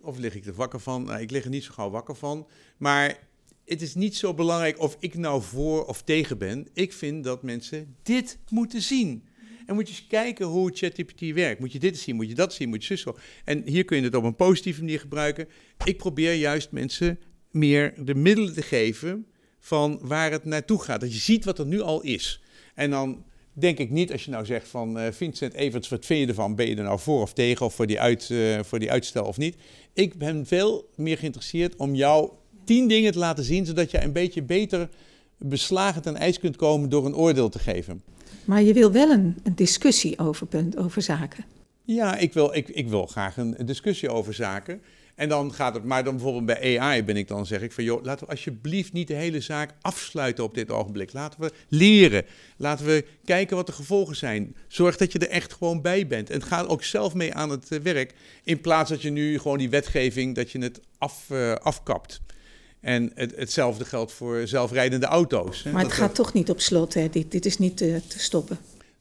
Of 0.00 0.18
lig 0.18 0.34
ik 0.34 0.46
er 0.46 0.54
wakker 0.54 0.80
van? 0.80 1.04
Nou, 1.04 1.20
ik 1.20 1.30
lig 1.30 1.44
er 1.44 1.50
niet 1.50 1.64
zo 1.64 1.72
gauw 1.72 1.90
wakker 1.90 2.16
van. 2.16 2.46
Maar 2.76 3.18
het 3.64 3.82
is 3.82 3.94
niet 3.94 4.16
zo 4.16 4.34
belangrijk 4.34 4.80
of 4.80 4.96
ik 4.98 5.14
nou 5.14 5.42
voor 5.42 5.84
of 5.84 6.02
tegen 6.02 6.38
ben. 6.38 6.68
Ik 6.72 6.92
vind 6.92 7.24
dat 7.24 7.42
mensen 7.42 7.96
dit 8.02 8.38
moeten 8.48 8.82
zien. 8.82 9.28
En 9.66 9.74
moet 9.74 9.88
je 9.88 9.94
eens 9.94 10.06
kijken 10.06 10.46
hoe 10.46 10.70
ChatGPT 10.74 11.20
werkt. 11.34 11.60
Moet 11.60 11.72
je 11.72 11.78
dit 11.78 11.98
zien, 11.98 12.16
moet 12.16 12.28
je 12.28 12.34
dat 12.34 12.52
zien, 12.52 12.68
moet 12.68 12.84
je 12.84 12.96
zo. 12.96 13.16
En 13.44 13.62
hier 13.64 13.84
kun 13.84 13.96
je 13.96 14.02
het 14.02 14.14
op 14.14 14.24
een 14.24 14.36
positieve 14.36 14.80
manier 14.80 15.00
gebruiken. 15.00 15.48
Ik 15.84 15.96
probeer 15.96 16.34
juist 16.34 16.70
mensen 16.70 17.18
meer 17.50 18.04
de 18.04 18.14
middelen 18.14 18.54
te 18.54 18.62
geven 18.62 19.26
van 19.58 19.98
waar 20.02 20.30
het 20.30 20.44
naartoe 20.44 20.82
gaat. 20.82 21.00
Dat 21.00 21.12
je 21.12 21.18
ziet 21.18 21.44
wat 21.44 21.58
er 21.58 21.66
nu 21.66 21.80
al 21.80 22.02
is. 22.02 22.42
En 22.74 22.90
dan 22.90 23.24
denk 23.52 23.78
ik 23.78 23.90
niet, 23.90 24.12
als 24.12 24.24
je 24.24 24.30
nou 24.30 24.44
zegt 24.44 24.68
van 24.68 24.98
uh, 24.98 25.06
Vincent 25.10 25.52
Everts, 25.52 25.88
wat 25.88 26.06
vind 26.06 26.20
je 26.20 26.26
ervan? 26.26 26.54
Ben 26.54 26.68
je 26.68 26.76
er 26.76 26.82
nou 26.82 26.98
voor 26.98 27.22
of 27.22 27.32
tegen 27.32 27.66
of 27.66 27.74
voor 27.74 27.86
die, 27.86 28.00
uit, 28.00 28.28
uh, 28.32 28.58
voor 28.62 28.78
die 28.78 28.90
uitstel 28.90 29.24
of 29.24 29.36
niet? 29.36 29.56
Ik 29.92 30.18
ben 30.18 30.46
veel 30.46 30.88
meer 30.96 31.18
geïnteresseerd 31.18 31.76
om 31.76 31.94
jou 31.94 32.30
tien 32.64 32.88
dingen 32.88 33.12
te 33.12 33.18
laten 33.18 33.44
zien, 33.44 33.66
zodat 33.66 33.90
je 33.90 34.02
een 34.02 34.12
beetje 34.12 34.42
beter 34.42 34.88
beslagen 35.38 36.02
ten 36.02 36.16
ijs 36.16 36.38
kunt 36.38 36.56
komen 36.56 36.88
door 36.88 37.06
een 37.06 37.16
oordeel 37.16 37.48
te 37.48 37.58
geven. 37.58 38.02
Maar 38.44 38.62
je 38.62 38.72
wil 38.72 38.92
wel 38.92 39.10
een, 39.10 39.36
een 39.42 39.54
discussie 39.54 40.18
over, 40.18 40.46
punt, 40.46 40.76
over 40.76 41.02
zaken. 41.02 41.44
Ja, 41.84 42.16
ik 42.16 42.32
wil, 42.32 42.54
ik, 42.54 42.68
ik 42.68 42.88
wil 42.88 43.06
graag 43.06 43.36
een, 43.36 43.54
een 43.58 43.66
discussie 43.66 44.08
over 44.08 44.34
zaken. 44.34 44.80
En 45.20 45.28
dan 45.28 45.54
gaat 45.54 45.74
het, 45.74 45.84
maar 45.84 46.04
dan 46.04 46.14
bijvoorbeeld 46.14 46.46
bij 46.46 46.80
AI 46.80 47.04
ben 47.04 47.16
ik 47.16 47.28
dan 47.28 47.46
zeg 47.46 47.60
ik 47.60 47.72
van 47.72 47.84
joh, 47.84 48.04
laten 48.04 48.26
we 48.26 48.32
alsjeblieft 48.32 48.92
niet 48.92 49.08
de 49.08 49.14
hele 49.14 49.40
zaak 49.40 49.74
afsluiten 49.80 50.44
op 50.44 50.54
dit 50.54 50.70
ogenblik. 50.70 51.12
Laten 51.12 51.40
we 51.40 51.52
leren. 51.68 52.24
Laten 52.56 52.86
we 52.86 53.04
kijken 53.24 53.56
wat 53.56 53.66
de 53.66 53.72
gevolgen 53.72 54.16
zijn. 54.16 54.56
Zorg 54.68 54.96
dat 54.96 55.12
je 55.12 55.18
er 55.18 55.28
echt 55.28 55.52
gewoon 55.52 55.82
bij 55.82 56.06
bent. 56.06 56.30
En 56.30 56.42
ga 56.42 56.62
ook 56.62 56.82
zelf 56.82 57.14
mee 57.14 57.34
aan 57.34 57.50
het 57.50 57.70
eh, 57.70 57.78
werk. 57.78 58.14
In 58.44 58.60
plaats 58.60 58.90
dat 58.90 59.02
je 59.02 59.10
nu 59.10 59.38
gewoon 59.38 59.58
die 59.58 59.70
wetgeving, 59.70 60.34
dat 60.34 60.50
je 60.50 60.58
het 60.58 60.80
af, 60.98 61.26
uh, 61.32 61.52
afkapt. 61.52 62.20
En 62.80 63.10
het, 63.14 63.36
hetzelfde 63.36 63.84
geldt 63.84 64.12
voor 64.12 64.46
zelfrijdende 64.46 65.06
auto's. 65.06 65.62
Maar 65.62 65.82
het 65.82 65.92
gaat 65.92 66.14
toch 66.14 66.32
niet 66.32 66.50
op 66.50 66.60
slot, 66.60 66.94
hè? 66.94 67.08
Dit, 67.08 67.30
dit 67.30 67.46
is 67.46 67.58
niet 67.58 67.76
te, 67.76 68.00
te, 68.08 68.18
stoppen. 68.20 68.58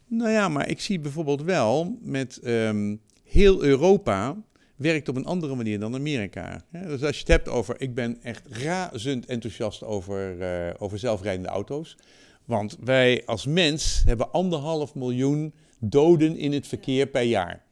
Nou 0.07 0.31
ja, 0.31 0.49
maar 0.49 0.69
ik 0.69 0.81
zie 0.81 0.99
bijvoorbeeld 0.99 1.41
wel 1.41 1.97
met 2.01 2.39
um, 2.43 3.01
heel 3.23 3.63
Europa 3.63 4.35
werkt 4.79 5.09
op 5.09 5.15
een 5.15 5.25
andere 5.25 5.55
manier 5.55 5.79
dan 5.79 5.95
Amerika. 5.95 6.61
dus 6.71 7.03
als 7.03 7.15
je 7.15 7.19
het 7.19 7.27
hebt 7.27 7.47
over, 7.47 7.75
ik 7.77 7.93
ben 7.93 8.17
echt 8.21 8.41
razend 8.49 9.25
enthousiast 9.25 9.83
over, 9.83 10.37
uh, 10.39 10.73
over 10.77 10.99
zelfrijdende 10.99 11.49
auto's. 11.49 11.97
Want 12.45 12.77
wij 12.83 13.23
als 13.25 13.45
mens 13.45 14.01
hebben 14.05 14.31
anderhalf 14.31 14.95
miljoen 14.95 15.53
doden 15.79 16.37
in 16.37 16.53
het 16.53 16.67
verkeer 16.67 17.07
per 17.07 17.21
jaar. 17.21 17.67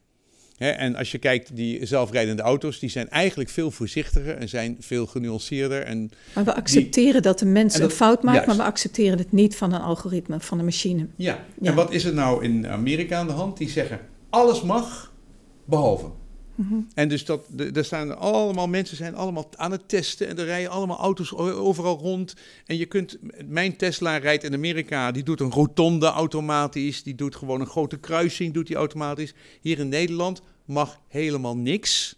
en 0.58 0.94
als 0.94 1.12
je 1.12 1.18
kijkt, 1.18 1.56
die 1.56 1.86
zelfrijdende 1.86 2.42
auto's, 2.42 2.78
die 2.78 2.90
zijn 2.90 3.08
eigenlijk 3.08 3.50
veel 3.50 3.70
voorzichtiger 3.70 4.36
en 4.36 4.48
zijn 4.48 4.76
veel 4.80 5.06
genuanceerder. 5.06 5.82
En 5.82 6.10
maar 6.34 6.44
we 6.44 6.54
accepteren 6.54 7.12
die, 7.12 7.20
dat 7.20 7.38
de 7.38 7.46
mens 7.46 7.72
dat, 7.72 7.82
een 7.82 7.90
fout 7.90 8.22
maakt, 8.22 8.36
juist. 8.36 8.46
maar 8.46 8.56
we 8.56 8.72
accepteren 8.72 9.18
het 9.18 9.32
niet 9.32 9.56
van 9.56 9.72
een 9.72 9.80
algoritme, 9.80 10.40
van 10.40 10.58
een 10.58 10.64
machine. 10.64 11.06
Ja. 11.16 11.44
ja, 11.60 11.70
en 11.70 11.74
wat 11.74 11.92
is 11.92 12.04
er 12.04 12.14
nou 12.14 12.44
in 12.44 12.66
Amerika 12.68 13.18
aan 13.18 13.26
de 13.26 13.32
hand? 13.32 13.56
Die 13.56 13.68
zeggen, 13.68 14.00
alles 14.30 14.62
mag, 14.62 15.12
behalve. 15.64 16.06
En 16.94 17.08
dus 17.08 17.24
dat, 17.24 17.44
er 17.74 17.84
staan 17.84 18.18
allemaal 18.18 18.68
mensen 18.68 18.96
zijn 18.96 19.14
allemaal 19.14 19.48
aan 19.56 19.70
het 19.70 19.88
testen 19.88 20.28
en 20.28 20.38
er 20.38 20.44
rijden 20.44 20.70
allemaal 20.70 20.98
auto's 20.98 21.34
overal 21.34 21.98
rond. 21.98 22.34
En 22.66 22.76
je 22.76 22.86
kunt, 22.86 23.18
mijn 23.46 23.76
Tesla 23.76 24.16
rijdt 24.16 24.44
in 24.44 24.54
Amerika, 24.54 25.12
die 25.12 25.22
doet 25.22 25.40
een 25.40 25.50
rotonde 25.50 26.06
automatisch, 26.06 27.02
die 27.02 27.14
doet 27.14 27.36
gewoon 27.36 27.60
een 27.60 27.66
grote 27.66 27.98
kruising, 27.98 28.54
doet 28.54 28.66
die 28.66 28.76
automatisch. 28.76 29.34
Hier 29.60 29.78
in 29.78 29.88
Nederland 29.88 30.42
mag 30.64 31.00
helemaal 31.08 31.56
niks, 31.56 32.16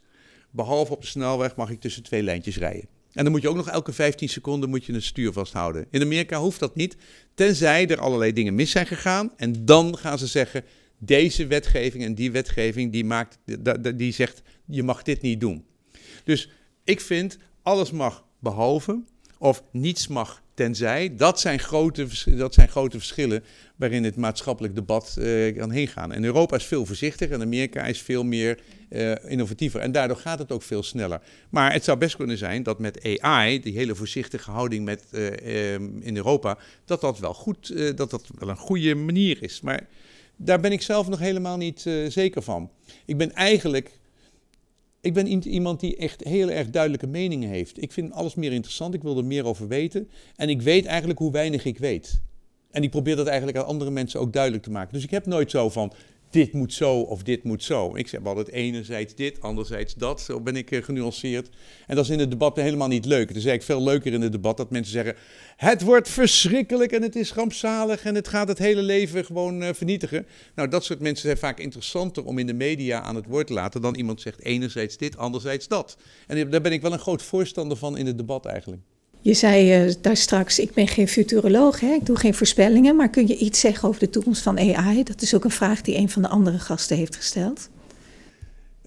behalve 0.51 0.93
op 0.93 1.01
de 1.01 1.07
snelweg 1.07 1.57
mag 1.57 1.71
ik 1.71 1.81
tussen 1.81 2.03
twee 2.03 2.23
lijntjes 2.23 2.59
rijden. 2.59 2.89
En 3.13 3.23
dan 3.25 3.33
moet 3.33 3.43
je 3.43 3.49
ook 3.49 3.57
nog 3.57 3.69
elke 3.69 3.93
15 3.93 4.29
seconden 4.29 4.69
moet 4.71 4.85
je 4.85 4.93
het 4.93 5.05
stuur 5.05 5.33
vasthouden. 5.33 5.87
In 5.91 6.03
Amerika 6.03 6.39
hoeft 6.39 6.61
dat 6.61 6.75
niet, 6.75 6.97
tenzij 7.35 7.89
er 7.89 8.01
allerlei 8.01 8.33
dingen 8.33 8.55
mis 8.55 8.71
zijn 8.71 8.87
gegaan. 8.87 9.33
En 9.37 9.65
dan 9.65 9.99
gaan 9.99 10.19
ze 10.19 10.27
zeggen, 10.27 10.65
deze 11.03 11.47
wetgeving 11.47 12.05
en 12.05 12.15
die 12.15 12.31
wetgeving 12.31 12.93
die, 12.93 13.05
maakt, 13.05 13.39
die 13.95 14.13
zegt 14.13 14.43
je 14.67 14.83
mag 14.83 15.03
dit 15.03 15.21
niet 15.21 15.41
doen. 15.41 15.65
Dus 16.25 16.51
ik 16.85 17.01
vind 17.01 17.39
alles 17.63 17.91
mag 17.91 18.25
behalve 18.39 19.03
of 19.39 19.63
niets 19.71 20.09
mag 20.09 20.43
tenzij. 20.55 21.15
Dat 21.17 21.41
zijn 21.41 21.59
grote, 21.59 22.07
dat 22.37 22.55
zijn 22.55 22.69
grote 22.69 22.99
verschillen 22.99 23.45
waarin 23.77 24.05
het 24.05 24.17
maatschappelijk 24.17 24.75
debat 24.75 25.17
uh, 25.19 25.57
kan 25.57 25.71
heen 25.71 25.89
gaan. 25.89 26.13
En 26.13 26.25
Europa 26.25 26.57
is 26.57 26.65
veel 26.65 26.87
voorzichtiger 26.87 27.35
en 27.35 27.43
Amerika 27.43 27.85
is 27.85 28.01
veel 28.01 28.25
meer 28.25 28.59
uh, 28.91 29.13
innovatiever. 29.25 29.81
En 29.81 29.93
daardoor 29.93 30.17
gaat 30.17 30.39
het 30.39 30.53
ook 30.53 30.63
veel 30.63 30.83
sneller. 30.83 31.21
Maar 31.51 31.73
het 31.73 31.85
zou 31.85 31.99
best 31.99 32.17
kunnen 32.17 32.39
zijn 32.39 32.63
dat 32.63 32.79
met 32.79 33.21
AI, 33.21 33.61
die 33.61 33.77
hele 33.77 33.95
voorzichtige 33.95 34.51
houding 34.51 34.85
met, 34.85 35.05
uh, 35.11 35.73
in 36.01 36.17
Europa, 36.17 36.59
dat 36.85 37.01
dat 37.01 37.19
wel 37.19 37.35
goed, 37.35 37.97
dat 37.97 38.11
dat 38.11 38.31
wel 38.39 38.49
een 38.49 38.57
goede 38.57 38.95
manier 38.95 39.43
is. 39.43 39.61
Maar 39.61 39.87
daar 40.43 40.61
ben 40.61 40.73
ik 40.73 40.83
zelf 40.83 41.09
nog 41.09 41.19
helemaal 41.19 41.57
niet 41.57 41.85
uh, 41.85 42.11
zeker 42.11 42.43
van. 42.43 42.71
Ik 43.05 43.17
ben 43.17 43.33
eigenlijk. 43.33 43.99
Ik 45.01 45.15
ben 45.15 45.27
iemand 45.49 45.81
die 45.81 45.97
echt 45.97 46.25
heel 46.25 46.51
erg 46.51 46.71
duidelijke 46.71 47.07
meningen 47.07 47.49
heeft. 47.49 47.83
Ik 47.83 47.93
vind 47.93 48.13
alles 48.13 48.35
meer 48.35 48.53
interessant. 48.53 48.95
Ik 48.95 49.03
wil 49.03 49.19
er 49.19 49.25
meer 49.25 49.45
over 49.45 49.69
weten. 49.69 50.09
En 50.37 50.49
ik 50.49 50.63
weet 50.63 50.87
eigenlijk 50.87 51.19
hoe 51.19 51.33
weinig 51.33 51.65
ik 51.65 51.79
weet. 51.79 52.21
En 52.71 52.83
ik 52.83 52.91
probeer 52.91 53.17
dat 53.17 53.27
eigenlijk 53.27 53.59
aan 53.59 53.67
andere 53.67 53.91
mensen 53.91 54.21
ook 54.21 54.33
duidelijk 54.33 54.63
te 54.63 54.71
maken. 54.71 54.93
Dus 54.93 55.05
ik 55.05 55.11
heb 55.11 55.27
nooit 55.27 55.51
zo 55.51 55.69
van 55.69 55.93
dit 56.31 56.53
moet 56.53 56.73
zo 56.73 57.01
of 57.01 57.23
dit 57.23 57.45
moet 57.45 57.63
zo. 57.63 57.97
Ik 57.97 58.09
zeg 58.09 58.25
altijd 58.25 58.49
enerzijds 58.49 59.15
dit, 59.15 59.41
anderzijds 59.41 59.95
dat. 59.95 60.21
Zo 60.21 60.41
ben 60.41 60.57
ik 60.57 60.71
uh, 60.71 60.83
genuanceerd. 60.83 61.49
En 61.87 61.97
dat 61.97 62.05
is 62.05 62.11
in 62.11 62.19
het 62.19 62.31
debat 62.31 62.57
helemaal 62.57 62.89
niet 62.89 63.05
leuk. 63.05 63.29
Het 63.29 63.37
is 63.37 63.45
eigenlijk 63.45 63.63
veel 63.63 63.93
leuker 63.93 64.13
in 64.13 64.21
het 64.21 64.33
debat 64.33 64.57
dat 64.57 64.71
mensen 64.71 64.93
zeggen... 64.93 65.15
het 65.57 65.83
wordt 65.83 66.09
verschrikkelijk 66.09 66.93
en 66.93 67.03
het 67.03 67.17
is 67.17 67.33
rampzalig... 67.33 68.05
en 68.05 68.15
het 68.15 68.29
gaat 68.29 68.49
het 68.49 68.59
hele 68.59 68.83
leven 68.83 69.25
gewoon 69.25 69.63
uh, 69.63 69.69
vernietigen. 69.73 70.27
Nou, 70.55 70.69
dat 70.69 70.85
soort 70.85 71.01
mensen 71.01 71.27
zijn 71.27 71.39
vaak 71.39 71.59
interessanter 71.59 72.25
om 72.25 72.39
in 72.39 72.47
de 72.47 72.55
media 72.55 73.01
aan 73.01 73.17
het 73.17 73.27
woord 73.27 73.47
te 73.47 73.53
laten... 73.53 73.83
dan 73.83 73.95
iemand 73.95 74.21
zegt 74.21 74.43
enerzijds 74.43 74.97
dit, 74.97 75.17
anderzijds 75.17 75.69
dat. 75.69 75.97
En 76.27 76.51
daar 76.51 76.61
ben 76.61 76.73
ik 76.73 76.83
wel 76.83 76.93
een 76.93 76.99
groot 76.99 77.23
voorstander 77.23 77.77
van 77.77 77.97
in 77.97 78.07
het 78.07 78.19
debat 78.19 78.47
eigenlijk. 78.47 78.83
Je 79.23 79.35
zei 79.35 79.87
uh, 79.87 79.95
daar 80.01 80.17
straks, 80.17 80.59
ik 80.59 80.75
ben 80.75 80.89
geen 80.89 81.09
futuroloog, 81.09 81.81
hè? 81.81 81.93
ik 81.93 82.07
doe 82.07 82.17
geen 82.17 82.35
voorspellingen, 82.35 82.97
maar 82.97 83.11
kun 83.11 83.27
je 83.27 83.37
iets 83.37 83.61
zeggen 83.61 83.89
over 83.89 84.01
de 84.01 84.11
toekomst 84.11 84.43
van 84.43 84.59
AI? 84.59 85.03
Dat 85.03 85.23
is 85.23 85.35
ook 85.35 85.45
een 85.45 85.51
vraag 85.51 85.83
die 85.83 85.97
een 85.97 86.09
van 86.09 86.23
de 86.23 86.29
andere 86.29 86.59
gasten 86.59 86.97
heeft 86.97 87.17
gesteld. 87.17 87.69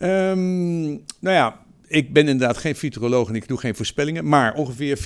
Um, 0.02 0.90
nou 1.20 1.36
ja, 1.36 1.60
ik 1.88 2.14
ben 2.14 2.28
inderdaad 2.28 2.58
geen 2.58 2.76
futuroloog 2.76 3.30
en 3.30 3.36
ik 3.36 3.48
doe 3.48 3.58
geen 3.58 3.76
voorspellingen, 3.76 4.28
maar 4.28 4.54
ongeveer 4.54 4.98
40% 4.98 5.02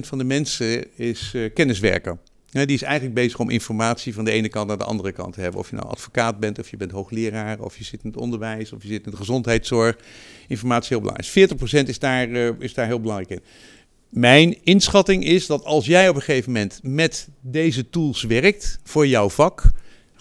van 0.00 0.18
de 0.18 0.24
mensen 0.24 0.98
is 0.98 1.32
uh, 1.34 1.50
kenniswerker. 1.54 2.18
Die 2.50 2.66
is 2.66 2.82
eigenlijk 2.82 3.14
bezig 3.14 3.38
om 3.38 3.50
informatie 3.50 4.14
van 4.14 4.24
de 4.24 4.30
ene 4.30 4.48
kant 4.48 4.68
naar 4.68 4.78
de 4.78 4.84
andere 4.84 5.12
kant 5.12 5.34
te 5.34 5.40
hebben. 5.40 5.60
Of 5.60 5.70
je 5.70 5.76
nou 5.76 5.88
advocaat 5.88 6.40
bent, 6.40 6.58
of 6.58 6.70
je 6.70 6.76
bent 6.76 6.90
hoogleraar, 6.90 7.60
of 7.60 7.76
je 7.76 7.84
zit 7.84 8.02
in 8.02 8.10
het 8.10 8.18
onderwijs, 8.18 8.72
of 8.72 8.82
je 8.82 8.88
zit 8.88 9.04
in 9.04 9.10
de 9.10 9.16
gezondheidszorg. 9.16 9.96
Informatie 10.48 10.82
is 10.82 10.88
heel 10.88 11.00
belangrijk. 11.00 11.50
40% 11.84 11.88
is 11.88 11.98
daar, 11.98 12.28
uh, 12.28 12.50
is 12.58 12.74
daar 12.74 12.86
heel 12.86 13.00
belangrijk 13.00 13.30
in. 13.30 13.40
Mijn 14.12 14.64
inschatting 14.64 15.24
is 15.24 15.46
dat 15.46 15.64
als 15.64 15.86
jij 15.86 16.08
op 16.08 16.14
een 16.14 16.22
gegeven 16.22 16.52
moment 16.52 16.80
met 16.82 17.28
deze 17.40 17.90
tools 17.90 18.22
werkt 18.22 18.78
voor 18.84 19.06
jouw 19.06 19.28
vak, 19.28 19.70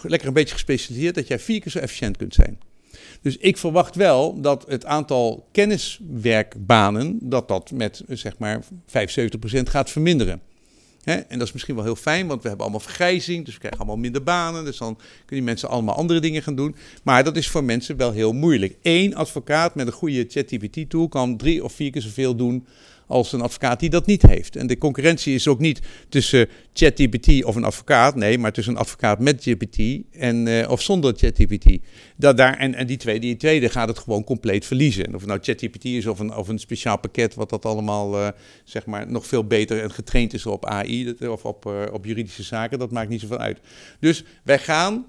lekker 0.02 0.28
een 0.28 0.34
beetje 0.34 0.54
gespecialiseerd, 0.54 1.16
dat 1.16 1.28
jij 1.28 1.39
vier 1.39 1.62
keer 1.62 1.72
zo 1.72 1.80
efficiënt 1.80 2.18
kunt 2.18 2.34
zijn. 2.34 2.60
Dus 3.22 3.38
ik 3.38 3.58
verwacht 3.58 3.96
wel 3.96 4.42
dat 4.42 4.66
het 4.68 4.86
aantal 4.86 5.48
kenniswerkbanen, 5.52 7.18
dat 7.22 7.48
dat 7.48 7.72
met 7.72 8.04
zeg 8.08 8.38
maar 8.38 8.64
75% 8.64 8.66
gaat 9.64 9.89
verminderen. 9.89 10.42
en 11.04 11.26
dat 11.30 11.48
is 11.48 11.54
misschien 11.54 11.76
wel 11.76 11.84
heel 11.84 11.96
fijn, 11.96 12.28
want 12.28 12.42
we 12.42 12.48
hebben 12.48 12.66
allemaal 12.66 12.86
vergrijzing, 12.86 13.46
dus 13.46 13.54
we 13.54 13.60
krijgen 13.60 13.80
allemaal 13.80 14.02
minder 14.02 14.24
banen. 14.24 14.66
Dus 14.66 14.78
dan 14.78 14.96
kunnen 14.96 15.26
die 15.28 15.42
mensen 15.42 15.70
allemaal 15.70 15.96
andere 15.96 16.20
dingen 16.20 16.44
gaan 16.44 16.56
doen. 16.56 16.76
Maar 17.04 17.24
dat 17.24 17.38
is 17.38 17.48
voor 17.48 17.64
mensen 17.64 17.98
wel 17.98 18.12
heel 18.12 18.34
moeilijk. 18.34 18.78
Eén 18.82 19.16
advocaat 19.16 19.76
met 19.76 19.88
een 19.88 19.94
goede 19.94 20.26
ChatGPT-tool 20.28 21.08
kan 21.08 21.38
drie 21.38 21.64
of 21.64 21.74
vier 21.74 21.92
keer 21.92 22.02
zoveel 22.02 22.36
doen 22.36 22.66
als 23.12 23.34
een 23.34 23.41
advocaat 23.41 23.80
die 23.80 23.89
dat 23.89 24.05
niet 24.05 24.22
heeft. 24.22 24.55
En 24.55 24.68
de 24.68 24.78
concurrentie 24.78 25.34
is 25.34 25.47
ook 25.47 25.59
niet 25.59 25.80
tussen 26.09 26.47
ChatGPT 26.74 27.43
of 27.43 27.55
een 27.55 27.64
advocaat, 27.64 28.16
nee, 28.16 28.38
maar 28.38 28.51
tussen 28.51 28.74
een 28.74 28.80
advocaat 28.80 29.20
met 29.20 29.43
GPT 29.43 30.01
en, 30.12 30.45
uh, 30.45 30.70
of 30.70 30.82
zonder 30.82 31.14
ChatGPT. 31.18 31.78
Dat 32.16 32.38
daar, 32.38 32.57
en, 32.57 32.76
en 32.76 32.88
die, 32.88 32.97
tweede, 32.97 33.20
die 33.20 33.38
tweede 33.38 33.70
gaat 33.70 33.88
het 33.88 33.99
gewoon 33.99 34.24
compleet 34.24 34.66
verliezen. 34.66 35.05
En 35.05 35.14
of 35.14 35.20
het 35.20 35.30
nou 35.30 35.39
ChatGPT 35.43 35.86
is 35.86 36.05
of 36.05 36.20
een, 36.20 36.36
of 36.36 36.47
een 36.47 36.59
speciaal 36.59 36.99
pakket 36.99 37.36
wat 37.36 37.49
dat 37.49 37.66
allemaal 37.66 38.20
uh, 38.20 38.28
zeg 38.64 38.86
maar 38.86 39.12
nog 39.12 39.26
veel 39.28 39.43
beter 39.43 39.82
en 39.82 39.91
getraind 39.91 40.34
is 40.34 40.45
op 40.45 40.66
AI 40.66 41.16
of 41.20 41.45
op, 41.45 41.66
op 41.91 42.05
juridische 42.05 42.43
zaken, 42.43 42.80
dat 42.80 42.91
maakt 42.91 43.09
niet 43.09 43.22
zoveel 43.22 43.38
uit. 43.38 43.59
Dus 43.99 44.24
wij 44.43 44.59
gaan 44.59 45.05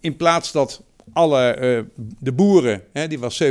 in 0.00 0.16
plaats 0.16 0.52
dat 0.52 0.82
alle, 1.12 1.58
uh, 1.60 2.04
de 2.18 2.32
boeren, 2.32 2.82
hè, 2.92 3.08
die 3.08 3.18
was 3.18 3.42
97%, 3.42 3.46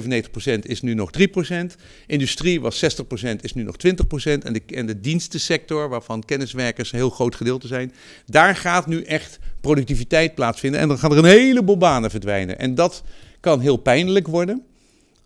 is 0.62 0.82
nu 0.82 0.93
nog 0.93 1.12
3%. 1.12 1.76
Industrie 2.08 2.62
was 2.62 2.86
60%, 2.86 3.41
is 3.41 3.54
nu 3.54 3.64
nog 3.64 3.76
20%. 3.88 4.43
En 4.43 4.54
de, 4.54 4.62
en 4.66 4.86
de 4.86 4.99
dienstensector, 4.99 5.89
waarvan 5.89 6.24
kenniswerkers 6.26 6.91
een 6.91 6.97
heel 6.97 7.10
groot 7.10 7.36
gedeelte 7.36 7.68
zijn, 7.68 7.93
daar 8.26 8.56
gaat 8.56 8.88
nu 8.88 9.01
echt 9.01 9.39
productiviteit 9.62 10.36
plaatsvinden. 10.36 10.80
En 10.80 10.88
dan 10.88 10.97
gaan 10.97 11.12
er 11.12 11.18
een 11.18 11.26
heleboel 11.26 11.78
banen 11.78 12.10
verdwijnen. 12.10 12.60
En 12.60 12.76
dat 12.76 13.04
kan 13.39 13.60
heel 13.60 13.78
pijnlijk 13.78 14.28
worden. 14.28 14.64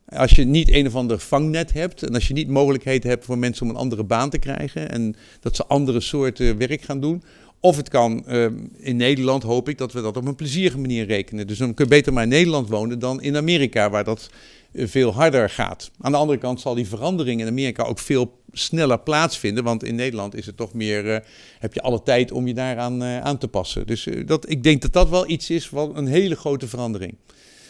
Als 0.08 0.32
je 0.32 0.44
niet 0.44 0.72
een 0.72 0.88
of 0.88 0.96
ander 0.96 1.20
vangnet 1.20 1.74
hebt 1.74 2.04
en 2.04 2.14
als 2.14 2.28
je 2.28 2.34
niet 2.34 2.48
mogelijkheden 2.48 3.10
hebt 3.10 3.26
voor 3.26 3.38
mensen 3.38 3.64
om 3.66 3.70
een 3.70 3.76
andere 3.80 4.04
baan 4.04 4.30
te 4.30 4.38
krijgen 4.38 4.90
en 4.90 5.16
dat 5.40 5.56
ze 5.56 5.66
andere 5.66 6.00
soorten 6.00 6.58
werk 6.58 6.82
gaan 6.82 7.00
doen. 7.00 7.24
Of 7.60 7.78
het 7.78 7.90
kan 7.90 8.26
ehm, 8.26 8.54
in 8.78 8.96
Nederland, 8.96 9.44
hoop 9.44 9.70
ik, 9.70 9.78
dat 9.78 9.94
we 9.94 10.02
dat 10.02 10.18
op 10.18 10.26
een 10.26 10.36
plezierige 10.36 10.78
manier 10.78 11.06
rekenen. 11.06 11.48
Dus 11.48 11.58
dan 11.58 11.74
kun 11.74 11.86
je 11.86 11.92
beter 11.92 12.14
maar 12.14 12.24
in 12.24 12.30
Nederland 12.30 12.70
wonen 12.70 13.00
dan 13.00 13.22
in 13.22 13.38
Amerika, 13.38 13.90
waar 13.90 14.04
dat 14.04 14.30
eh, 14.72 14.88
veel 14.88 15.14
harder 15.14 15.50
gaat. 15.50 15.92
Aan 16.00 16.12
de 16.12 16.18
andere 16.18 16.40
kant 16.40 16.62
zal 16.62 16.76
die 16.76 16.88
verandering 16.88 17.42
in 17.42 17.48
Amerika 17.48 17.84
ook 17.84 18.00
veel 18.00 18.40
sneller 18.52 19.00
plaatsvinden. 19.00 19.64
Want 19.64 19.84
in 19.84 19.96
Nederland 19.96 20.36
is 20.36 20.46
het 20.46 20.58
toch 20.58 20.74
meer, 20.74 21.06
uh, 21.06 21.18
heb 21.60 21.74
je 21.74 21.82
alle 21.82 22.04
tijd 22.04 22.32
om 22.32 22.48
je 22.48 22.54
daaraan 22.54 23.04
uh, 23.04 23.20
aan 23.20 23.38
te 23.38 23.48
passen. 23.48 23.88
Dus 23.88 24.08
dat, 24.26 24.50
ik 24.50 24.64
denk 24.64 24.82
dat 24.82 24.94
dat 24.94 25.10
wel 25.10 25.30
iets 25.30 25.50
is 25.50 25.68
van 25.68 25.98
een 25.98 26.08
hele 26.08 26.36
grote 26.36 26.68
verandering. 26.68 27.16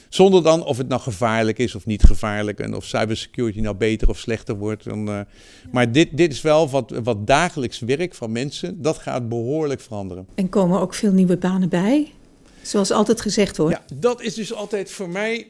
Zonder 0.09 0.43
dan 0.43 0.63
of 0.63 0.77
het 0.77 0.87
nou 0.87 1.01
gevaarlijk 1.01 1.57
is 1.57 1.75
of 1.75 1.85
niet 1.85 2.03
gevaarlijk. 2.03 2.59
En 2.59 2.75
of 2.75 2.85
cybersecurity 2.85 3.59
nou 3.59 3.75
beter 3.75 4.09
of 4.09 4.17
slechter 4.17 4.57
wordt. 4.57 4.83
Dan, 4.83 5.09
uh, 5.09 5.19
maar 5.71 5.91
dit, 5.91 6.17
dit 6.17 6.31
is 6.31 6.41
wel 6.41 6.69
wat, 6.69 6.93
wat 7.03 7.27
dagelijks 7.27 7.79
werk 7.79 8.13
van 8.13 8.31
mensen. 8.31 8.81
Dat 8.81 8.97
gaat 8.97 9.29
behoorlijk 9.29 9.81
veranderen. 9.81 10.27
En 10.35 10.49
komen 10.49 10.79
ook 10.79 10.93
veel 10.93 11.11
nieuwe 11.11 11.37
banen 11.37 11.69
bij? 11.69 12.11
Zoals 12.61 12.91
altijd 12.91 13.21
gezegd 13.21 13.57
wordt. 13.57 13.75
Ja, 13.75 13.95
dat 13.95 14.21
is 14.21 14.33
dus 14.33 14.53
altijd 14.53 14.91
voor 14.91 15.09
mij. 15.09 15.47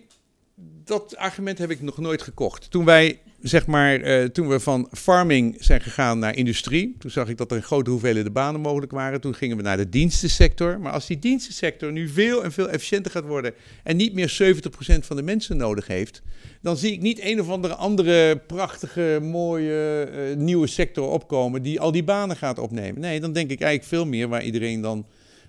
Dat 0.84 1.16
argument 1.16 1.58
heb 1.58 1.70
ik 1.70 1.82
nog 1.82 1.98
nooit 1.98 2.22
gekocht. 2.22 2.72
Toen 2.72 2.86
wij 2.86 3.20
zeg 3.42 3.68
maar, 3.68 4.00
uh, 4.00 4.24
toen 4.24 4.48
we 4.48 4.60
van 4.60 4.88
farming 4.92 5.56
zijn 5.60 5.82
gegaan 5.82 6.20
naar 6.20 6.36
industrie, 6.36 6.96
toen 7.00 7.12
zag 7.12 7.30
ik 7.30 7.38
dat 7.38 7.52
er 7.52 7.62
grote 7.62 7.90
hoeveelheden 7.90 8.34
banen 8.34 8.62
mogelijk 8.62 8.92
waren. 8.92 9.22
Toen 9.22 9.36
gingen 9.36 9.58
we 9.58 9.64
naar 9.64 9.78
de 9.78 9.90
dienstensector. 9.90 10.80
Maar 10.80 10.92
als 10.92 11.08
die 11.08 11.20
dienstensector 11.20 11.92
nu 11.92 12.08
veel 12.08 12.44
en 12.44 12.52
veel 12.52 12.70
efficiënter 12.70 13.12
gaat 13.12 13.26
worden 13.26 13.54
en 13.84 13.96
niet 13.96 14.14
meer 14.14 14.56
70% 15.02 15.06
van 15.06 15.16
de 15.16 15.22
mensen 15.22 15.58
nodig 15.58 15.88
heeft, 15.88 16.22
dan 16.62 16.78
zie 16.78 16.92
ik 16.92 17.02
niet 17.02 17.20
een 17.22 17.40
of 17.40 17.50
andere 17.50 17.76
andere 17.76 18.38
prachtige, 18.38 19.20
mooie 19.22 20.10
uh, 20.12 20.36
nieuwe 20.38 20.68
sector 20.68 21.10
opkomen 21.10 21.62
die 21.62 21.80
al 21.80 21.92
die 21.92 22.04
banen 22.04 22.36
gaat 22.36 22.60
opnemen. 22.60 23.02
Nee, 23.02 23.20
dan 23.20 23.34
denk 23.34 23.50
ik 23.50 23.62
eigenlijk 23.62 23.90
veel 23.90 24.06
meer 24.06 24.28
waar 24.28 24.44
iedereen 24.44 24.82
dan 24.82 25.06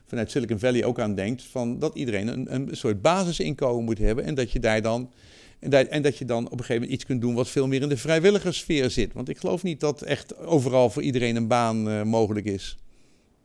vanuit 0.09 0.30
Silicon 0.30 0.59
Valley 0.59 0.84
ook 0.84 1.00
aan 1.00 1.14
denkt, 1.14 1.42
van 1.42 1.78
dat 1.78 1.94
iedereen 1.94 2.28
een, 2.28 2.54
een 2.54 2.68
soort 2.72 3.02
basisinkomen 3.02 3.84
moet 3.84 3.98
hebben 3.98 4.24
en 4.24 4.34
dat 4.34 4.50
je 4.50 4.61
daar 4.61 4.82
dan 4.82 5.11
en 5.59 5.70
dat, 5.70 5.86
en 5.86 6.02
dat, 6.02 6.18
je 6.18 6.24
dan 6.24 6.44
op 6.44 6.52
een 6.52 6.59
gegeven 6.59 6.74
moment 6.74 6.92
iets 6.92 7.04
kunt 7.04 7.20
doen 7.20 7.34
wat 7.34 7.48
veel 7.48 7.66
meer 7.66 7.82
in 7.82 7.88
de 7.88 7.96
vrijwilligersfeer 7.96 8.90
zit. 8.90 9.12
Want 9.12 9.28
ik 9.28 9.38
geloof 9.38 9.62
niet 9.62 9.80
dat 9.80 10.02
echt 10.02 10.36
overal 10.36 10.90
voor 10.90 11.02
iedereen 11.02 11.36
een 11.36 11.46
baan 11.46 11.88
uh, 11.88 12.02
mogelijk 12.02 12.46
is. 12.46 12.76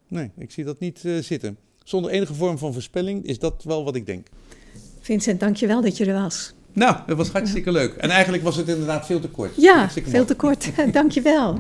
Nee, 0.07 0.32
ik 0.38 0.51
zie 0.51 0.64
dat 0.64 0.80
niet 0.80 1.03
uh, 1.03 1.22
zitten. 1.22 1.57
Zonder 1.84 2.11
enige 2.11 2.34
vorm 2.34 2.57
van 2.57 2.74
voorspelling 2.74 3.26
is 3.26 3.39
dat 3.39 3.64
wel 3.64 3.84
wat 3.84 3.95
ik 3.95 4.05
denk. 4.05 4.28
Vincent, 4.99 5.39
dankjewel 5.39 5.82
dat 5.82 5.97
je 5.97 6.05
er 6.05 6.22
was. 6.22 6.53
Nou, 6.74 6.97
dat 7.05 7.18
was 7.18 7.30
hartstikke 7.30 7.72
leuk. 7.72 7.93
En 7.93 8.09
eigenlijk 8.09 8.43
was 8.43 8.55
het 8.55 8.68
inderdaad 8.68 9.05
veel 9.05 9.20
te 9.20 9.30
kort. 9.30 9.51
Ja, 9.55 9.89
veel 9.89 10.26
te 10.26 10.36
kort. 10.36 10.72
dankjewel. 10.93 11.57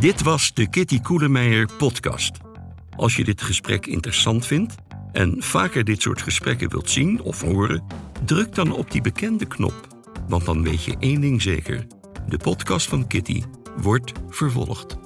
Dit 0.00 0.22
was 0.22 0.54
de 0.54 0.68
Kitty 0.68 1.00
Koelemeijer 1.00 1.68
podcast. 1.78 2.51
Als 2.96 3.16
je 3.16 3.24
dit 3.24 3.42
gesprek 3.42 3.86
interessant 3.86 4.46
vindt 4.46 4.74
en 5.12 5.42
vaker 5.42 5.84
dit 5.84 6.02
soort 6.02 6.22
gesprekken 6.22 6.70
wilt 6.70 6.90
zien 6.90 7.20
of 7.20 7.40
horen, 7.40 7.84
druk 8.24 8.54
dan 8.54 8.72
op 8.72 8.90
die 8.90 9.00
bekende 9.00 9.46
knop. 9.46 9.86
Want 10.28 10.44
dan 10.44 10.62
weet 10.62 10.84
je 10.84 10.96
één 10.98 11.20
ding 11.20 11.42
zeker: 11.42 11.86
de 12.28 12.36
podcast 12.36 12.88
van 12.88 13.06
Kitty 13.06 13.42
wordt 13.76 14.12
vervolgd. 14.28 15.01